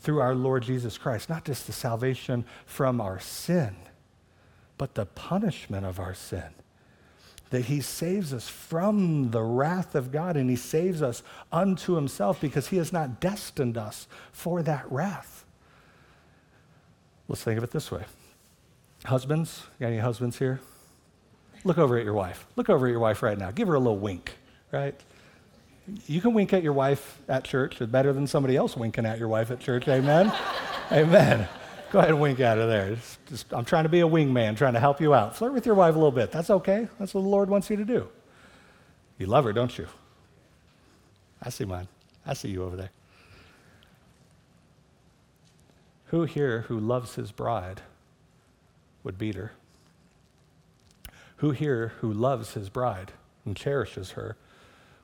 through 0.00 0.20
our 0.20 0.34
Lord 0.34 0.62
Jesus 0.62 0.98
Christ, 0.98 1.28
not 1.28 1.44
just 1.44 1.66
the 1.66 1.72
salvation 1.72 2.44
from 2.66 3.00
our 3.00 3.18
sin, 3.18 3.74
but 4.76 4.94
the 4.94 5.06
punishment 5.06 5.86
of 5.86 5.98
our 5.98 6.14
sin. 6.14 6.50
That 7.50 7.66
he 7.66 7.80
saves 7.80 8.34
us 8.34 8.48
from 8.48 9.30
the 9.30 9.42
wrath 9.42 9.94
of 9.94 10.10
God 10.10 10.36
and 10.36 10.50
he 10.50 10.56
saves 10.56 11.00
us 11.02 11.22
unto 11.52 11.94
himself 11.94 12.40
because 12.40 12.68
he 12.68 12.76
has 12.78 12.92
not 12.92 13.20
destined 13.20 13.78
us 13.78 14.06
for 14.32 14.62
that 14.62 14.90
wrath. 14.90 15.44
Let's 17.28 17.42
think 17.42 17.56
of 17.56 17.64
it 17.64 17.70
this 17.70 17.90
way. 17.90 18.04
Husbands, 19.04 19.64
got 19.80 19.86
any 19.86 19.98
husbands 19.98 20.38
here? 20.38 20.60
Look 21.64 21.78
over 21.78 21.98
at 21.98 22.04
your 22.04 22.14
wife. 22.14 22.46
Look 22.56 22.68
over 22.68 22.86
at 22.86 22.90
your 22.90 23.00
wife 23.00 23.22
right 23.22 23.38
now. 23.38 23.50
Give 23.50 23.68
her 23.68 23.74
a 23.74 23.78
little 23.78 23.98
wink, 23.98 24.32
right? 24.70 24.94
You 26.06 26.20
can 26.20 26.34
wink 26.34 26.52
at 26.52 26.62
your 26.62 26.72
wife 26.72 27.20
at 27.28 27.44
church. 27.44 27.80
It's 27.80 27.90
better 27.90 28.12
than 28.12 28.26
somebody 28.26 28.56
else 28.56 28.76
winking 28.76 29.06
at 29.06 29.18
your 29.18 29.28
wife 29.28 29.50
at 29.50 29.60
church. 29.60 29.88
Amen? 29.88 30.32
Amen. 30.92 31.48
Go 31.90 31.98
ahead 31.98 32.10
and 32.10 32.20
wink 32.20 32.40
at 32.40 32.58
her 32.58 32.66
there. 32.66 32.94
Just, 32.94 33.26
just, 33.26 33.54
I'm 33.54 33.64
trying 33.64 33.84
to 33.84 33.88
be 33.88 34.00
a 34.00 34.08
wingman, 34.08 34.56
trying 34.56 34.74
to 34.74 34.80
help 34.80 35.00
you 35.00 35.14
out. 35.14 35.36
Flirt 35.36 35.52
with 35.52 35.64
your 35.64 35.74
wife 35.74 35.94
a 35.94 35.98
little 35.98 36.12
bit. 36.12 36.32
That's 36.32 36.50
okay. 36.50 36.88
That's 36.98 37.14
what 37.14 37.22
the 37.22 37.28
Lord 37.28 37.48
wants 37.48 37.70
you 37.70 37.76
to 37.76 37.84
do. 37.84 38.08
You 39.18 39.26
love 39.26 39.44
her, 39.44 39.52
don't 39.52 39.76
you? 39.78 39.86
I 41.40 41.50
see 41.50 41.64
mine. 41.64 41.88
I 42.26 42.34
see 42.34 42.48
you 42.48 42.64
over 42.64 42.76
there. 42.76 42.90
Who 46.06 46.24
here 46.24 46.62
who 46.62 46.78
loves 46.78 47.14
his 47.14 47.32
bride 47.32 47.82
would 49.02 49.18
beat 49.18 49.34
her? 49.34 49.52
Who 51.44 51.50
here 51.50 51.92
who 52.00 52.10
loves 52.10 52.54
his 52.54 52.70
bride 52.70 53.12
and 53.44 53.54
cherishes 53.54 54.12
her 54.12 54.38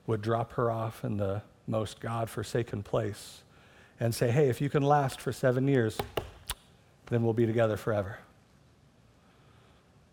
would 0.07 0.23
drop 0.23 0.55
her 0.55 0.71
off 0.71 1.05
in 1.05 1.19
the 1.19 1.43
most 1.67 2.01
God 2.01 2.31
forsaken 2.31 2.83
place 2.83 3.43
and 4.01 4.15
say, 4.15 4.31
hey, 4.31 4.49
if 4.49 4.59
you 4.59 4.71
can 4.71 4.83
last 4.83 5.21
for 5.21 5.33
seven 5.33 5.69
years, 5.69 5.99
then 7.11 7.23
we'll 7.23 7.35
be 7.35 7.45
together 7.45 7.77
forever? 7.77 8.21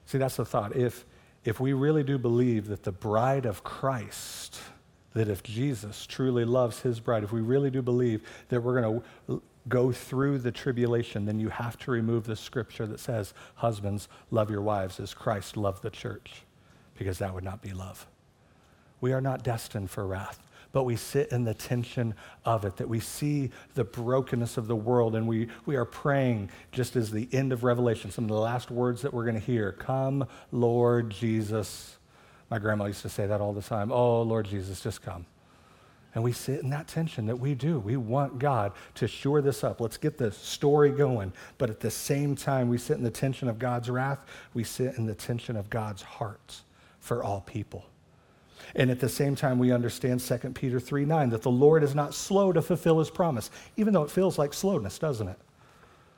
See, 0.06 0.18
that's 0.18 0.36
the 0.36 0.44
thought. 0.44 0.76
If, 0.76 1.06
if 1.46 1.62
we 1.62 1.72
really 1.72 2.04
do 2.04 2.18
believe 2.18 2.68
that 2.68 2.84
the 2.84 2.92
bride 2.92 3.46
of 3.46 3.64
Christ, 3.64 4.60
that 5.14 5.30
if 5.30 5.44
Jesus 5.44 6.06
truly 6.06 6.44
loves 6.44 6.82
his 6.82 7.00
bride, 7.00 7.24
if 7.24 7.32
we 7.32 7.40
really 7.40 7.72
do 7.72 7.82
believe 7.82 8.22
that 8.50 8.60
we're 8.60 8.82
going 8.82 9.02
to 9.30 9.42
go 9.68 9.92
through 9.92 10.40
the 10.40 10.52
tribulation, 10.52 11.26
then 11.26 11.40
you 11.40 11.50
have 11.50 11.78
to 11.80 11.92
remove 11.92 12.26
the 12.26 12.36
scripture 12.36 12.88
that 12.88 13.00
says, 13.00 13.34
Husbands, 13.56 14.08
love 14.32 14.50
your 14.50 14.62
wives 14.62 15.00
as 15.00 15.14
Christ 15.14 15.58
loved 15.58 15.84
the 15.84 15.90
church, 15.90 16.44
because 16.98 17.20
that 17.20 17.34
would 17.34 17.44
not 17.44 17.62
be 17.62 17.72
love. 17.72 18.08
We 19.02 19.14
are 19.14 19.22
not 19.22 19.44
destined 19.44 19.90
for 19.90 20.08
wrath, 20.08 20.40
but 20.72 20.84
we 20.84 20.96
sit 20.96 21.32
in 21.32 21.44
the 21.44 21.54
tension 21.54 22.14
of 22.46 22.66
it, 22.66 22.78
that 22.78 22.90
we 22.90 23.00
see 23.00 23.52
the 23.76 23.84
brokenness 23.84 24.58
of 24.58 24.68
the 24.68 24.76
world, 24.76 25.16
and 25.16 25.28
we, 25.28 25.48
we 25.66 25.76
are 25.76 25.86
praying, 25.86 26.50
just 26.72 26.96
as 26.96 27.12
the 27.12 27.28
end 27.32 27.52
of 27.52 27.64
Revelation, 27.64 28.12
some 28.12 28.26
of 28.26 28.30
the 28.30 28.36
last 28.36 28.72
words 28.72 29.02
that 29.02 29.14
we're 29.14 29.26
going 29.26 29.40
to 29.40 29.46
hear 29.46 29.72
Come, 29.72 30.28
Lord 30.52 31.10
Jesus. 31.10 31.98
My 32.50 32.60
grandma 32.60 32.86
used 32.86 33.02
to 33.02 33.10
say 33.10 33.28
that 33.28 33.42
all 33.42 33.54
the 33.54 33.62
time. 33.62 33.92
Oh, 33.92 34.22
Lord 34.22 34.46
Jesus, 34.46 34.80
just 34.80 35.02
come. 35.02 35.26
And 36.18 36.24
we 36.24 36.32
sit 36.32 36.62
in 36.62 36.72
that 36.72 36.88
tension 36.88 37.28
that 37.28 37.36
we 37.36 37.54
do. 37.54 37.78
We 37.78 37.96
want 37.96 38.40
God 38.40 38.72
to 38.96 39.08
shore 39.08 39.40
this 39.40 39.64
up. 39.64 39.80
Let's 39.80 39.98
get 39.98 40.18
the 40.18 40.32
story 40.32 40.90
going. 40.90 41.32
But 41.60 41.70
at 41.70 41.80
the 41.80 41.92
same 41.92 42.36
time, 42.36 42.70
we 42.70 42.80
sit 42.80 42.98
in 42.98 43.04
the 43.04 43.12
tension 43.12 43.48
of 43.48 43.60
God's 43.60 43.88
wrath. 43.88 44.18
We 44.56 44.64
sit 44.64 44.96
in 44.98 45.06
the 45.06 45.14
tension 45.14 45.56
of 45.56 45.70
God's 45.70 46.02
heart 46.02 46.62
for 47.02 47.24
all 47.24 47.42
people. 47.42 47.86
And 48.74 48.90
at 48.90 49.00
the 49.00 49.08
same 49.08 49.36
time, 49.36 49.60
we 49.60 49.72
understand 49.72 50.20
2 50.20 50.38
Peter 50.56 50.80
3 50.80 51.06
9, 51.06 51.30
that 51.30 51.44
the 51.44 51.52
Lord 51.52 51.84
is 51.84 51.94
not 51.94 52.16
slow 52.16 52.52
to 52.52 52.64
fulfill 52.64 52.98
his 52.98 53.12
promise, 53.12 53.52
even 53.76 53.94
though 53.94 54.02
it 54.02 54.10
feels 54.10 54.40
like 54.40 54.56
slowness, 54.56 54.98
doesn't 54.98 55.28
it? 55.28 55.38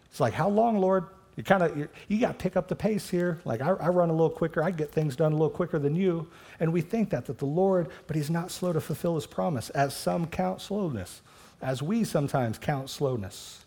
It's 0.10 0.22
like, 0.22 0.32
how 0.32 0.48
long, 0.48 0.80
Lord? 0.80 1.08
You 1.40 1.44
kind 1.46 1.64
of, 1.64 1.88
you 2.10 2.20
got 2.20 2.38
to 2.38 2.44
pick 2.44 2.58
up 2.58 2.68
the 2.68 2.76
pace 2.76 3.10
here. 3.10 3.40
Like, 3.46 3.62
I, 3.62 3.70
I 3.70 3.88
run 3.88 4.10
a 4.10 4.12
little 4.12 4.30
quicker. 4.30 4.62
I 4.62 4.72
get 4.72 4.92
things 4.92 5.16
done 5.16 5.32
a 5.32 5.36
little 5.36 5.50
quicker 5.50 5.80
than 5.80 5.96
you. 5.96 6.28
And 6.60 6.74
we 6.74 6.82
think 6.82 7.12
that, 7.12 7.28
that 7.28 7.38
the 7.38 7.46
Lord, 7.46 7.88
but 8.08 8.18
he's 8.18 8.30
not 8.30 8.52
slow 8.52 8.74
to 8.74 8.82
fulfill 8.82 9.16
his 9.16 9.26
promise, 9.26 9.70
as 9.70 9.96
some 9.96 10.28
count 10.28 10.60
slowness, 10.60 11.22
as 11.62 11.82
we 11.82 12.04
sometimes 12.04 12.58
count 12.58 12.90
slowness. 12.90 13.64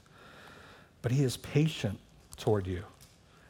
But 1.00 1.12
he 1.12 1.24
is 1.24 1.38
patient 1.38 1.98
toward 2.36 2.66
you. 2.66 2.84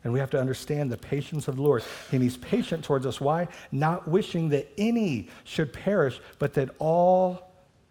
And 0.05 0.13
we 0.13 0.21
have 0.21 0.31
to 0.31 0.41
understand 0.41 0.93
the 0.93 0.99
patience 0.99 1.49
of 1.49 1.57
the 1.57 1.63
Lord. 1.63 1.83
And 2.13 2.23
He's 2.23 2.37
patient 2.37 2.85
towards 2.85 3.07
us. 3.07 3.21
Why? 3.21 3.49
Not 3.73 4.07
wishing 4.07 4.51
that 4.51 4.69
any 4.79 5.31
should 5.43 5.73
perish, 5.73 6.21
but 6.39 6.55
that 6.55 6.71
all 6.79 7.51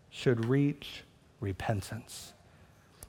should 0.10 0.46
reach 0.46 1.04
repentance. 1.42 2.32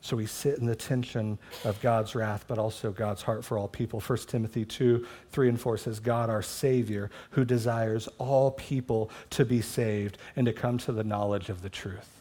So 0.02 0.16
we 0.16 0.26
sit 0.26 0.58
in 0.58 0.66
the 0.66 0.74
tension 0.74 1.38
of 1.64 1.80
God's 1.80 2.16
wrath, 2.16 2.44
but 2.48 2.58
also 2.58 2.90
God's 2.90 3.22
heart 3.22 3.44
for 3.44 3.56
all 3.56 3.68
people. 3.68 4.00
1 4.00 4.18
Timothy 4.26 4.64
2 4.64 5.06
3 5.30 5.48
and 5.48 5.60
4 5.60 5.78
says, 5.78 6.00
God, 6.00 6.28
our 6.28 6.42
Savior, 6.42 7.08
who 7.30 7.44
desires 7.44 8.08
all 8.18 8.50
people 8.50 9.10
to 9.30 9.44
be 9.44 9.62
saved 9.62 10.18
and 10.34 10.44
to 10.46 10.52
come 10.52 10.76
to 10.78 10.92
the 10.92 11.04
knowledge 11.04 11.48
of 11.48 11.62
the 11.62 11.70
truth. 11.70 12.20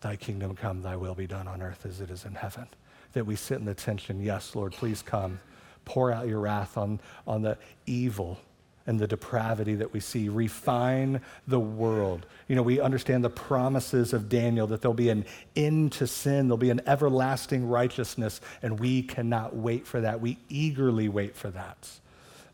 Thy 0.00 0.14
kingdom 0.14 0.54
come, 0.54 0.82
thy 0.82 0.94
will 0.94 1.16
be 1.16 1.26
done 1.26 1.48
on 1.48 1.60
earth 1.60 1.84
as 1.84 2.00
it 2.00 2.08
is 2.08 2.24
in 2.24 2.36
heaven. 2.36 2.68
That 3.14 3.26
we 3.26 3.34
sit 3.34 3.58
in 3.58 3.64
the 3.64 3.74
tension, 3.74 4.22
yes, 4.22 4.54
Lord, 4.54 4.72
please 4.72 5.02
come 5.02 5.40
pour 5.84 6.12
out 6.12 6.28
your 6.28 6.40
wrath 6.40 6.76
on, 6.78 7.00
on 7.26 7.42
the 7.42 7.58
evil 7.86 8.38
and 8.86 8.98
the 8.98 9.06
depravity 9.06 9.74
that 9.74 9.92
we 9.92 10.00
see. 10.00 10.28
Refine 10.28 11.20
the 11.46 11.60
world. 11.60 12.26
You 12.48 12.56
know, 12.56 12.62
we 12.62 12.80
understand 12.80 13.24
the 13.24 13.30
promises 13.30 14.12
of 14.12 14.28
Daniel 14.28 14.66
that 14.68 14.82
there'll 14.82 14.94
be 14.94 15.08
an 15.08 15.24
end 15.54 15.92
to 15.92 16.06
sin, 16.06 16.48
there'll 16.48 16.56
be 16.56 16.70
an 16.70 16.82
everlasting 16.86 17.66
righteousness, 17.66 18.40
and 18.62 18.78
we 18.78 19.02
cannot 19.02 19.56
wait 19.56 19.86
for 19.86 20.00
that. 20.00 20.20
We 20.20 20.38
eagerly 20.48 21.08
wait 21.08 21.36
for 21.36 21.50
that. 21.50 21.90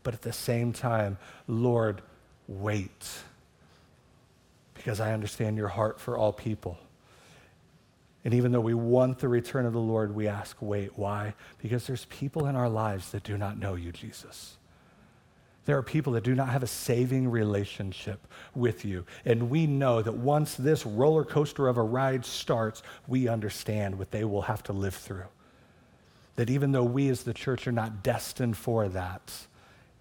But 0.01 0.13
at 0.13 0.21
the 0.21 0.33
same 0.33 0.73
time, 0.73 1.17
Lord, 1.47 2.01
wait. 2.47 3.09
Because 4.73 4.99
I 4.99 5.13
understand 5.13 5.57
your 5.57 5.69
heart 5.69 5.99
for 5.99 6.17
all 6.17 6.33
people. 6.33 6.77
And 8.25 8.33
even 8.33 8.51
though 8.51 8.61
we 8.61 8.73
want 8.73 9.19
the 9.19 9.27
return 9.27 9.65
of 9.65 9.73
the 9.73 9.79
Lord, 9.79 10.15
we 10.15 10.27
ask, 10.27 10.55
wait, 10.61 10.97
why? 10.97 11.35
Because 11.61 11.87
there's 11.87 12.05
people 12.05 12.45
in 12.47 12.55
our 12.55 12.69
lives 12.69 13.11
that 13.11 13.23
do 13.23 13.37
not 13.37 13.57
know 13.57 13.75
you, 13.75 13.91
Jesus. 13.91 14.57
There 15.65 15.77
are 15.77 15.83
people 15.83 16.13
that 16.13 16.23
do 16.23 16.35
not 16.35 16.49
have 16.49 16.63
a 16.63 16.67
saving 16.67 17.29
relationship 17.29 18.27
with 18.53 18.83
you. 18.83 19.05
And 19.23 19.49
we 19.49 19.65
know 19.65 20.01
that 20.01 20.15
once 20.15 20.55
this 20.55 20.85
roller 20.85 21.23
coaster 21.23 21.67
of 21.67 21.77
a 21.77 21.83
ride 21.83 22.25
starts, 22.25 22.83
we 23.07 23.27
understand 23.29 23.97
what 23.97 24.11
they 24.11 24.25
will 24.25 24.43
have 24.43 24.63
to 24.63 24.73
live 24.73 24.95
through. 24.95 25.27
That 26.35 26.49
even 26.49 26.73
though 26.73 26.83
we 26.83 27.09
as 27.09 27.23
the 27.23 27.33
church 27.33 27.65
are 27.65 27.71
not 27.71 28.03
destined 28.03 28.57
for 28.57 28.89
that, 28.89 29.47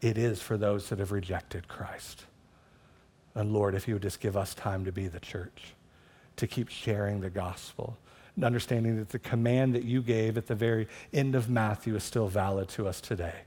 it 0.00 0.18
is 0.18 0.42
for 0.42 0.56
those 0.56 0.88
that 0.88 0.98
have 0.98 1.12
rejected 1.12 1.68
Christ. 1.68 2.24
And 3.34 3.52
Lord, 3.52 3.74
if 3.76 3.86
you 3.86 3.94
would 3.94 4.02
just 4.02 4.20
give 4.20 4.36
us 4.36 4.54
time 4.54 4.84
to 4.84 4.92
be 4.92 5.06
the 5.06 5.20
church, 5.20 5.74
to 6.36 6.46
keep 6.48 6.70
sharing 6.70 7.20
the 7.20 7.30
gospel, 7.30 7.96
and 8.34 8.44
understanding 8.44 8.96
that 8.96 9.10
the 9.10 9.18
command 9.18 9.74
that 9.74 9.84
you 9.84 10.02
gave 10.02 10.36
at 10.36 10.48
the 10.48 10.54
very 10.54 10.88
end 11.12 11.36
of 11.36 11.48
Matthew 11.48 11.94
is 11.94 12.02
still 12.02 12.26
valid 12.26 12.68
to 12.70 12.88
us 12.88 13.00
today 13.00 13.42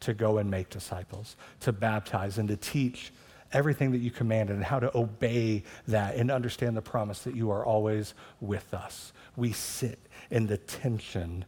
to 0.00 0.14
go 0.14 0.38
and 0.38 0.50
make 0.50 0.68
disciples, 0.70 1.36
to 1.60 1.72
baptize, 1.72 2.38
and 2.38 2.48
to 2.48 2.56
teach 2.56 3.12
everything 3.52 3.90
that 3.92 3.98
you 3.98 4.10
commanded 4.10 4.56
and 4.56 4.64
how 4.64 4.78
to 4.78 4.96
obey 4.96 5.62
that 5.88 6.14
and 6.14 6.30
understand 6.30 6.76
the 6.76 6.82
promise 6.82 7.22
that 7.22 7.34
you 7.34 7.50
are 7.50 7.64
always 7.64 8.14
with 8.40 8.72
us. 8.72 9.12
We 9.36 9.52
sit 9.52 9.98
in 10.30 10.46
the 10.46 10.56
tension 10.56 11.44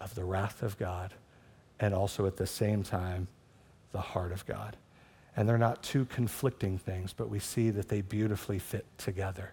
of 0.00 0.14
the 0.14 0.24
wrath 0.24 0.62
of 0.62 0.78
God 0.78 1.14
and 1.80 1.94
also 1.94 2.26
at 2.26 2.36
the 2.36 2.46
same 2.46 2.82
time 2.82 3.28
the 3.92 4.00
heart 4.00 4.32
of 4.32 4.44
God. 4.46 4.76
And 5.36 5.48
they're 5.48 5.56
not 5.58 5.82
two 5.82 6.04
conflicting 6.04 6.78
things, 6.78 7.12
but 7.12 7.30
we 7.30 7.38
see 7.38 7.70
that 7.70 7.88
they 7.88 8.00
beautifully 8.00 8.58
fit 8.58 8.86
together 8.98 9.52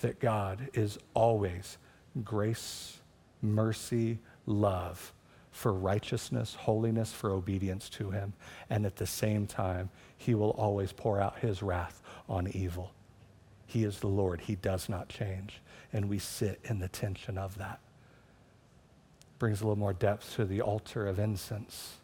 that 0.00 0.20
God 0.20 0.68
is 0.74 0.96
always 1.12 1.76
grace, 2.24 2.98
mercy, 3.42 4.18
love 4.46 5.12
for 5.58 5.72
righteousness, 5.72 6.54
holiness, 6.54 7.12
for 7.12 7.32
obedience 7.32 7.88
to 7.88 8.12
Him. 8.12 8.32
And 8.70 8.86
at 8.86 8.94
the 8.94 9.08
same 9.08 9.44
time, 9.44 9.90
He 10.16 10.36
will 10.36 10.52
always 10.52 10.92
pour 10.92 11.20
out 11.20 11.40
His 11.40 11.64
wrath 11.64 12.00
on 12.28 12.46
evil. 12.54 12.92
He 13.66 13.82
is 13.82 13.98
the 13.98 14.06
Lord, 14.06 14.40
He 14.42 14.54
does 14.54 14.88
not 14.88 15.08
change. 15.08 15.60
And 15.92 16.08
we 16.08 16.20
sit 16.20 16.60
in 16.62 16.78
the 16.78 16.86
tension 16.86 17.36
of 17.36 17.58
that. 17.58 17.80
Brings 19.40 19.60
a 19.60 19.64
little 19.64 19.78
more 19.78 19.92
depth 19.92 20.36
to 20.36 20.44
the 20.44 20.60
altar 20.60 21.08
of 21.08 21.18
incense 21.18 21.94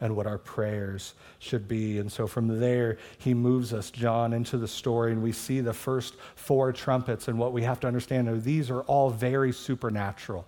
and 0.00 0.16
what 0.16 0.26
our 0.26 0.38
prayers 0.38 1.14
should 1.38 1.68
be. 1.68 1.98
And 1.98 2.10
so 2.10 2.26
from 2.26 2.58
there, 2.58 2.98
he 3.18 3.34
moves 3.34 3.72
us, 3.72 3.92
John, 3.92 4.32
into 4.32 4.58
the 4.58 4.66
story, 4.66 5.12
and 5.12 5.22
we 5.22 5.30
see 5.30 5.60
the 5.60 5.72
first 5.72 6.16
four 6.34 6.72
trumpets. 6.72 7.28
And 7.28 7.38
what 7.38 7.52
we 7.52 7.62
have 7.62 7.78
to 7.80 7.86
understand 7.86 8.28
are 8.28 8.36
these 8.36 8.68
are 8.68 8.80
all 8.82 9.10
very 9.10 9.52
supernatural. 9.52 10.44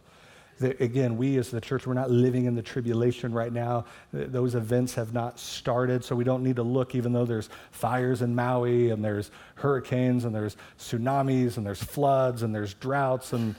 That, 0.59 0.81
again, 0.81 1.17
we 1.17 1.37
as 1.39 1.51
the 1.51 1.61
church, 1.61 1.87
we're 1.87 1.95
not 1.95 2.11
living 2.11 2.47
in 2.47 2.55
the 2.55 2.63
tribulation 2.63 3.33
right 3.33 3.53
now. 3.53 3.85
Those 4.13 4.55
events 4.55 4.95
have 4.95 5.13
not 5.13 5.39
started, 5.39 6.05
so 6.05 6.17
we 6.17 6.25
don't 6.25 6.43
need 6.43 6.57
to 6.57 6.63
look, 6.63 6.95
even 6.95 7.13
though 7.13 7.25
there's 7.25 7.49
fires 7.71 8.23
in 8.23 8.35
Maui, 8.35 8.91
and 8.91 9.05
there's 9.05 9.31
hurricanes, 9.55 10.25
and 10.25 10.35
there's 10.35 10.57
tsunamis, 10.79 11.57
and 11.57 11.67
there's 11.67 11.83
floods, 11.83 12.43
and 12.43 12.55
there's 12.55 12.75
droughts, 12.75 13.33
and 13.33 13.55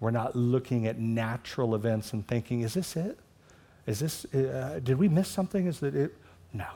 we're 0.00 0.10
not 0.10 0.36
looking 0.36 0.86
at 0.86 0.98
natural 0.98 1.74
events 1.74 2.12
and 2.12 2.26
thinking, 2.26 2.60
is 2.62 2.74
this 2.74 2.96
it? 2.96 3.18
Is 3.86 4.00
this, 4.00 4.24
uh, 4.34 4.80
did 4.82 4.98
we 4.98 5.08
miss 5.08 5.28
something? 5.28 5.66
Is 5.66 5.80
that 5.80 5.94
it? 5.94 6.16
No. 6.52 6.66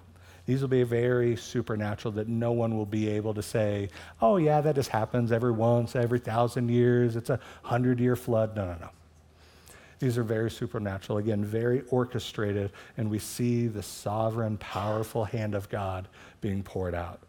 These 0.47 0.61
will 0.61 0.69
be 0.69 0.83
very 0.83 1.37
supernatural 1.37 2.13
that 2.13 2.29
no 2.29 2.53
one 2.53 2.77
will 2.77 2.87
be 2.87 3.09
able 3.09 3.33
to 3.35 3.43
say, 3.43 3.89
oh, 4.21 4.37
yeah, 4.37 4.61
that 4.61 4.75
just 4.75 4.91
happens 4.91 5.33
every 5.33 5.53
once, 5.53 5.97
every 5.97 6.19
thousand 6.19 6.69
years. 6.69 7.17
It's 7.17 7.31
a 7.31 7.41
hundred 7.63 7.99
year 7.99 8.15
flood. 8.15 8.55
No, 8.55 8.67
no, 8.67 8.77
no. 8.79 8.91
These 10.01 10.19
are 10.19 10.23
very 10.23 10.51
supernatural, 10.51 11.19
again, 11.19 11.45
very 11.45 11.83
orchestrated, 11.89 12.73
and 12.99 13.11
we 13.11 13.19
see 13.19 13.69
the 13.69 13.83
sovereign, 13.83 14.59
powerful 14.59 15.25
hand 15.25 15.55
of 15.55 15.71
God 15.71 16.09
being 16.43 16.63
poured 16.63 16.95
out. 16.95 17.21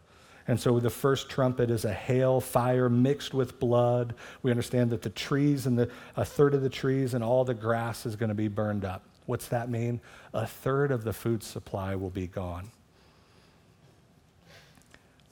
And 0.48 0.60
so 0.60 0.78
the 0.78 0.90
first 0.90 1.30
trumpet 1.30 1.70
is 1.70 1.84
a 1.84 1.92
hail 1.92 2.40
fire 2.40 2.88
mixed 2.88 3.34
with 3.34 3.58
blood. 3.58 4.14
We 4.42 4.50
understand 4.50 4.90
that 4.90 5.02
the 5.02 5.10
trees 5.10 5.66
and 5.66 5.78
the, 5.78 5.90
a 6.16 6.24
third 6.24 6.54
of 6.54 6.62
the 6.62 6.68
trees 6.68 7.14
and 7.14 7.24
all 7.24 7.44
the 7.44 7.54
grass 7.54 8.04
is 8.04 8.14
going 8.14 8.28
to 8.28 8.34
be 8.34 8.48
burned 8.48 8.84
up. 8.84 9.02
What's 9.24 9.48
that 9.48 9.70
mean? 9.70 10.00
A 10.34 10.46
third 10.46 10.92
of 10.92 11.02
the 11.02 11.12
food 11.12 11.42
supply 11.42 11.96
will 11.96 12.10
be 12.10 12.26
gone. 12.26 12.70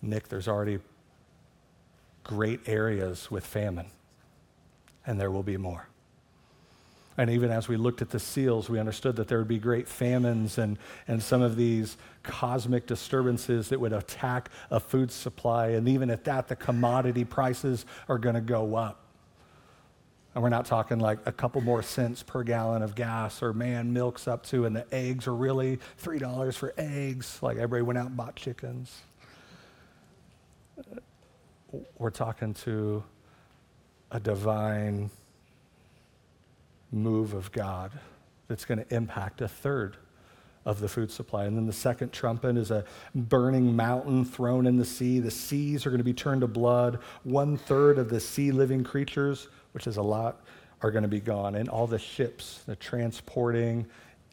Nick, 0.04 0.28
there's 0.28 0.48
already 0.48 0.78
great 2.22 2.60
areas 2.66 3.30
with 3.30 3.44
famine, 3.44 3.86
and 5.06 5.20
there 5.20 5.30
will 5.30 5.42
be 5.42 5.56
more. 5.56 5.88
And 7.16 7.30
even 7.30 7.50
as 7.50 7.68
we 7.68 7.76
looked 7.76 8.02
at 8.02 8.10
the 8.10 8.18
seals, 8.18 8.68
we 8.68 8.80
understood 8.80 9.16
that 9.16 9.28
there 9.28 9.38
would 9.38 9.48
be 9.48 9.58
great 9.58 9.86
famines 9.86 10.58
and, 10.58 10.78
and 11.06 11.22
some 11.22 11.42
of 11.42 11.54
these 11.54 11.96
cosmic 12.24 12.86
disturbances 12.86 13.68
that 13.68 13.78
would 13.78 13.92
attack 13.92 14.50
a 14.70 14.80
food 14.80 15.12
supply. 15.12 15.68
And 15.68 15.88
even 15.88 16.10
at 16.10 16.24
that, 16.24 16.48
the 16.48 16.56
commodity 16.56 17.24
prices 17.24 17.86
are 18.08 18.18
going 18.18 18.34
to 18.34 18.40
go 18.40 18.74
up. 18.74 19.00
And 20.34 20.42
we're 20.42 20.48
not 20.48 20.66
talking 20.66 20.98
like 20.98 21.20
a 21.26 21.30
couple 21.30 21.60
more 21.60 21.84
cents 21.84 22.24
per 22.24 22.42
gallon 22.42 22.82
of 22.82 22.96
gas 22.96 23.40
or 23.40 23.52
man, 23.52 23.92
milk's 23.92 24.26
up 24.26 24.44
to, 24.46 24.66
and 24.66 24.74
the 24.74 24.92
eggs 24.92 25.28
are 25.28 25.34
really 25.34 25.78
$3 26.02 26.54
for 26.56 26.74
eggs. 26.76 27.38
Like 27.40 27.58
everybody 27.58 27.82
went 27.82 27.98
out 28.00 28.06
and 28.06 28.16
bought 28.16 28.34
chickens. 28.34 29.02
We're 31.98 32.10
talking 32.10 32.54
to 32.54 33.02
a 34.10 34.20
divine 34.20 35.10
move 36.92 37.34
of 37.34 37.50
God 37.50 37.90
that's 38.46 38.64
going 38.64 38.78
to 38.78 38.94
impact 38.94 39.40
a 39.40 39.48
third 39.48 39.96
of 40.64 40.80
the 40.80 40.88
food 40.88 41.10
supply. 41.10 41.44
And 41.44 41.56
then 41.56 41.66
the 41.66 41.72
second 41.72 42.12
trumpet 42.12 42.56
is 42.56 42.70
a 42.70 42.84
burning 43.14 43.74
mountain 43.74 44.24
thrown 44.24 44.66
in 44.66 44.76
the 44.76 44.84
sea. 44.84 45.18
The 45.20 45.30
seas 45.30 45.84
are 45.84 45.90
going 45.90 45.98
to 45.98 46.04
be 46.04 46.14
turned 46.14 46.42
to 46.42 46.46
blood. 46.46 47.00
One 47.24 47.56
third 47.56 47.98
of 47.98 48.08
the 48.08 48.20
sea 48.20 48.52
living 48.52 48.84
creatures 48.84 49.48
which 49.74 49.88
is 49.88 49.98
a 49.98 50.02
lot, 50.02 50.40
are 50.82 50.90
going 50.90 51.02
to 51.02 51.08
be 51.08 51.20
gone. 51.20 51.56
And 51.56 51.68
all 51.68 51.86
the 51.86 51.98
ships, 51.98 52.62
the 52.64 52.76
transporting 52.76 53.86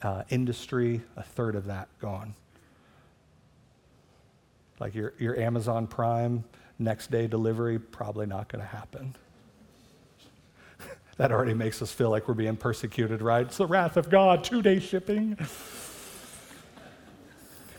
uh, 0.04 0.24
industry, 0.30 1.02
a 1.18 1.24
third 1.24 1.56
of 1.56 1.66
that 1.66 1.90
gone. 2.00 2.36
Like 4.82 4.96
your, 4.96 5.14
your 5.20 5.40
Amazon 5.40 5.86
Prime 5.86 6.44
next 6.80 7.12
day 7.12 7.28
delivery, 7.28 7.78
probably 7.78 8.26
not 8.26 8.48
going 8.48 8.64
to 8.64 8.68
happen. 8.68 9.16
that 11.18 11.32
already 11.32 11.54
makes 11.54 11.84
us 11.84 11.92
feel 11.92 12.10
like 12.10 12.28
we're 12.28 12.34
being 12.34 12.58
persecuted, 12.58 13.22
right? 13.22 13.46
It's 13.46 13.58
the 13.58 13.68
wrath 13.68 13.96
of 13.96 14.10
God, 14.10 14.44
two 14.44 14.64
day 14.64 14.80
shipping. 14.80 15.38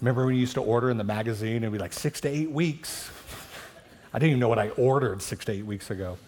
Remember 0.00 0.24
when 0.24 0.36
you 0.36 0.40
used 0.40 0.54
to 0.54 0.60
order 0.60 0.90
in 0.90 0.96
the 0.96 1.02
magazine 1.02 1.56
and 1.56 1.64
it'd 1.64 1.72
be 1.72 1.78
like 1.80 1.92
six 1.92 2.20
to 2.20 2.28
eight 2.28 2.52
weeks? 2.52 3.10
I 4.14 4.20
didn't 4.20 4.30
even 4.30 4.40
know 4.40 4.48
what 4.48 4.60
I 4.60 4.68
ordered 4.70 5.22
six 5.22 5.44
to 5.46 5.52
eight 5.52 5.66
weeks 5.66 5.90
ago. 5.90 6.18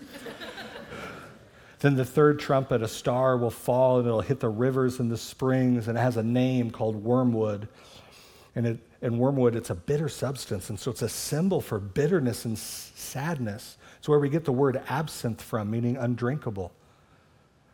then 1.78 1.94
the 1.94 2.04
third 2.04 2.40
trumpet, 2.40 2.82
a 2.82 2.88
star 2.88 3.36
will 3.36 3.50
fall 3.50 4.00
and 4.00 4.08
it'll 4.08 4.22
hit 4.22 4.40
the 4.40 4.48
rivers 4.48 4.98
and 4.98 5.08
the 5.08 5.18
springs, 5.18 5.86
and 5.86 5.96
it 5.96 6.00
has 6.00 6.16
a 6.16 6.22
name 6.24 6.72
called 6.72 6.96
wormwood. 6.96 7.68
And, 8.56 8.66
it, 8.66 8.78
and 9.02 9.18
wormwood, 9.18 9.56
it's 9.56 9.70
a 9.70 9.74
bitter 9.74 10.08
substance, 10.08 10.70
and 10.70 10.78
so 10.78 10.92
it's 10.92 11.02
a 11.02 11.08
symbol 11.08 11.60
for 11.60 11.80
bitterness 11.80 12.44
and 12.44 12.56
sadness. 12.56 13.78
It's 13.98 14.08
where 14.08 14.20
we 14.20 14.28
get 14.28 14.44
the 14.44 14.52
word 14.52 14.80
absinthe 14.88 15.42
from, 15.42 15.72
meaning 15.72 15.96
undrinkable. 15.96 16.72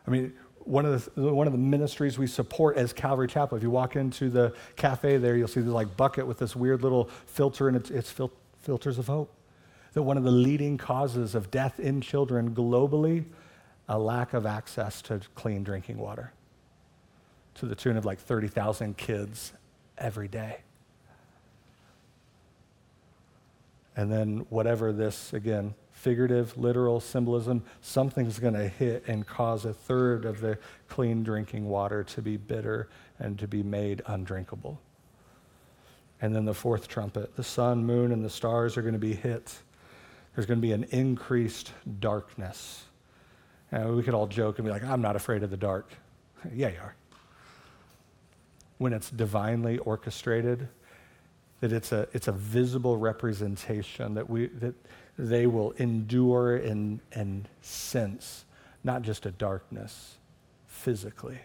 I 0.07 0.09
mean, 0.09 0.33
one 0.63 0.85
of 0.85 1.13
the 1.15 1.33
one 1.33 1.45
of 1.45 1.53
the 1.53 1.59
ministries 1.59 2.17
we 2.17 2.25
support 2.25 2.77
as 2.77 2.93
Calvary 2.93 3.27
Chapel. 3.27 3.57
If 3.57 3.63
you 3.63 3.69
walk 3.69 3.95
into 3.95 4.29
the 4.29 4.53
cafe 4.75 5.17
there, 5.17 5.35
you'll 5.37 5.47
see 5.47 5.61
this 5.61 5.69
like 5.69 5.95
bucket 5.95 6.25
with 6.25 6.39
this 6.39 6.55
weird 6.55 6.81
little 6.81 7.09
filter, 7.27 7.67
and 7.67 7.77
it's, 7.77 7.91
it's 7.91 8.09
fil- 8.09 8.33
filters 8.61 8.97
of 8.97 9.07
hope. 9.07 9.31
That 9.93 10.03
one 10.03 10.17
of 10.17 10.23
the 10.23 10.31
leading 10.31 10.77
causes 10.77 11.35
of 11.35 11.51
death 11.51 11.79
in 11.79 12.01
children 12.01 12.55
globally, 12.55 13.25
a 13.87 13.99
lack 13.99 14.33
of 14.33 14.45
access 14.45 15.01
to 15.03 15.21
clean 15.35 15.63
drinking 15.63 15.97
water, 15.97 16.31
to 17.55 17.65
the 17.67 17.75
tune 17.75 17.97
of 17.97 18.05
like 18.05 18.19
thirty 18.19 18.47
thousand 18.47 18.97
kids 18.97 19.53
every 19.97 20.27
day. 20.27 20.61
And 23.95 24.11
then 24.11 24.45
whatever 24.49 24.93
this 24.93 25.33
again 25.33 25.73
figurative, 26.01 26.57
literal 26.57 26.99
symbolism, 26.99 27.63
something's 27.81 28.39
going 28.39 28.55
to 28.55 28.67
hit 28.67 29.03
and 29.05 29.27
cause 29.27 29.65
a 29.65 29.73
third 29.73 30.25
of 30.25 30.41
the 30.41 30.57
clean 30.87 31.21
drinking 31.21 31.69
water 31.69 32.03
to 32.03 32.23
be 32.23 32.37
bitter 32.37 32.89
and 33.19 33.37
to 33.37 33.47
be 33.47 33.61
made 33.61 34.01
undrinkable. 34.07 34.79
And 36.19 36.35
then 36.35 36.45
the 36.45 36.55
fourth 36.55 36.87
trumpet, 36.87 37.35
the 37.35 37.43
sun, 37.43 37.85
moon, 37.85 38.11
and 38.11 38.25
the 38.25 38.31
stars 38.31 38.77
are 38.77 38.81
going 38.81 38.93
to 38.93 38.99
be 38.99 39.13
hit. 39.13 39.55
There's 40.35 40.47
going 40.47 40.59
to 40.59 40.67
be 40.67 40.71
an 40.71 40.85
increased 40.85 41.71
darkness. 41.99 42.85
And 43.71 43.95
we 43.95 44.01
could 44.01 44.15
all 44.15 44.27
joke 44.27 44.57
and 44.57 44.65
be 44.65 44.71
like, 44.71 44.83
I'm 44.83 45.01
not 45.01 45.15
afraid 45.15 45.43
of 45.43 45.51
the 45.51 45.57
dark. 45.57 45.93
yeah, 46.53 46.69
you 46.69 46.79
are. 46.79 46.95
When 48.79 48.91
it's 48.91 49.11
divinely 49.11 49.77
orchestrated, 49.77 50.67
that 51.61 51.71
it's 51.71 51.91
a, 51.91 52.07
it's 52.11 52.27
a 52.27 52.31
visible 52.31 52.97
representation 52.97 54.15
that, 54.15 54.29
we, 54.29 54.47
that 54.47 54.75
they 55.17 55.47
will 55.47 55.71
endure 55.73 56.57
and, 56.57 56.99
and 57.13 57.47
sense 57.61 58.45
not 58.83 59.03
just 59.03 59.25
a 59.25 59.31
darkness 59.31 60.17
physically, 60.67 61.39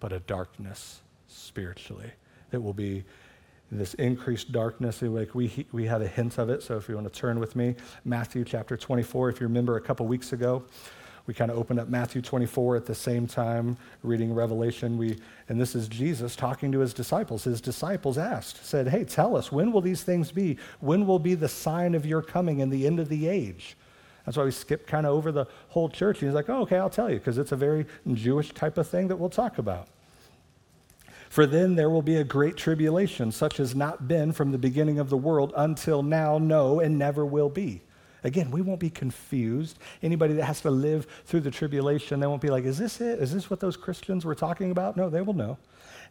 but 0.00 0.12
a 0.12 0.20
darkness 0.20 1.02
spiritually. 1.28 2.10
That 2.50 2.60
will 2.60 2.72
be 2.72 3.04
this 3.70 3.92
increased 3.94 4.52
darkness. 4.52 5.02
Like 5.02 5.34
we, 5.34 5.66
we 5.72 5.84
have 5.84 6.00
a 6.00 6.08
hint 6.08 6.38
of 6.38 6.48
it. 6.48 6.62
So 6.62 6.76
if 6.76 6.88
you 6.88 6.94
want 6.94 7.12
to 7.12 7.18
turn 7.18 7.38
with 7.38 7.54
me, 7.54 7.74
Matthew 8.04 8.44
chapter 8.44 8.76
24. 8.76 9.28
If 9.28 9.40
you 9.40 9.46
remember 9.46 9.76
a 9.76 9.80
couple 9.80 10.06
weeks 10.06 10.32
ago, 10.32 10.64
we 11.28 11.34
kind 11.34 11.50
of 11.50 11.58
opened 11.58 11.78
up 11.78 11.88
Matthew 11.88 12.22
24 12.22 12.76
at 12.76 12.86
the 12.86 12.94
same 12.94 13.26
time, 13.26 13.76
reading 14.02 14.32
Revelation. 14.32 14.96
We, 14.96 15.18
and 15.50 15.60
this 15.60 15.74
is 15.74 15.86
Jesus 15.86 16.34
talking 16.34 16.72
to 16.72 16.78
his 16.78 16.94
disciples. 16.94 17.44
His 17.44 17.60
disciples 17.60 18.16
asked, 18.16 18.64
said, 18.64 18.88
Hey, 18.88 19.04
tell 19.04 19.36
us, 19.36 19.52
when 19.52 19.70
will 19.70 19.82
these 19.82 20.02
things 20.02 20.32
be? 20.32 20.56
When 20.80 21.06
will 21.06 21.18
be 21.18 21.34
the 21.34 21.46
sign 21.46 21.94
of 21.94 22.06
your 22.06 22.22
coming 22.22 22.62
and 22.62 22.72
the 22.72 22.86
end 22.86 22.98
of 22.98 23.10
the 23.10 23.28
age? 23.28 23.76
That's 24.24 24.38
why 24.38 24.44
we 24.44 24.50
skip 24.50 24.86
kind 24.86 25.04
of 25.04 25.12
over 25.12 25.30
the 25.30 25.44
whole 25.68 25.90
church. 25.90 26.20
He's 26.20 26.32
like, 26.32 26.48
oh, 26.48 26.62
okay, 26.62 26.78
I'll 26.78 26.88
tell 26.88 27.10
you, 27.10 27.18
because 27.18 27.36
it's 27.36 27.52
a 27.52 27.56
very 27.56 27.84
Jewish 28.10 28.54
type 28.54 28.78
of 28.78 28.88
thing 28.88 29.08
that 29.08 29.16
we'll 29.16 29.28
talk 29.28 29.58
about. 29.58 29.88
For 31.28 31.44
then 31.44 31.74
there 31.74 31.90
will 31.90 32.00
be 32.00 32.16
a 32.16 32.24
great 32.24 32.56
tribulation, 32.56 33.32
such 33.32 33.60
as 33.60 33.74
not 33.74 34.08
been 34.08 34.32
from 34.32 34.50
the 34.50 34.58
beginning 34.58 34.98
of 34.98 35.10
the 35.10 35.18
world 35.18 35.52
until 35.54 36.02
now, 36.02 36.38
no, 36.38 36.80
and 36.80 36.98
never 36.98 37.26
will 37.26 37.50
be. 37.50 37.82
Again, 38.24 38.50
we 38.50 38.62
won't 38.62 38.80
be 38.80 38.90
confused. 38.90 39.78
Anybody 40.02 40.34
that 40.34 40.44
has 40.44 40.60
to 40.62 40.70
live 40.70 41.06
through 41.24 41.40
the 41.40 41.50
tribulation, 41.50 42.20
they 42.20 42.26
won't 42.26 42.42
be 42.42 42.50
like, 42.50 42.64
is 42.64 42.78
this 42.78 43.00
it? 43.00 43.20
Is 43.20 43.32
this 43.32 43.48
what 43.48 43.60
those 43.60 43.76
Christians 43.76 44.24
were 44.24 44.34
talking 44.34 44.70
about? 44.70 44.96
No, 44.96 45.08
they 45.08 45.22
will 45.22 45.34
know. 45.34 45.58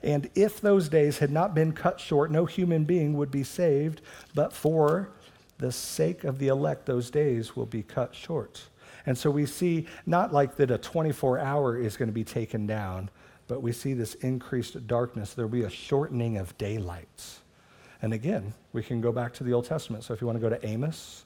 And 0.04 0.30
if 0.36 0.62
those 0.62 0.90
days 0.90 1.18
had 1.18 1.32
not 1.32 1.54
been 1.54 1.74
cut 1.74 2.00
short, 2.00 2.32
no 2.32 2.46
human 2.46 2.86
being 2.86 3.18
would 3.18 3.32
be 3.32 3.44
saved, 3.44 4.02
but 4.36 4.54
for 4.54 5.10
the 5.58 5.72
sake 5.72 6.24
of 6.24 6.40
the 6.40 6.48
elect, 6.48 6.86
those 6.86 7.10
days 7.10 7.56
will 7.56 7.66
be 7.66 7.84
cut 7.84 8.14
short. 8.14 8.64
And 9.06 9.18
so 9.18 9.32
we 9.32 9.46
see 9.46 9.88
not 10.06 10.34
like 10.34 10.56
that 10.58 10.70
a 10.70 10.78
24 10.78 11.40
hour 11.40 11.78
is 11.78 11.98
going 11.98 12.10
to 12.10 12.14
be 12.14 12.24
taken 12.24 12.68
down, 12.68 13.10
but 13.48 13.62
we 13.62 13.72
see 13.72 13.94
this 13.94 14.16
increased 14.16 14.86
darkness. 14.86 15.34
There'll 15.34 15.50
be 15.50 15.64
a 15.64 15.70
shortening 15.70 16.38
of 16.38 16.58
daylights. 16.58 17.42
And 18.02 18.14
again, 18.14 18.54
we 18.74 18.84
can 18.84 19.02
go 19.02 19.12
back 19.12 19.34
to 19.36 19.44
the 19.44 19.54
Old 19.54 19.66
Testament. 19.66 20.04
So 20.04 20.14
if 20.14 20.22
you 20.22 20.28
want 20.28 20.38
to 20.38 20.42
go 20.42 20.50
to 20.50 20.68
Amos, 20.68 21.26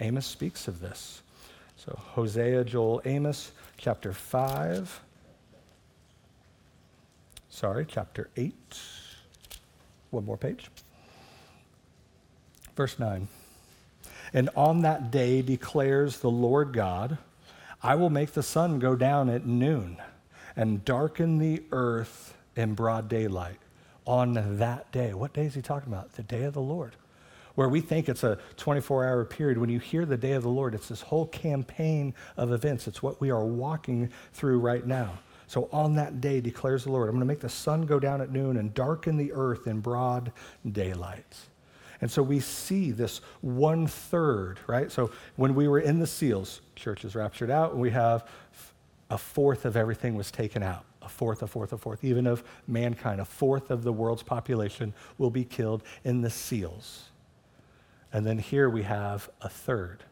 Amos 0.00 0.26
speaks 0.26 0.68
of 0.68 0.80
this. 0.80 1.22
So, 1.76 1.98
Hosea, 2.14 2.64
Joel, 2.64 3.02
Amos, 3.04 3.52
chapter 3.76 4.12
5. 4.12 5.00
Sorry, 7.48 7.86
chapter 7.88 8.28
8. 8.36 8.54
One 10.10 10.24
more 10.24 10.36
page. 10.36 10.70
Verse 12.74 12.98
9. 12.98 13.28
And 14.32 14.50
on 14.56 14.82
that 14.82 15.10
day 15.10 15.42
declares 15.42 16.18
the 16.18 16.30
Lord 16.30 16.72
God, 16.72 17.18
I 17.82 17.94
will 17.94 18.10
make 18.10 18.32
the 18.32 18.42
sun 18.42 18.78
go 18.78 18.96
down 18.96 19.30
at 19.30 19.46
noon 19.46 19.98
and 20.56 20.84
darken 20.84 21.38
the 21.38 21.62
earth 21.72 22.34
in 22.56 22.74
broad 22.74 23.08
daylight. 23.08 23.58
On 24.06 24.58
that 24.58 24.92
day. 24.92 25.14
What 25.14 25.32
day 25.32 25.46
is 25.46 25.54
he 25.54 25.62
talking 25.62 25.92
about? 25.92 26.12
The 26.12 26.22
day 26.22 26.44
of 26.44 26.54
the 26.54 26.60
Lord 26.60 26.92
where 27.56 27.68
we 27.68 27.80
think 27.80 28.08
it's 28.08 28.22
a 28.22 28.38
24 28.56 29.04
hour 29.04 29.24
period. 29.24 29.58
When 29.58 29.68
you 29.68 29.80
hear 29.80 30.06
the 30.06 30.16
day 30.16 30.32
of 30.32 30.44
the 30.44 30.48
Lord, 30.48 30.74
it's 30.74 30.88
this 30.88 31.02
whole 31.02 31.26
campaign 31.26 32.14
of 32.36 32.52
events. 32.52 32.86
It's 32.86 33.02
what 33.02 33.20
we 33.20 33.30
are 33.30 33.44
walking 33.44 34.10
through 34.32 34.60
right 34.60 34.86
now. 34.86 35.18
So 35.48 35.68
on 35.72 35.94
that 35.96 36.20
day, 36.20 36.40
declares 36.40 36.84
the 36.84 36.92
Lord, 36.92 37.08
I'm 37.08 37.14
going 37.14 37.20
to 37.20 37.26
make 37.26 37.40
the 37.40 37.48
sun 37.48 37.82
go 37.82 37.98
down 38.00 38.20
at 38.20 38.30
noon 38.30 38.56
and 38.56 38.72
darken 38.74 39.16
the 39.16 39.32
earth 39.32 39.66
in 39.66 39.80
broad 39.80 40.32
daylight. 40.70 41.36
And 42.00 42.10
so 42.10 42.22
we 42.22 42.40
see 42.40 42.90
this 42.90 43.20
one 43.40 43.86
third, 43.86 44.58
right? 44.66 44.90
So 44.90 45.10
when 45.36 45.54
we 45.54 45.66
were 45.68 45.78
in 45.78 45.98
the 45.98 46.06
seals, 46.06 46.60
church 46.74 47.04
is 47.04 47.14
raptured 47.14 47.50
out, 47.50 47.72
and 47.72 47.80
we 47.80 47.90
have 47.90 48.28
a 49.08 49.16
fourth 49.16 49.64
of 49.64 49.76
everything 49.76 50.14
was 50.14 50.30
taken 50.30 50.62
out. 50.62 50.84
A 51.00 51.08
fourth, 51.08 51.42
a 51.42 51.46
fourth, 51.46 51.72
a 51.72 51.78
fourth, 51.78 52.04
even 52.04 52.26
of 52.26 52.42
mankind. 52.66 53.20
A 53.20 53.24
fourth 53.24 53.70
of 53.70 53.84
the 53.84 53.92
world's 53.92 54.24
population 54.24 54.92
will 55.18 55.30
be 55.30 55.44
killed 55.44 55.84
in 56.04 56.20
the 56.20 56.30
seals. 56.30 57.10
And 58.12 58.26
then 58.26 58.38
here 58.38 58.70
we 58.70 58.82
have 58.84 59.28
a 59.40 59.48
third, 59.48 60.04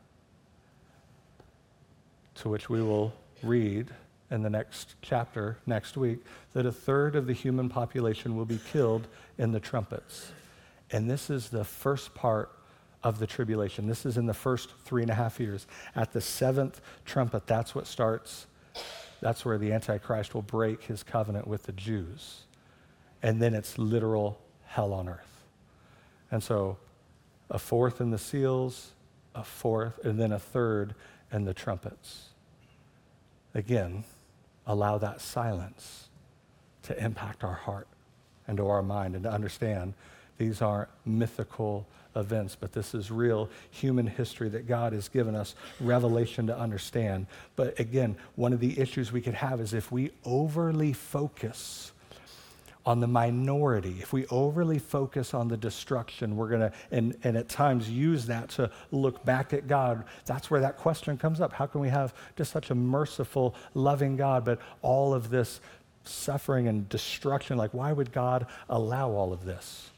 to 2.36 2.49
which 2.49 2.68
we 2.68 2.82
will 2.82 3.12
read 3.42 3.88
in 4.30 4.42
the 4.42 4.51
next 4.51 4.97
chapter 5.03 5.59
next 5.66 5.97
week 5.97 6.18
that 6.55 6.66
a 6.66 6.72
third 6.72 7.14
of 7.14 7.26
the 7.26 7.32
human 7.32 7.68
population 7.68 8.36
will 8.36 8.45
be 8.45 8.59
killed 8.72 9.07
in 9.38 9.53
the 9.53 9.61
trumpets. 9.61 10.32
And 10.90 11.09
this 11.09 11.30
is 11.30 11.49
the 11.49 11.64
first 11.64 12.14
part 12.14 12.51
of 13.03 13.18
the 13.18 13.26
tribulation. 13.26 13.86
This 13.86 14.07
is 14.07 14.16
in 14.16 14.26
the 14.26 14.34
first 14.34 14.70
three 14.84 15.03
and 15.03 15.11
a 15.11 15.14
half 15.14 15.38
years. 15.38 15.66
At 15.95 16.12
the 16.12 16.20
seventh 16.20 16.80
trumpet, 17.05 17.47
that's 17.47 17.74
what 17.74 17.86
starts. 17.86 18.47
That's 19.20 19.45
where 19.45 19.59
the 19.59 19.72
Antichrist 19.72 20.34
will 20.34 20.42
break 20.42 20.82
his 20.84 21.03
covenant 21.03 21.47
with 21.47 21.64
the 21.64 21.72
Jews. 21.72 22.42
And 23.22 23.40
then 23.40 23.55
it's 23.55 23.78
literal 23.78 24.38
hell 24.66 24.92
on 24.92 25.09
earth. 25.09 25.45
And 26.30 26.42
so 26.42 26.78
a 27.55 27.59
fourth 27.59 28.00
in 28.00 28.11
the 28.11 28.18
seals, 28.18 28.90
a 29.32 29.44
fourth, 29.44 30.05
and 30.05 30.18
then 30.18 30.32
a 30.32 30.38
third 30.40 30.92
in 31.32 31.44
the 31.44 31.55
trumpets. 31.55 32.30
Again, 33.55 34.02
allow 34.66 34.98
that 34.98 35.20
silence 35.20 36.09
to 36.82 37.02
impact 37.02 37.44
our 37.44 37.55
heart 37.55 37.86
and 38.48 38.57
to 38.57 38.66
our 38.66 38.82
mind 38.82 39.14
and 39.14 39.22
to 39.22 39.30
understand 39.30 39.94
these 40.36 40.61
aren't 40.61 40.88
mythical 41.07 41.86
events, 42.16 42.57
but 42.59 42.72
this 42.72 42.92
is 42.92 43.09
real 43.12 43.48
human 43.70 44.09
history 44.09 44.48
that 44.48 44.66
God 44.66 44.92
has 44.92 45.09
given 45.09 45.36
us 45.36 45.55
revelation 45.78 46.48
to 46.48 46.59
understand. 46.59 47.28
But 47.55 47.78
again, 47.78 48.16
one 48.34 48.52
of 48.52 48.59
the 48.59 48.80
issues 48.80 49.12
we 49.12 49.20
could 49.20 49.34
have 49.34 49.61
is 49.61 49.74
if 49.74 49.92
we 49.92 50.11
overly 50.24 50.92
focus 50.92 51.92
on 52.87 53.01
the 53.01 53.07
minority, 53.07 53.97
if 54.01 54.12
we 54.12 54.26
overly 54.26 54.78
focus 54.78 55.32
on 55.32 55.49
the 55.49 55.57
destruction, 55.57 56.37
we're 56.37 56.49
going 56.49 56.61
to, 56.61 56.72
and, 56.91 57.16
and 57.24 57.37
at 57.37 57.49
times 57.49 57.89
use 57.89 58.26
that 58.26 58.51
to 58.51 58.70
look 58.91 59.24
back 59.24 59.55
at 59.55 59.66
God, 59.66 60.05
that's 60.26 60.51
where 60.51 60.61
that 60.61 60.76
question 60.76 61.16
comes 61.16 61.41
up. 61.41 61.53
How 61.53 61.66
can 61.66 61.80
we 61.80 61.89
have 61.89 62.14
just 62.37 62.53
such 62.53 62.70
a 62.70 62.74
merciful, 62.74 63.55
loving 63.72 64.16
God, 64.16 64.45
but 64.45 64.61
all 64.82 65.14
of 65.14 65.30
this 65.30 65.61
suffering 66.05 66.68
and 66.68 66.87
destruction? 66.89 67.57
Like, 67.57 67.72
why 67.72 67.91
would 67.93 68.12
God 68.12 68.47
allow 68.68 69.11
all 69.11 69.32
of 69.32 69.45
this? 69.45 69.91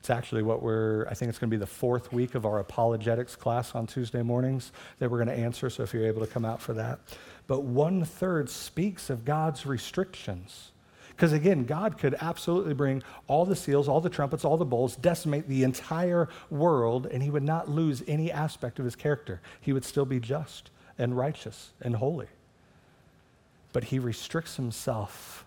It's 0.00 0.10
actually 0.10 0.42
what 0.42 0.60
we're, 0.60 1.06
I 1.08 1.14
think 1.14 1.30
it's 1.30 1.38
going 1.38 1.50
to 1.50 1.56
be 1.56 1.60
the 1.60 1.66
fourth 1.66 2.12
week 2.12 2.34
of 2.34 2.44
our 2.44 2.58
apologetics 2.58 3.36
class 3.36 3.74
on 3.76 3.86
Tuesday 3.86 4.22
mornings 4.22 4.72
that 4.98 5.10
we're 5.10 5.24
going 5.24 5.34
to 5.34 5.42
answer. 5.42 5.70
So 5.70 5.84
if 5.84 5.94
you're 5.94 6.06
able 6.06 6.20
to 6.20 6.26
come 6.26 6.44
out 6.44 6.60
for 6.60 6.74
that. 6.74 6.98
But 7.46 7.62
one 7.62 8.04
third 8.04 8.50
speaks 8.50 9.08
of 9.08 9.24
God's 9.24 9.64
restrictions 9.64 10.72
Because 11.14 11.32
again, 11.32 11.64
God 11.64 11.96
could 11.96 12.16
absolutely 12.20 12.74
bring 12.74 13.02
all 13.28 13.44
the 13.44 13.54
seals, 13.54 13.88
all 13.88 14.00
the 14.00 14.10
trumpets, 14.10 14.44
all 14.44 14.56
the 14.56 14.64
bowls, 14.64 14.96
decimate 14.96 15.48
the 15.48 15.62
entire 15.62 16.28
world, 16.50 17.06
and 17.06 17.22
he 17.22 17.30
would 17.30 17.44
not 17.44 17.68
lose 17.68 18.02
any 18.08 18.32
aspect 18.32 18.78
of 18.78 18.84
his 18.84 18.96
character. 18.96 19.40
He 19.60 19.72
would 19.72 19.84
still 19.84 20.04
be 20.04 20.18
just 20.18 20.70
and 20.98 21.16
righteous 21.16 21.72
and 21.80 21.96
holy. 21.96 22.26
But 23.72 23.84
he 23.84 23.98
restricts 23.98 24.56
himself. 24.56 25.44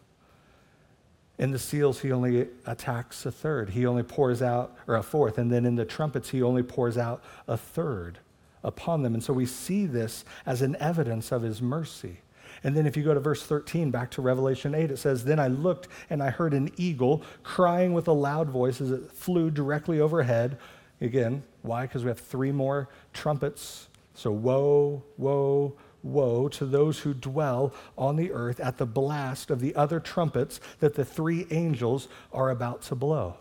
In 1.38 1.51
the 1.51 1.59
seals, 1.59 1.99
he 1.99 2.11
only 2.11 2.47
attacks 2.65 3.26
a 3.26 3.32
third. 3.32 3.70
He 3.70 3.86
only 3.86 4.03
pours 4.03 4.41
out, 4.41 4.76
or 4.88 4.95
a 4.95 5.03
fourth. 5.03 5.38
And 5.38 5.51
then 5.51 5.65
in 5.65 5.76
the 5.76 5.86
trumpets, 5.86 6.30
he 6.30 6.41
only 6.41 6.63
pours 6.63 6.97
out 6.97 7.24
a 7.47 7.57
third 7.57 8.20
upon 8.63 9.03
them. 9.03 9.13
And 9.13 9.24
so 9.24 9.34
we 9.34 9.45
see 9.45 9.86
this 9.86 10.26
as 10.45 10.61
an 10.61 10.76
evidence 10.80 11.32
of 11.32 11.41
his 11.41 11.61
mercy. 11.61 12.22
And 12.64 12.76
then 12.76 12.86
if 12.86 12.97
you 12.97 13.03
go 13.03 13.14
to 13.14 13.20
verse 13.20 13.43
13, 13.43 13.91
back 13.91 14.12
to 14.12 14.22
Revelation 14.22 14.74
8, 14.74 14.91
it 14.91 14.97
says, 14.97 15.24
Then 15.24 15.39
I 15.39 15.47
looked 15.47 15.88
and 16.10 16.22
I 16.22 16.30
heard 16.30 16.53
an 16.53 16.72
eagle 16.78 17.24
crying 17.43 17.93
with 17.93 18.08
a 18.08 18.14
loud 18.14 18.49
voice 18.49 18.82
as 18.82 18.91
it 18.91 19.12
flew 19.12 19.51
directly 19.51 19.99
overhead. 19.99 20.58
Again, 20.99 21.43
why? 21.62 21.84
Because 21.84 22.03
we 22.03 22.10
have 22.10 22.20
three 22.20 22.51
more 22.51 22.89
trumpets. 23.14 23.88
So 24.16 24.32
woe, 24.32 25.03
woe, 25.18 25.76
woe 26.01 26.47
to 26.49 26.66
those 26.66 26.99
who 26.99 27.14
dwell 27.14 27.74
on 27.97 28.16
the 28.16 28.32
earth 28.32 28.60
at 28.60 28.78
the 28.78 28.86
blast 28.86 29.51
of 29.51 29.60
the 29.60 29.76
other 29.76 29.99
trumpets 29.99 30.60
that 30.80 30.95
the 30.95 31.05
three 31.05 31.45
angels 31.51 32.08
are 32.34 32.49
about 32.49 32.82
to 32.84 32.95
blow. 32.95 33.36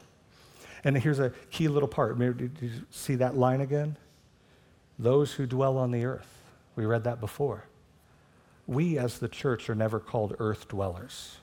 And 0.85 0.97
here's 0.97 1.19
a 1.19 1.33
key 1.51 1.69
little 1.69 1.89
part. 1.89 2.19
Did 2.19 2.51
you 2.61 2.71
see 2.91 3.15
that 3.17 3.37
line 3.37 3.61
again? 3.61 3.97
Those 4.99 5.33
who 5.33 5.47
dwell 5.47 5.79
on 5.79 5.91
the 5.91 6.05
earth. 6.05 6.29
We 6.77 6.85
read 6.85 7.05
that 7.05 7.21
before 7.21 7.65
we 8.67 8.99
as 8.99 9.19
the 9.19 9.29
church 9.29 9.71
are 9.71 9.75
never 9.75 10.01
called 10.01 10.35
earth 10.39 10.69
dwellers. 10.69 11.37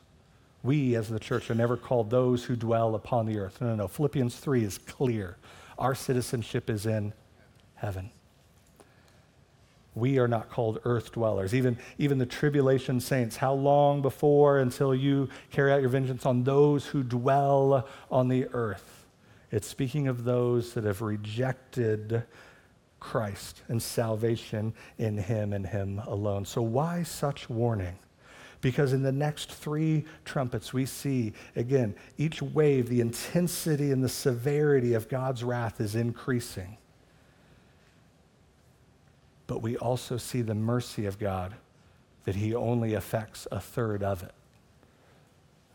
We 0.61 0.95
as 0.95 1.09
the 1.09 1.19
church 1.19 1.49
are 1.49 1.55
never 1.55 1.77
called 1.77 2.09
those 2.09 2.45
who 2.45 2.55
dwell 2.55 2.95
upon 2.95 3.25
the 3.25 3.37
earth. 3.39 3.59
No, 3.61 3.67
no, 3.67 3.75
no. 3.75 3.87
Philippians 3.87 4.35
3 4.37 4.63
is 4.63 4.77
clear. 4.77 5.37
Our 5.77 5.95
citizenship 5.95 6.69
is 6.69 6.85
in 6.85 7.13
heaven. 7.75 8.11
We 9.95 10.17
are 10.17 10.27
not 10.27 10.49
called 10.49 10.79
earth 10.85 11.11
dwellers. 11.11 11.53
Even, 11.53 11.77
even 11.97 12.17
the 12.17 12.25
tribulation 12.25 12.99
saints, 12.99 13.37
how 13.37 13.53
long 13.53 14.01
before 14.01 14.59
until 14.59 14.95
you 14.95 15.29
carry 15.51 15.71
out 15.71 15.81
your 15.81 15.89
vengeance 15.89 16.25
on 16.25 16.43
those 16.43 16.87
who 16.87 17.03
dwell 17.03 17.87
on 18.09 18.27
the 18.27 18.47
earth? 18.53 19.05
It's 19.51 19.67
speaking 19.67 20.07
of 20.07 20.23
those 20.23 20.73
that 20.73 20.83
have 20.83 21.01
rejected 21.01 22.23
Christ 23.03 23.61
and 23.67 23.83
salvation 23.83 24.73
in 24.97 25.17
him 25.17 25.51
and 25.51 25.67
him 25.67 25.99
alone. 26.07 26.45
So, 26.45 26.61
why 26.61 27.03
such 27.03 27.49
warning? 27.49 27.99
Because 28.61 28.93
in 28.93 29.03
the 29.03 29.11
next 29.11 29.51
three 29.51 30.05
trumpets, 30.23 30.71
we 30.71 30.85
see, 30.85 31.33
again, 31.57 31.95
each 32.17 32.41
wave, 32.41 32.87
the 32.87 33.01
intensity 33.01 33.91
and 33.91 34.01
the 34.01 34.07
severity 34.07 34.93
of 34.93 35.09
God's 35.09 35.43
wrath 35.43 35.81
is 35.81 35.95
increasing. 35.95 36.77
But 39.47 39.61
we 39.61 39.75
also 39.75 40.15
see 40.15 40.41
the 40.41 40.55
mercy 40.55 41.05
of 41.05 41.19
God, 41.19 41.55
that 42.23 42.35
He 42.35 42.55
only 42.55 42.93
affects 42.93 43.49
a 43.51 43.59
third 43.59 44.01
of 44.01 44.23
it 44.23 44.31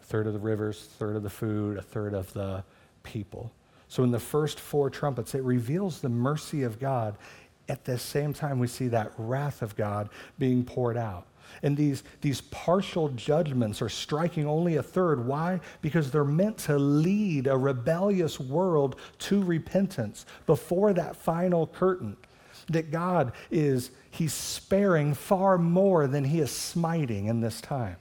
a 0.01 0.05
third 0.05 0.27
of 0.27 0.33
the 0.33 0.39
rivers, 0.39 0.81
a 0.81 0.97
third 0.97 1.17
of 1.17 1.23
the 1.23 1.31
food, 1.31 1.77
a 1.77 1.83
third 1.83 2.15
of 2.15 2.33
the 2.33 2.65
people. 3.03 3.53
So, 3.89 4.05
in 4.05 4.11
the 4.11 4.21
first 4.21 4.61
four 4.61 4.91
trumpets, 4.91 5.35
it 5.35 5.43
reveals 5.43 6.01
the 6.01 6.09
mercy 6.09 6.63
of 6.63 6.79
God. 6.79 7.17
At 7.69 7.85
the 7.85 7.99
same 7.99 8.33
time, 8.33 8.59
we 8.59 8.67
see 8.67 8.89
that 8.89 9.13
wrath 9.19 9.63
of 9.63 9.77
God 9.77 10.11
being 10.39 10.65
poured 10.65 10.97
out. 10.97 11.27
And 11.63 11.77
these, 11.77 12.03
these 12.21 12.41
partial 12.41 13.09
judgments 13.11 13.81
are 13.83 13.89
striking 13.89 14.47
only 14.47 14.77
a 14.77 14.83
third. 14.83 15.27
Why? 15.27 15.61
Because 15.81 16.11
they're 16.11 16.25
meant 16.25 16.59
to 16.59 16.79
lead 16.79 17.47
a 17.47 17.57
rebellious 17.57 18.39
world 18.39 18.97
to 19.21 19.43
repentance 19.43 20.27
before 20.47 20.93
that 20.93 21.17
final 21.17 21.67
curtain. 21.67 22.17
That 22.69 22.91
God 22.91 23.33
is, 23.51 23.91
He's 24.11 24.35
sparing 24.35 25.15
far 25.15 25.57
more 25.57 26.07
than 26.07 26.25
He 26.25 26.41
is 26.41 26.51
smiting 26.51 27.27
in 27.27 27.41
this 27.41 27.61
time. 27.61 27.97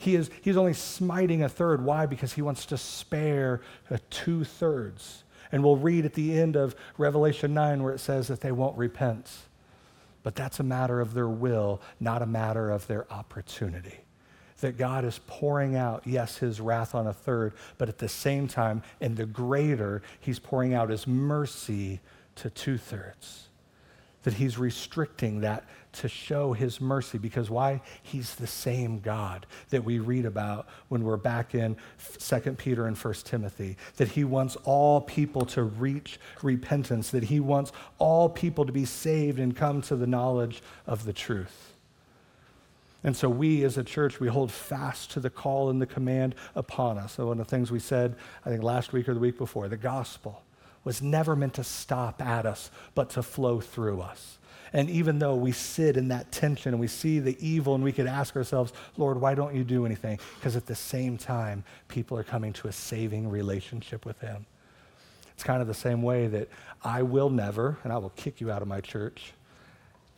He 0.00 0.14
is, 0.14 0.30
he's 0.40 0.56
only 0.56 0.72
smiting 0.72 1.42
a 1.42 1.48
third. 1.50 1.84
Why? 1.84 2.06
Because 2.06 2.32
he 2.32 2.40
wants 2.40 2.64
to 2.66 2.78
spare 2.78 3.60
two 4.08 4.44
thirds. 4.44 5.24
And 5.52 5.62
we'll 5.62 5.76
read 5.76 6.06
at 6.06 6.14
the 6.14 6.40
end 6.40 6.56
of 6.56 6.74
Revelation 6.96 7.52
9 7.52 7.82
where 7.82 7.92
it 7.92 7.98
says 7.98 8.28
that 8.28 8.40
they 8.40 8.50
won't 8.50 8.78
repent. 8.78 9.30
But 10.22 10.34
that's 10.34 10.58
a 10.58 10.62
matter 10.62 11.02
of 11.02 11.12
their 11.12 11.28
will, 11.28 11.82
not 12.00 12.22
a 12.22 12.26
matter 12.26 12.70
of 12.70 12.86
their 12.86 13.12
opportunity. 13.12 14.00
That 14.62 14.78
God 14.78 15.04
is 15.04 15.20
pouring 15.26 15.76
out, 15.76 16.06
yes, 16.06 16.38
his 16.38 16.62
wrath 16.62 16.94
on 16.94 17.06
a 17.06 17.12
third, 17.12 17.52
but 17.76 17.90
at 17.90 17.98
the 17.98 18.08
same 18.08 18.48
time, 18.48 18.82
in 19.00 19.16
the 19.16 19.26
greater, 19.26 20.00
he's 20.18 20.38
pouring 20.38 20.72
out 20.72 20.88
his 20.88 21.06
mercy 21.06 22.00
to 22.36 22.48
two 22.48 22.78
thirds 22.78 23.50
that 24.22 24.34
he's 24.34 24.58
restricting 24.58 25.40
that 25.40 25.64
to 25.92 26.08
show 26.08 26.52
his 26.52 26.80
mercy 26.80 27.18
because 27.18 27.50
why? 27.50 27.80
He's 28.02 28.34
the 28.34 28.46
same 28.46 29.00
god 29.00 29.46
that 29.70 29.84
we 29.84 29.98
read 29.98 30.24
about 30.24 30.68
when 30.88 31.04
we're 31.04 31.16
back 31.16 31.54
in 31.54 31.76
2 32.18 32.40
peter 32.52 32.86
and 32.86 32.96
1 32.96 33.14
timothy 33.24 33.76
that 33.96 34.08
he 34.08 34.24
wants 34.24 34.56
all 34.64 35.00
people 35.00 35.44
to 35.46 35.62
reach 35.62 36.20
repentance 36.42 37.10
that 37.10 37.24
he 37.24 37.40
wants 37.40 37.72
all 37.98 38.28
people 38.28 38.64
to 38.64 38.72
be 38.72 38.84
saved 38.84 39.38
and 39.38 39.56
come 39.56 39.82
to 39.82 39.96
the 39.96 40.06
knowledge 40.06 40.62
of 40.86 41.04
the 41.04 41.12
truth. 41.12 41.74
And 43.02 43.16
so 43.16 43.28
we 43.28 43.64
as 43.64 43.78
a 43.78 43.84
church 43.84 44.20
we 44.20 44.28
hold 44.28 44.52
fast 44.52 45.10
to 45.12 45.20
the 45.20 45.30
call 45.30 45.70
and 45.70 45.80
the 45.80 45.86
command 45.86 46.34
upon 46.54 46.98
us. 46.98 47.12
So 47.14 47.28
one 47.28 47.40
of 47.40 47.46
the 47.46 47.50
things 47.50 47.70
we 47.70 47.78
said 47.78 48.16
i 48.44 48.50
think 48.50 48.62
last 48.62 48.92
week 48.92 49.08
or 49.08 49.14
the 49.14 49.20
week 49.20 49.38
before 49.38 49.68
the 49.68 49.76
gospel 49.76 50.42
was 50.84 51.02
never 51.02 51.36
meant 51.36 51.54
to 51.54 51.64
stop 51.64 52.22
at 52.22 52.46
us, 52.46 52.70
but 52.94 53.10
to 53.10 53.22
flow 53.22 53.60
through 53.60 54.00
us. 54.00 54.38
And 54.72 54.88
even 54.88 55.18
though 55.18 55.34
we 55.34 55.52
sit 55.52 55.96
in 55.96 56.08
that 56.08 56.30
tension 56.30 56.72
and 56.72 56.80
we 56.80 56.86
see 56.86 57.18
the 57.18 57.36
evil 57.44 57.74
and 57.74 57.82
we 57.82 57.92
could 57.92 58.06
ask 58.06 58.36
ourselves, 58.36 58.72
Lord, 58.96 59.20
why 59.20 59.34
don't 59.34 59.54
you 59.54 59.64
do 59.64 59.84
anything? 59.84 60.18
Because 60.36 60.54
at 60.54 60.66
the 60.66 60.74
same 60.74 61.18
time, 61.18 61.64
people 61.88 62.16
are 62.16 62.22
coming 62.22 62.52
to 62.54 62.68
a 62.68 62.72
saving 62.72 63.28
relationship 63.28 64.06
with 64.06 64.20
Him. 64.20 64.46
It's 65.32 65.42
kind 65.42 65.60
of 65.60 65.66
the 65.66 65.74
same 65.74 66.02
way 66.02 66.28
that 66.28 66.48
I 66.84 67.02
will 67.02 67.30
never, 67.30 67.78
and 67.82 67.92
I 67.92 67.98
will 67.98 68.10
kick 68.10 68.40
you 68.40 68.50
out 68.50 68.62
of 68.62 68.68
my 68.68 68.80
church, 68.80 69.32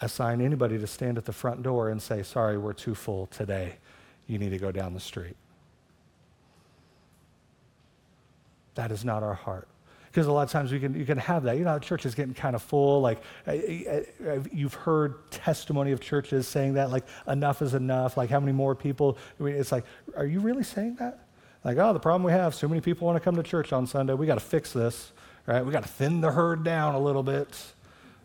assign 0.00 0.40
anybody 0.40 0.78
to 0.78 0.86
stand 0.86 1.16
at 1.16 1.24
the 1.24 1.32
front 1.32 1.62
door 1.62 1.88
and 1.88 2.02
say, 2.02 2.22
Sorry, 2.22 2.58
we're 2.58 2.72
too 2.72 2.94
full 2.94 3.26
today. 3.28 3.76
You 4.26 4.38
need 4.38 4.50
to 4.50 4.58
go 4.58 4.70
down 4.70 4.94
the 4.94 5.00
street. 5.00 5.36
That 8.74 8.90
is 8.90 9.04
not 9.04 9.22
our 9.22 9.34
heart 9.34 9.68
because 10.12 10.26
a 10.26 10.32
lot 10.32 10.42
of 10.42 10.50
times 10.50 10.70
we 10.70 10.78
can, 10.78 10.92
you 10.94 11.06
can 11.06 11.16
have 11.16 11.44
that. 11.44 11.56
You 11.56 11.64
know, 11.64 11.72
the 11.72 11.80
church 11.80 12.04
is 12.04 12.14
getting 12.14 12.34
kind 12.34 12.54
of 12.54 12.60
full. 12.60 13.00
Like, 13.00 13.22
you've 14.52 14.74
heard 14.74 15.30
testimony 15.30 15.92
of 15.92 16.00
churches 16.00 16.46
saying 16.46 16.74
that, 16.74 16.90
like, 16.90 17.04
enough 17.26 17.62
is 17.62 17.72
enough. 17.72 18.18
Like, 18.18 18.28
how 18.28 18.38
many 18.38 18.52
more 18.52 18.74
people? 18.74 19.16
I 19.40 19.42
mean, 19.42 19.54
it's 19.54 19.72
like, 19.72 19.86
are 20.14 20.26
you 20.26 20.40
really 20.40 20.64
saying 20.64 20.96
that? 20.96 21.20
Like, 21.64 21.78
oh, 21.78 21.94
the 21.94 21.98
problem 21.98 22.24
we 22.24 22.32
have, 22.32 22.54
so 22.54 22.68
many 22.68 22.82
people 22.82 23.06
want 23.06 23.16
to 23.16 23.24
come 23.24 23.36
to 23.36 23.42
church 23.42 23.72
on 23.72 23.86
Sunday. 23.86 24.12
We 24.12 24.26
got 24.26 24.34
to 24.34 24.40
fix 24.40 24.70
this, 24.74 25.12
right? 25.46 25.64
We 25.64 25.72
got 25.72 25.84
to 25.84 25.88
thin 25.88 26.20
the 26.20 26.32
herd 26.32 26.62
down 26.62 26.94
a 26.94 27.00
little 27.00 27.22
bit. 27.22 27.48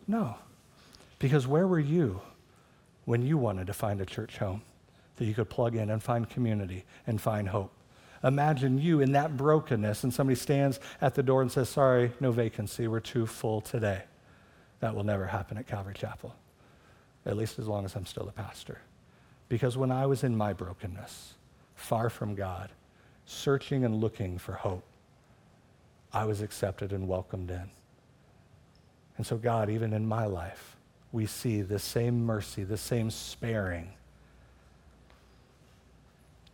No. 0.10 0.36
Because 1.20 1.48
where 1.48 1.68
were 1.68 1.80
you 1.80 2.20
when 3.06 3.22
you 3.22 3.38
wanted 3.38 3.68
to 3.68 3.74
find 3.74 4.02
a 4.02 4.06
church 4.06 4.40
home 4.40 4.62
that 5.16 5.24
you 5.24 5.34
could 5.34 5.50
plug 5.50 5.74
in 5.74 5.90
and 5.90 6.04
find 6.04 6.30
community 6.30 6.84
and 7.06 7.22
find 7.22 7.48
hope? 7.48 7.72
Imagine 8.24 8.80
you 8.80 8.99
in 8.99 9.11
that 9.13 9.38
brokenness, 9.38 10.03
and 10.03 10.13
somebody 10.13 10.36
stands 10.36 10.80
at 11.01 11.15
the 11.15 11.24
door 11.24 11.41
and 11.41 11.51
says, 11.51 11.70
Sorry, 11.70 12.11
no 12.20 12.32
vacancy, 12.32 12.88
we're 12.88 12.99
too 12.99 13.26
full 13.26 13.61
today. 13.61 14.03
That 14.80 14.95
will 14.95 15.03
never 15.03 15.26
happen 15.26 15.57
at 15.57 15.68
Calvary 15.68 15.95
Chapel, 15.95 16.36
at 17.26 17.38
least 17.38 17.59
as 17.59 17.68
long 17.68 17.86
as 17.86 17.95
I'm 17.95 18.05
still 18.05 18.28
a 18.28 18.32
pastor. 18.32 18.80
Because 19.49 19.78
when 19.78 19.91
I 19.91 20.05
was 20.05 20.24
in 20.24 20.36
my 20.36 20.53
brokenness, 20.53 21.34
far 21.76 22.09
from 22.09 22.36
God, 22.36 22.70
searching 23.26 23.86
and 23.86 23.95
looking 23.95 24.38
for 24.38 24.53
hope, 24.53 24.84
I 26.11 26.26
was 26.26 26.41
accepted 26.41 26.91
and 26.91 27.07
welcomed 27.07 27.51
in. 27.51 27.70
And 29.18 29.26
so, 29.26 29.38
God, 29.38 29.70
even 29.70 29.93
in 29.93 30.07
my 30.07 30.26
life, 30.26 30.76
we 31.11 31.26
see 31.26 31.61
the 31.61 31.80
same 31.80 32.26
mercy, 32.26 32.63
the 32.63 32.78
same 32.78 33.09
sparing, 33.09 33.89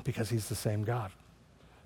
because 0.03 0.29
He's 0.29 0.49
the 0.49 0.55
same 0.55 0.83
God. 0.83 1.11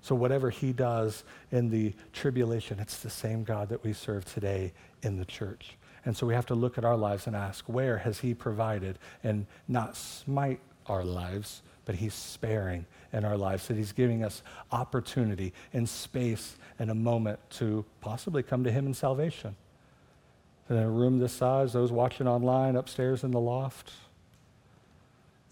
So, 0.00 0.14
whatever 0.14 0.50
he 0.50 0.72
does 0.72 1.24
in 1.50 1.70
the 1.70 1.92
tribulation, 2.12 2.78
it's 2.78 2.98
the 3.00 3.10
same 3.10 3.44
God 3.44 3.68
that 3.70 3.82
we 3.84 3.92
serve 3.92 4.24
today 4.24 4.72
in 5.02 5.18
the 5.18 5.24
church. 5.24 5.76
And 6.04 6.16
so 6.16 6.26
we 6.26 6.34
have 6.34 6.46
to 6.46 6.54
look 6.54 6.78
at 6.78 6.84
our 6.84 6.96
lives 6.96 7.26
and 7.26 7.36
ask, 7.36 7.64
where 7.66 7.98
has 7.98 8.20
he 8.20 8.32
provided 8.32 8.98
and 9.22 9.46
not 9.66 9.96
smite 9.96 10.60
our 10.86 11.04
lives, 11.04 11.62
but 11.84 11.96
he's 11.96 12.14
sparing 12.14 12.86
in 13.12 13.24
our 13.24 13.36
lives, 13.36 13.68
that 13.68 13.76
he's 13.76 13.92
giving 13.92 14.24
us 14.24 14.42
opportunity 14.72 15.52
and 15.72 15.88
space 15.88 16.56
and 16.78 16.90
a 16.90 16.94
moment 16.94 17.38
to 17.50 17.84
possibly 18.00 18.42
come 18.42 18.64
to 18.64 18.70
him 18.70 18.86
in 18.86 18.94
salvation. 18.94 19.56
In 20.70 20.76
a 20.76 20.88
room 20.88 21.18
this 21.18 21.32
size, 21.32 21.72
those 21.72 21.90
watching 21.90 22.28
online 22.28 22.76
upstairs 22.76 23.24
in 23.24 23.30
the 23.30 23.40
loft, 23.40 23.92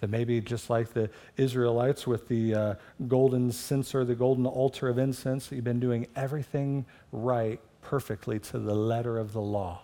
That 0.01 0.11
maybe 0.11 0.41
just 0.41 0.69
like 0.69 0.93
the 0.93 1.09
Israelites 1.37 2.07
with 2.07 2.29
the 2.29 2.55
uh, 2.55 2.75
golden 3.09 3.51
censer, 3.51 4.05
the 4.05 4.15
golden 4.15 4.47
altar 4.47 4.89
of 4.89 4.99
incense, 4.99 5.47
that 5.47 5.57
you've 5.57 5.65
been 5.65 5.81
doing 5.81 6.07
everything 6.15 6.85
right 7.13 7.61
perfectly 7.81 8.39
to 8.39 8.59
the 8.59 8.75
letter 8.75 9.19
of 9.19 9.33
the 9.33 9.41
law. 9.41 9.83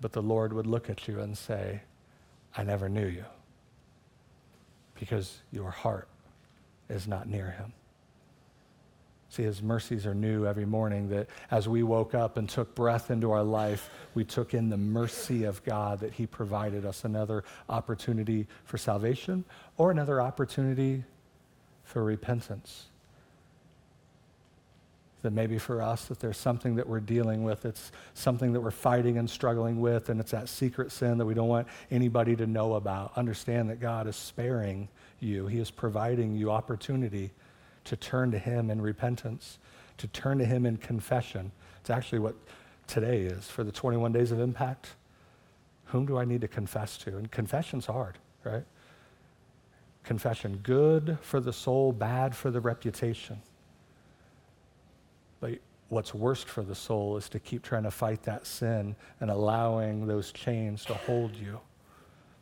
But 0.00 0.12
the 0.12 0.22
Lord 0.22 0.52
would 0.52 0.66
look 0.66 0.88
at 0.88 1.08
you 1.08 1.20
and 1.20 1.36
say, 1.36 1.82
I 2.56 2.62
never 2.62 2.88
knew 2.88 3.06
you 3.06 3.24
because 4.94 5.38
your 5.50 5.70
heart 5.70 6.08
is 6.88 7.08
not 7.08 7.28
near 7.28 7.50
him. 7.50 7.72
See, 9.30 9.44
his 9.44 9.62
mercies 9.62 10.06
are 10.06 10.14
new 10.14 10.44
every 10.44 10.66
morning. 10.66 11.08
That 11.10 11.28
as 11.52 11.68
we 11.68 11.84
woke 11.84 12.14
up 12.14 12.36
and 12.36 12.48
took 12.48 12.74
breath 12.74 13.12
into 13.12 13.30
our 13.30 13.44
life, 13.44 13.88
we 14.12 14.24
took 14.24 14.54
in 14.54 14.68
the 14.68 14.76
mercy 14.76 15.44
of 15.44 15.64
God 15.64 16.00
that 16.00 16.12
he 16.12 16.26
provided 16.26 16.84
us 16.84 17.04
another 17.04 17.44
opportunity 17.68 18.48
for 18.64 18.76
salvation 18.76 19.44
or 19.76 19.92
another 19.92 20.20
opportunity 20.20 21.04
for 21.84 22.02
repentance. 22.02 22.86
That 25.22 25.32
maybe 25.32 25.58
for 25.58 25.80
us, 25.80 26.06
that 26.06 26.18
there's 26.18 26.38
something 26.38 26.74
that 26.74 26.88
we're 26.88 26.98
dealing 26.98 27.44
with, 27.44 27.64
it's 27.64 27.92
something 28.14 28.52
that 28.54 28.60
we're 28.60 28.72
fighting 28.72 29.16
and 29.16 29.30
struggling 29.30 29.80
with, 29.80 30.08
and 30.08 30.18
it's 30.18 30.32
that 30.32 30.48
secret 30.48 30.90
sin 30.90 31.18
that 31.18 31.26
we 31.26 31.34
don't 31.34 31.48
want 31.48 31.68
anybody 31.92 32.34
to 32.34 32.48
know 32.48 32.74
about. 32.74 33.12
Understand 33.16 33.70
that 33.70 33.78
God 33.78 34.08
is 34.08 34.16
sparing 34.16 34.88
you, 35.20 35.46
He 35.46 35.60
is 35.60 35.70
providing 35.70 36.34
you 36.34 36.50
opportunity 36.50 37.30
to 37.90 37.96
turn 37.96 38.30
to 38.30 38.38
Him 38.38 38.70
in 38.70 38.80
repentance, 38.80 39.58
to 39.98 40.06
turn 40.06 40.38
to 40.38 40.44
Him 40.44 40.64
in 40.64 40.76
confession. 40.76 41.50
It's 41.80 41.90
actually 41.90 42.20
what 42.20 42.36
today 42.86 43.22
is 43.22 43.48
for 43.48 43.64
the 43.64 43.72
21 43.72 44.12
days 44.12 44.30
of 44.30 44.38
impact. 44.38 44.94
Whom 45.86 46.06
do 46.06 46.16
I 46.16 46.24
need 46.24 46.40
to 46.42 46.46
confess 46.46 46.96
to? 46.98 47.16
And 47.16 47.28
confession's 47.32 47.86
hard, 47.86 48.16
right? 48.44 48.62
Confession, 50.04 50.60
good 50.62 51.18
for 51.20 51.40
the 51.40 51.52
soul, 51.52 51.90
bad 51.90 52.36
for 52.36 52.52
the 52.52 52.60
reputation. 52.60 53.42
But 55.40 55.58
what's 55.88 56.14
worst 56.14 56.46
for 56.46 56.62
the 56.62 56.76
soul 56.76 57.16
is 57.16 57.28
to 57.30 57.40
keep 57.40 57.64
trying 57.64 57.82
to 57.82 57.90
fight 57.90 58.22
that 58.22 58.46
sin 58.46 58.94
and 59.18 59.32
allowing 59.32 60.06
those 60.06 60.30
chains 60.30 60.84
to 60.84 60.94
hold 60.94 61.34
you 61.34 61.58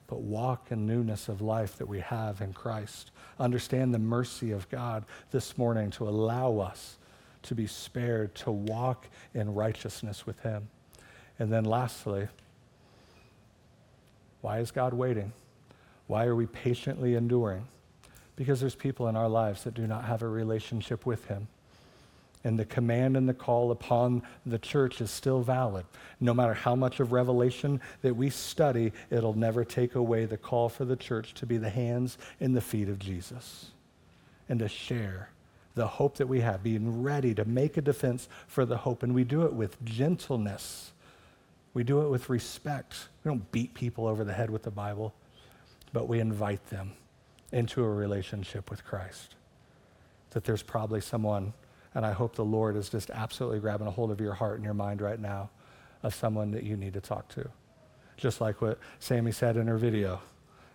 but 0.09 0.22
walk 0.22 0.72
in 0.72 0.86
newness 0.86 1.28
of 1.28 1.40
life 1.40 1.76
that 1.76 1.86
we 1.86 2.00
have 2.00 2.40
in 2.40 2.52
Christ. 2.52 3.12
Understand 3.38 3.94
the 3.94 3.98
mercy 3.98 4.50
of 4.50 4.68
God 4.70 5.04
this 5.30 5.56
morning 5.56 5.90
to 5.92 6.09
allow 6.09 6.59
us 6.59 6.96
to 7.42 7.54
be 7.54 7.66
spared, 7.66 8.34
to 8.34 8.50
walk 8.50 9.06
in 9.34 9.54
righteousness 9.54 10.26
with 10.26 10.40
Him. 10.40 10.68
And 11.38 11.52
then 11.52 11.64
lastly, 11.64 12.26
why 14.40 14.59
is 14.59 14.70
God 14.70 14.94
waiting? 14.94 15.32
Why 16.06 16.24
are 16.24 16.34
we 16.34 16.46
patiently 16.46 17.14
enduring? 17.14 17.68
Because 18.34 18.61
there's 18.61 18.74
people 18.74 19.09
in 19.09 19.16
our 19.16 19.28
lives 19.28 19.64
that 19.64 19.74
do 19.74 19.86
not 19.86 20.04
have 20.06 20.22
a 20.22 20.28
relationship 20.28 21.04
with 21.04 21.26
Him. 21.26 21.48
And 22.45 22.59
the 22.59 22.64
command 22.64 23.16
and 23.16 23.28
the 23.28 23.34
call 23.34 23.70
upon 23.70 24.22
the 24.47 24.59
church 24.59 25.01
is 25.01 25.11
still 25.11 25.43
valid. 25.43 25.84
No 26.20 26.32
matter 26.32 26.55
how 26.55 26.76
much 26.76 27.01
of 27.01 27.12
Revelation 27.12 27.80
that 28.03 28.14
we 28.14 28.30
study, 28.30 28.93
it'll 29.11 29.36
never 29.36 29.64
take 29.64 29.97
away 29.97 30.24
the 30.24 30.36
call 30.36 30.68
for 30.68 30.84
the 30.84 30.97
church 30.97 31.34
to 31.34 31.47
be 31.47 31.57
the 31.59 31.70
hands 31.70 32.16
and 32.41 32.57
the 32.57 32.61
feet 32.61 32.89
of 32.89 32.99
Jesus 32.99 33.72
and 34.49 34.61
to 34.61 34.68
share 34.68 35.30
the 35.74 35.86
hope 35.86 36.16
that 36.16 36.26
we 36.26 36.41
have, 36.41 36.62
being 36.62 37.03
ready 37.03 37.34
to 37.34 37.45
make 37.45 37.76
a 37.76 37.80
defense 37.80 38.28
for 38.47 38.64
the 38.64 38.78
hope. 38.78 39.03
And 39.03 39.14
we 39.14 39.24
do 39.24 39.43
it 39.43 39.53
with 39.53 39.82
gentleness, 39.84 40.93
we 41.74 41.84
do 41.84 42.03
it 42.03 42.09
with 42.09 42.28
respect. 42.28 43.09
We 43.22 43.28
don't 43.28 43.53
beat 43.53 43.74
people 43.74 44.07
over 44.07 44.24
the 44.24 44.32
head 44.32 44.51
with 44.51 44.62
the 44.64 44.70
Bible, 44.70 45.14
but 45.93 46.09
we 46.09 46.18
invite 46.18 46.66
them 46.70 46.93
into 47.53 47.84
a 47.84 47.89
relationship 47.89 48.70
with 48.70 48.84
Christ. 48.84 49.36
That 50.30 50.45
there's 50.45 50.62
probably 50.62 51.01
someone 51.01 51.53
and 51.95 52.05
I 52.05 52.12
hope 52.12 52.34
the 52.34 52.45
Lord 52.45 52.76
is 52.76 52.89
just 52.89 53.11
absolutely 53.11 53.61
grabbing 53.61 53.86
a 53.86 53.91
hold 53.91 54.11
of 54.11 54.20
your 54.20 54.34
heart 54.34 54.57
and 54.57 54.64
your 54.64 54.74
mind 54.74 55.01
right 55.01 55.18
now 55.18 55.51
of 56.03 56.14
someone 56.14 56.51
that 56.53 56.64
you 56.64 56.76
need 56.76 56.95
to 56.95 57.01
talk 57.01 57.28
to. 57.30 57.49
Just 58.16 58.41
like 58.41 58.61
what 58.61 58.78
Sammy 58.99 59.32
said 59.32 59.57
in 59.57 59.66
her 59.66 59.78
video. 59.78 60.20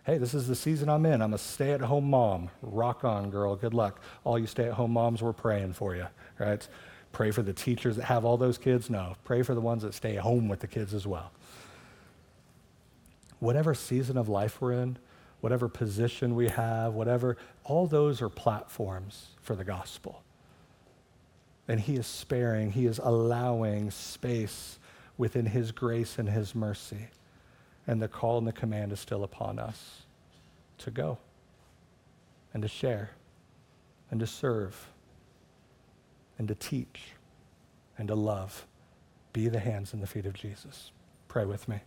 Hey, 0.05 0.17
this 0.17 0.33
is 0.33 0.47
the 0.47 0.55
season 0.55 0.89
I'm 0.89 1.05
in. 1.05 1.21
I'm 1.21 1.33
a 1.33 1.37
stay 1.37 1.71
at 1.71 1.81
home 1.81 2.09
mom. 2.09 2.49
Rock 2.61 3.05
on, 3.05 3.29
girl. 3.29 3.55
Good 3.55 3.73
luck. 3.73 4.01
All 4.25 4.37
you 4.37 4.47
stay 4.47 4.65
at 4.65 4.73
home 4.73 4.91
moms, 4.91 5.21
we're 5.21 5.31
praying 5.33 5.73
for 5.73 5.95
you, 5.95 6.07
right? 6.39 6.67
Pray 7.13 7.31
for 7.31 7.41
the 7.41 7.53
teachers 7.53 7.95
that 7.95 8.05
have 8.05 8.25
all 8.25 8.35
those 8.35 8.57
kids. 8.57 8.89
No, 8.89 9.15
pray 9.23 9.43
for 9.43 9.55
the 9.55 9.61
ones 9.61 9.83
that 9.83 9.93
stay 9.93 10.15
home 10.15 10.49
with 10.49 10.59
the 10.59 10.67
kids 10.67 10.93
as 10.93 11.07
well. 11.07 11.31
Whatever 13.39 13.73
season 13.73 14.17
of 14.17 14.27
life 14.27 14.59
we're 14.59 14.73
in, 14.73 14.97
whatever 15.39 15.69
position 15.69 16.35
we 16.35 16.49
have, 16.49 16.93
whatever, 16.93 17.37
all 17.63 17.85
those 17.85 18.21
are 18.21 18.29
platforms 18.29 19.27
for 19.41 19.55
the 19.55 19.63
gospel. 19.63 20.23
And 21.67 21.79
He 21.79 21.95
is 21.95 22.07
sparing, 22.07 22.71
He 22.71 22.85
is 22.85 22.99
allowing 23.01 23.91
space 23.91 24.79
within 25.17 25.45
His 25.45 25.71
grace 25.71 26.17
and 26.17 26.29
His 26.29 26.53
mercy. 26.53 27.07
And 27.87 28.01
the 28.01 28.07
call 28.07 28.37
and 28.37 28.47
the 28.47 28.53
command 28.53 28.91
is 28.91 28.99
still 28.99 29.23
upon 29.23 29.59
us 29.59 30.03
to 30.79 30.91
go 30.91 31.17
and 32.53 32.61
to 32.63 32.69
share 32.69 33.11
and 34.11 34.19
to 34.19 34.27
serve 34.27 34.87
and 36.37 36.47
to 36.47 36.55
teach 36.55 37.01
and 37.97 38.07
to 38.07 38.15
love. 38.15 38.65
Be 39.33 39.49
the 39.49 39.59
hands 39.59 39.93
and 39.93 40.01
the 40.01 40.07
feet 40.07 40.25
of 40.25 40.33
Jesus. 40.33 40.91
Pray 41.27 41.45
with 41.45 41.67
me. 41.67 41.77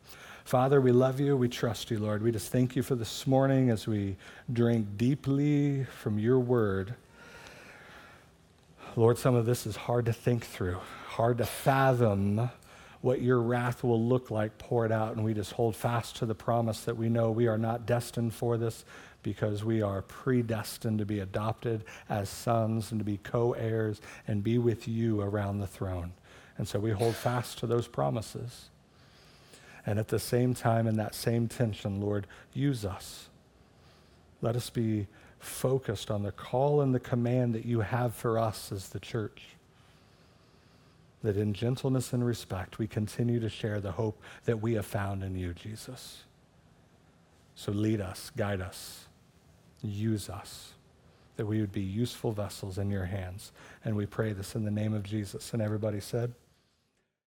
Father, 0.44 0.80
we 0.80 0.90
love 0.90 1.20
you. 1.20 1.36
We 1.36 1.48
trust 1.48 1.90
you, 1.90 1.98
Lord. 1.98 2.22
We 2.22 2.32
just 2.32 2.50
thank 2.50 2.74
you 2.74 2.82
for 2.82 2.96
this 2.96 3.26
morning 3.26 3.70
as 3.70 3.86
we 3.86 4.16
drink 4.52 4.96
deeply 4.96 5.84
from 5.84 6.18
your 6.18 6.40
word. 6.40 6.94
Lord, 8.96 9.18
some 9.18 9.34
of 9.34 9.44
this 9.44 9.66
is 9.66 9.76
hard 9.76 10.06
to 10.06 10.12
think 10.12 10.44
through, 10.44 10.78
hard 11.08 11.38
to 11.38 11.44
fathom 11.44 12.50
what 13.02 13.20
your 13.20 13.40
wrath 13.40 13.84
will 13.84 14.02
look 14.02 14.30
like 14.30 14.56
poured 14.56 14.90
out. 14.90 15.14
And 15.14 15.24
we 15.24 15.34
just 15.34 15.52
hold 15.52 15.76
fast 15.76 16.16
to 16.16 16.26
the 16.26 16.34
promise 16.34 16.80
that 16.80 16.96
we 16.96 17.10
know 17.10 17.30
we 17.30 17.46
are 17.46 17.58
not 17.58 17.84
destined 17.84 18.34
for 18.34 18.56
this 18.56 18.86
because 19.22 19.62
we 19.62 19.82
are 19.82 20.00
predestined 20.00 20.98
to 20.98 21.04
be 21.04 21.20
adopted 21.20 21.84
as 22.08 22.30
sons 22.30 22.90
and 22.90 22.98
to 22.98 23.04
be 23.04 23.18
co 23.18 23.52
heirs 23.52 24.00
and 24.26 24.42
be 24.42 24.56
with 24.56 24.88
you 24.88 25.20
around 25.20 25.58
the 25.58 25.66
throne. 25.66 26.12
And 26.56 26.66
so 26.66 26.78
we 26.78 26.92
hold 26.92 27.14
fast 27.14 27.58
to 27.58 27.66
those 27.66 27.86
promises. 27.86 28.70
And 29.84 29.98
at 29.98 30.08
the 30.08 30.18
same 30.18 30.54
time, 30.54 30.86
in 30.86 30.96
that 30.96 31.14
same 31.14 31.48
tension, 31.48 32.00
Lord, 32.00 32.26
use 32.54 32.84
us. 32.84 33.28
Let 34.40 34.56
us 34.56 34.70
be 34.70 35.06
focused 35.38 36.10
on 36.10 36.22
the 36.22 36.32
call 36.32 36.80
and 36.80 36.94
the 36.94 37.00
command 37.00 37.54
that 37.54 37.64
you 37.64 37.80
have 37.80 38.14
for 38.14 38.38
us 38.38 38.72
as 38.72 38.88
the 38.88 39.00
church. 39.00 39.42
That 41.22 41.36
in 41.36 41.52
gentleness 41.54 42.12
and 42.12 42.24
respect, 42.24 42.78
we 42.78 42.86
continue 42.86 43.40
to 43.40 43.48
share 43.48 43.80
the 43.80 43.92
hope 43.92 44.20
that 44.44 44.60
we 44.60 44.74
have 44.74 44.86
found 44.86 45.22
in 45.22 45.36
you, 45.36 45.52
Jesus. 45.54 46.22
So 47.54 47.72
lead 47.72 48.00
us, 48.00 48.30
guide 48.36 48.60
us, 48.60 49.06
use 49.82 50.28
us, 50.28 50.74
that 51.36 51.46
we 51.46 51.60
would 51.60 51.72
be 51.72 51.80
useful 51.80 52.32
vessels 52.32 52.78
in 52.78 52.90
your 52.90 53.06
hands. 53.06 53.52
And 53.84 53.96
we 53.96 54.06
pray 54.06 54.32
this 54.32 54.54
in 54.54 54.64
the 54.64 54.70
name 54.70 54.94
of 54.94 55.02
Jesus. 55.02 55.52
And 55.52 55.62
everybody 55.62 56.00
said, 56.00 56.34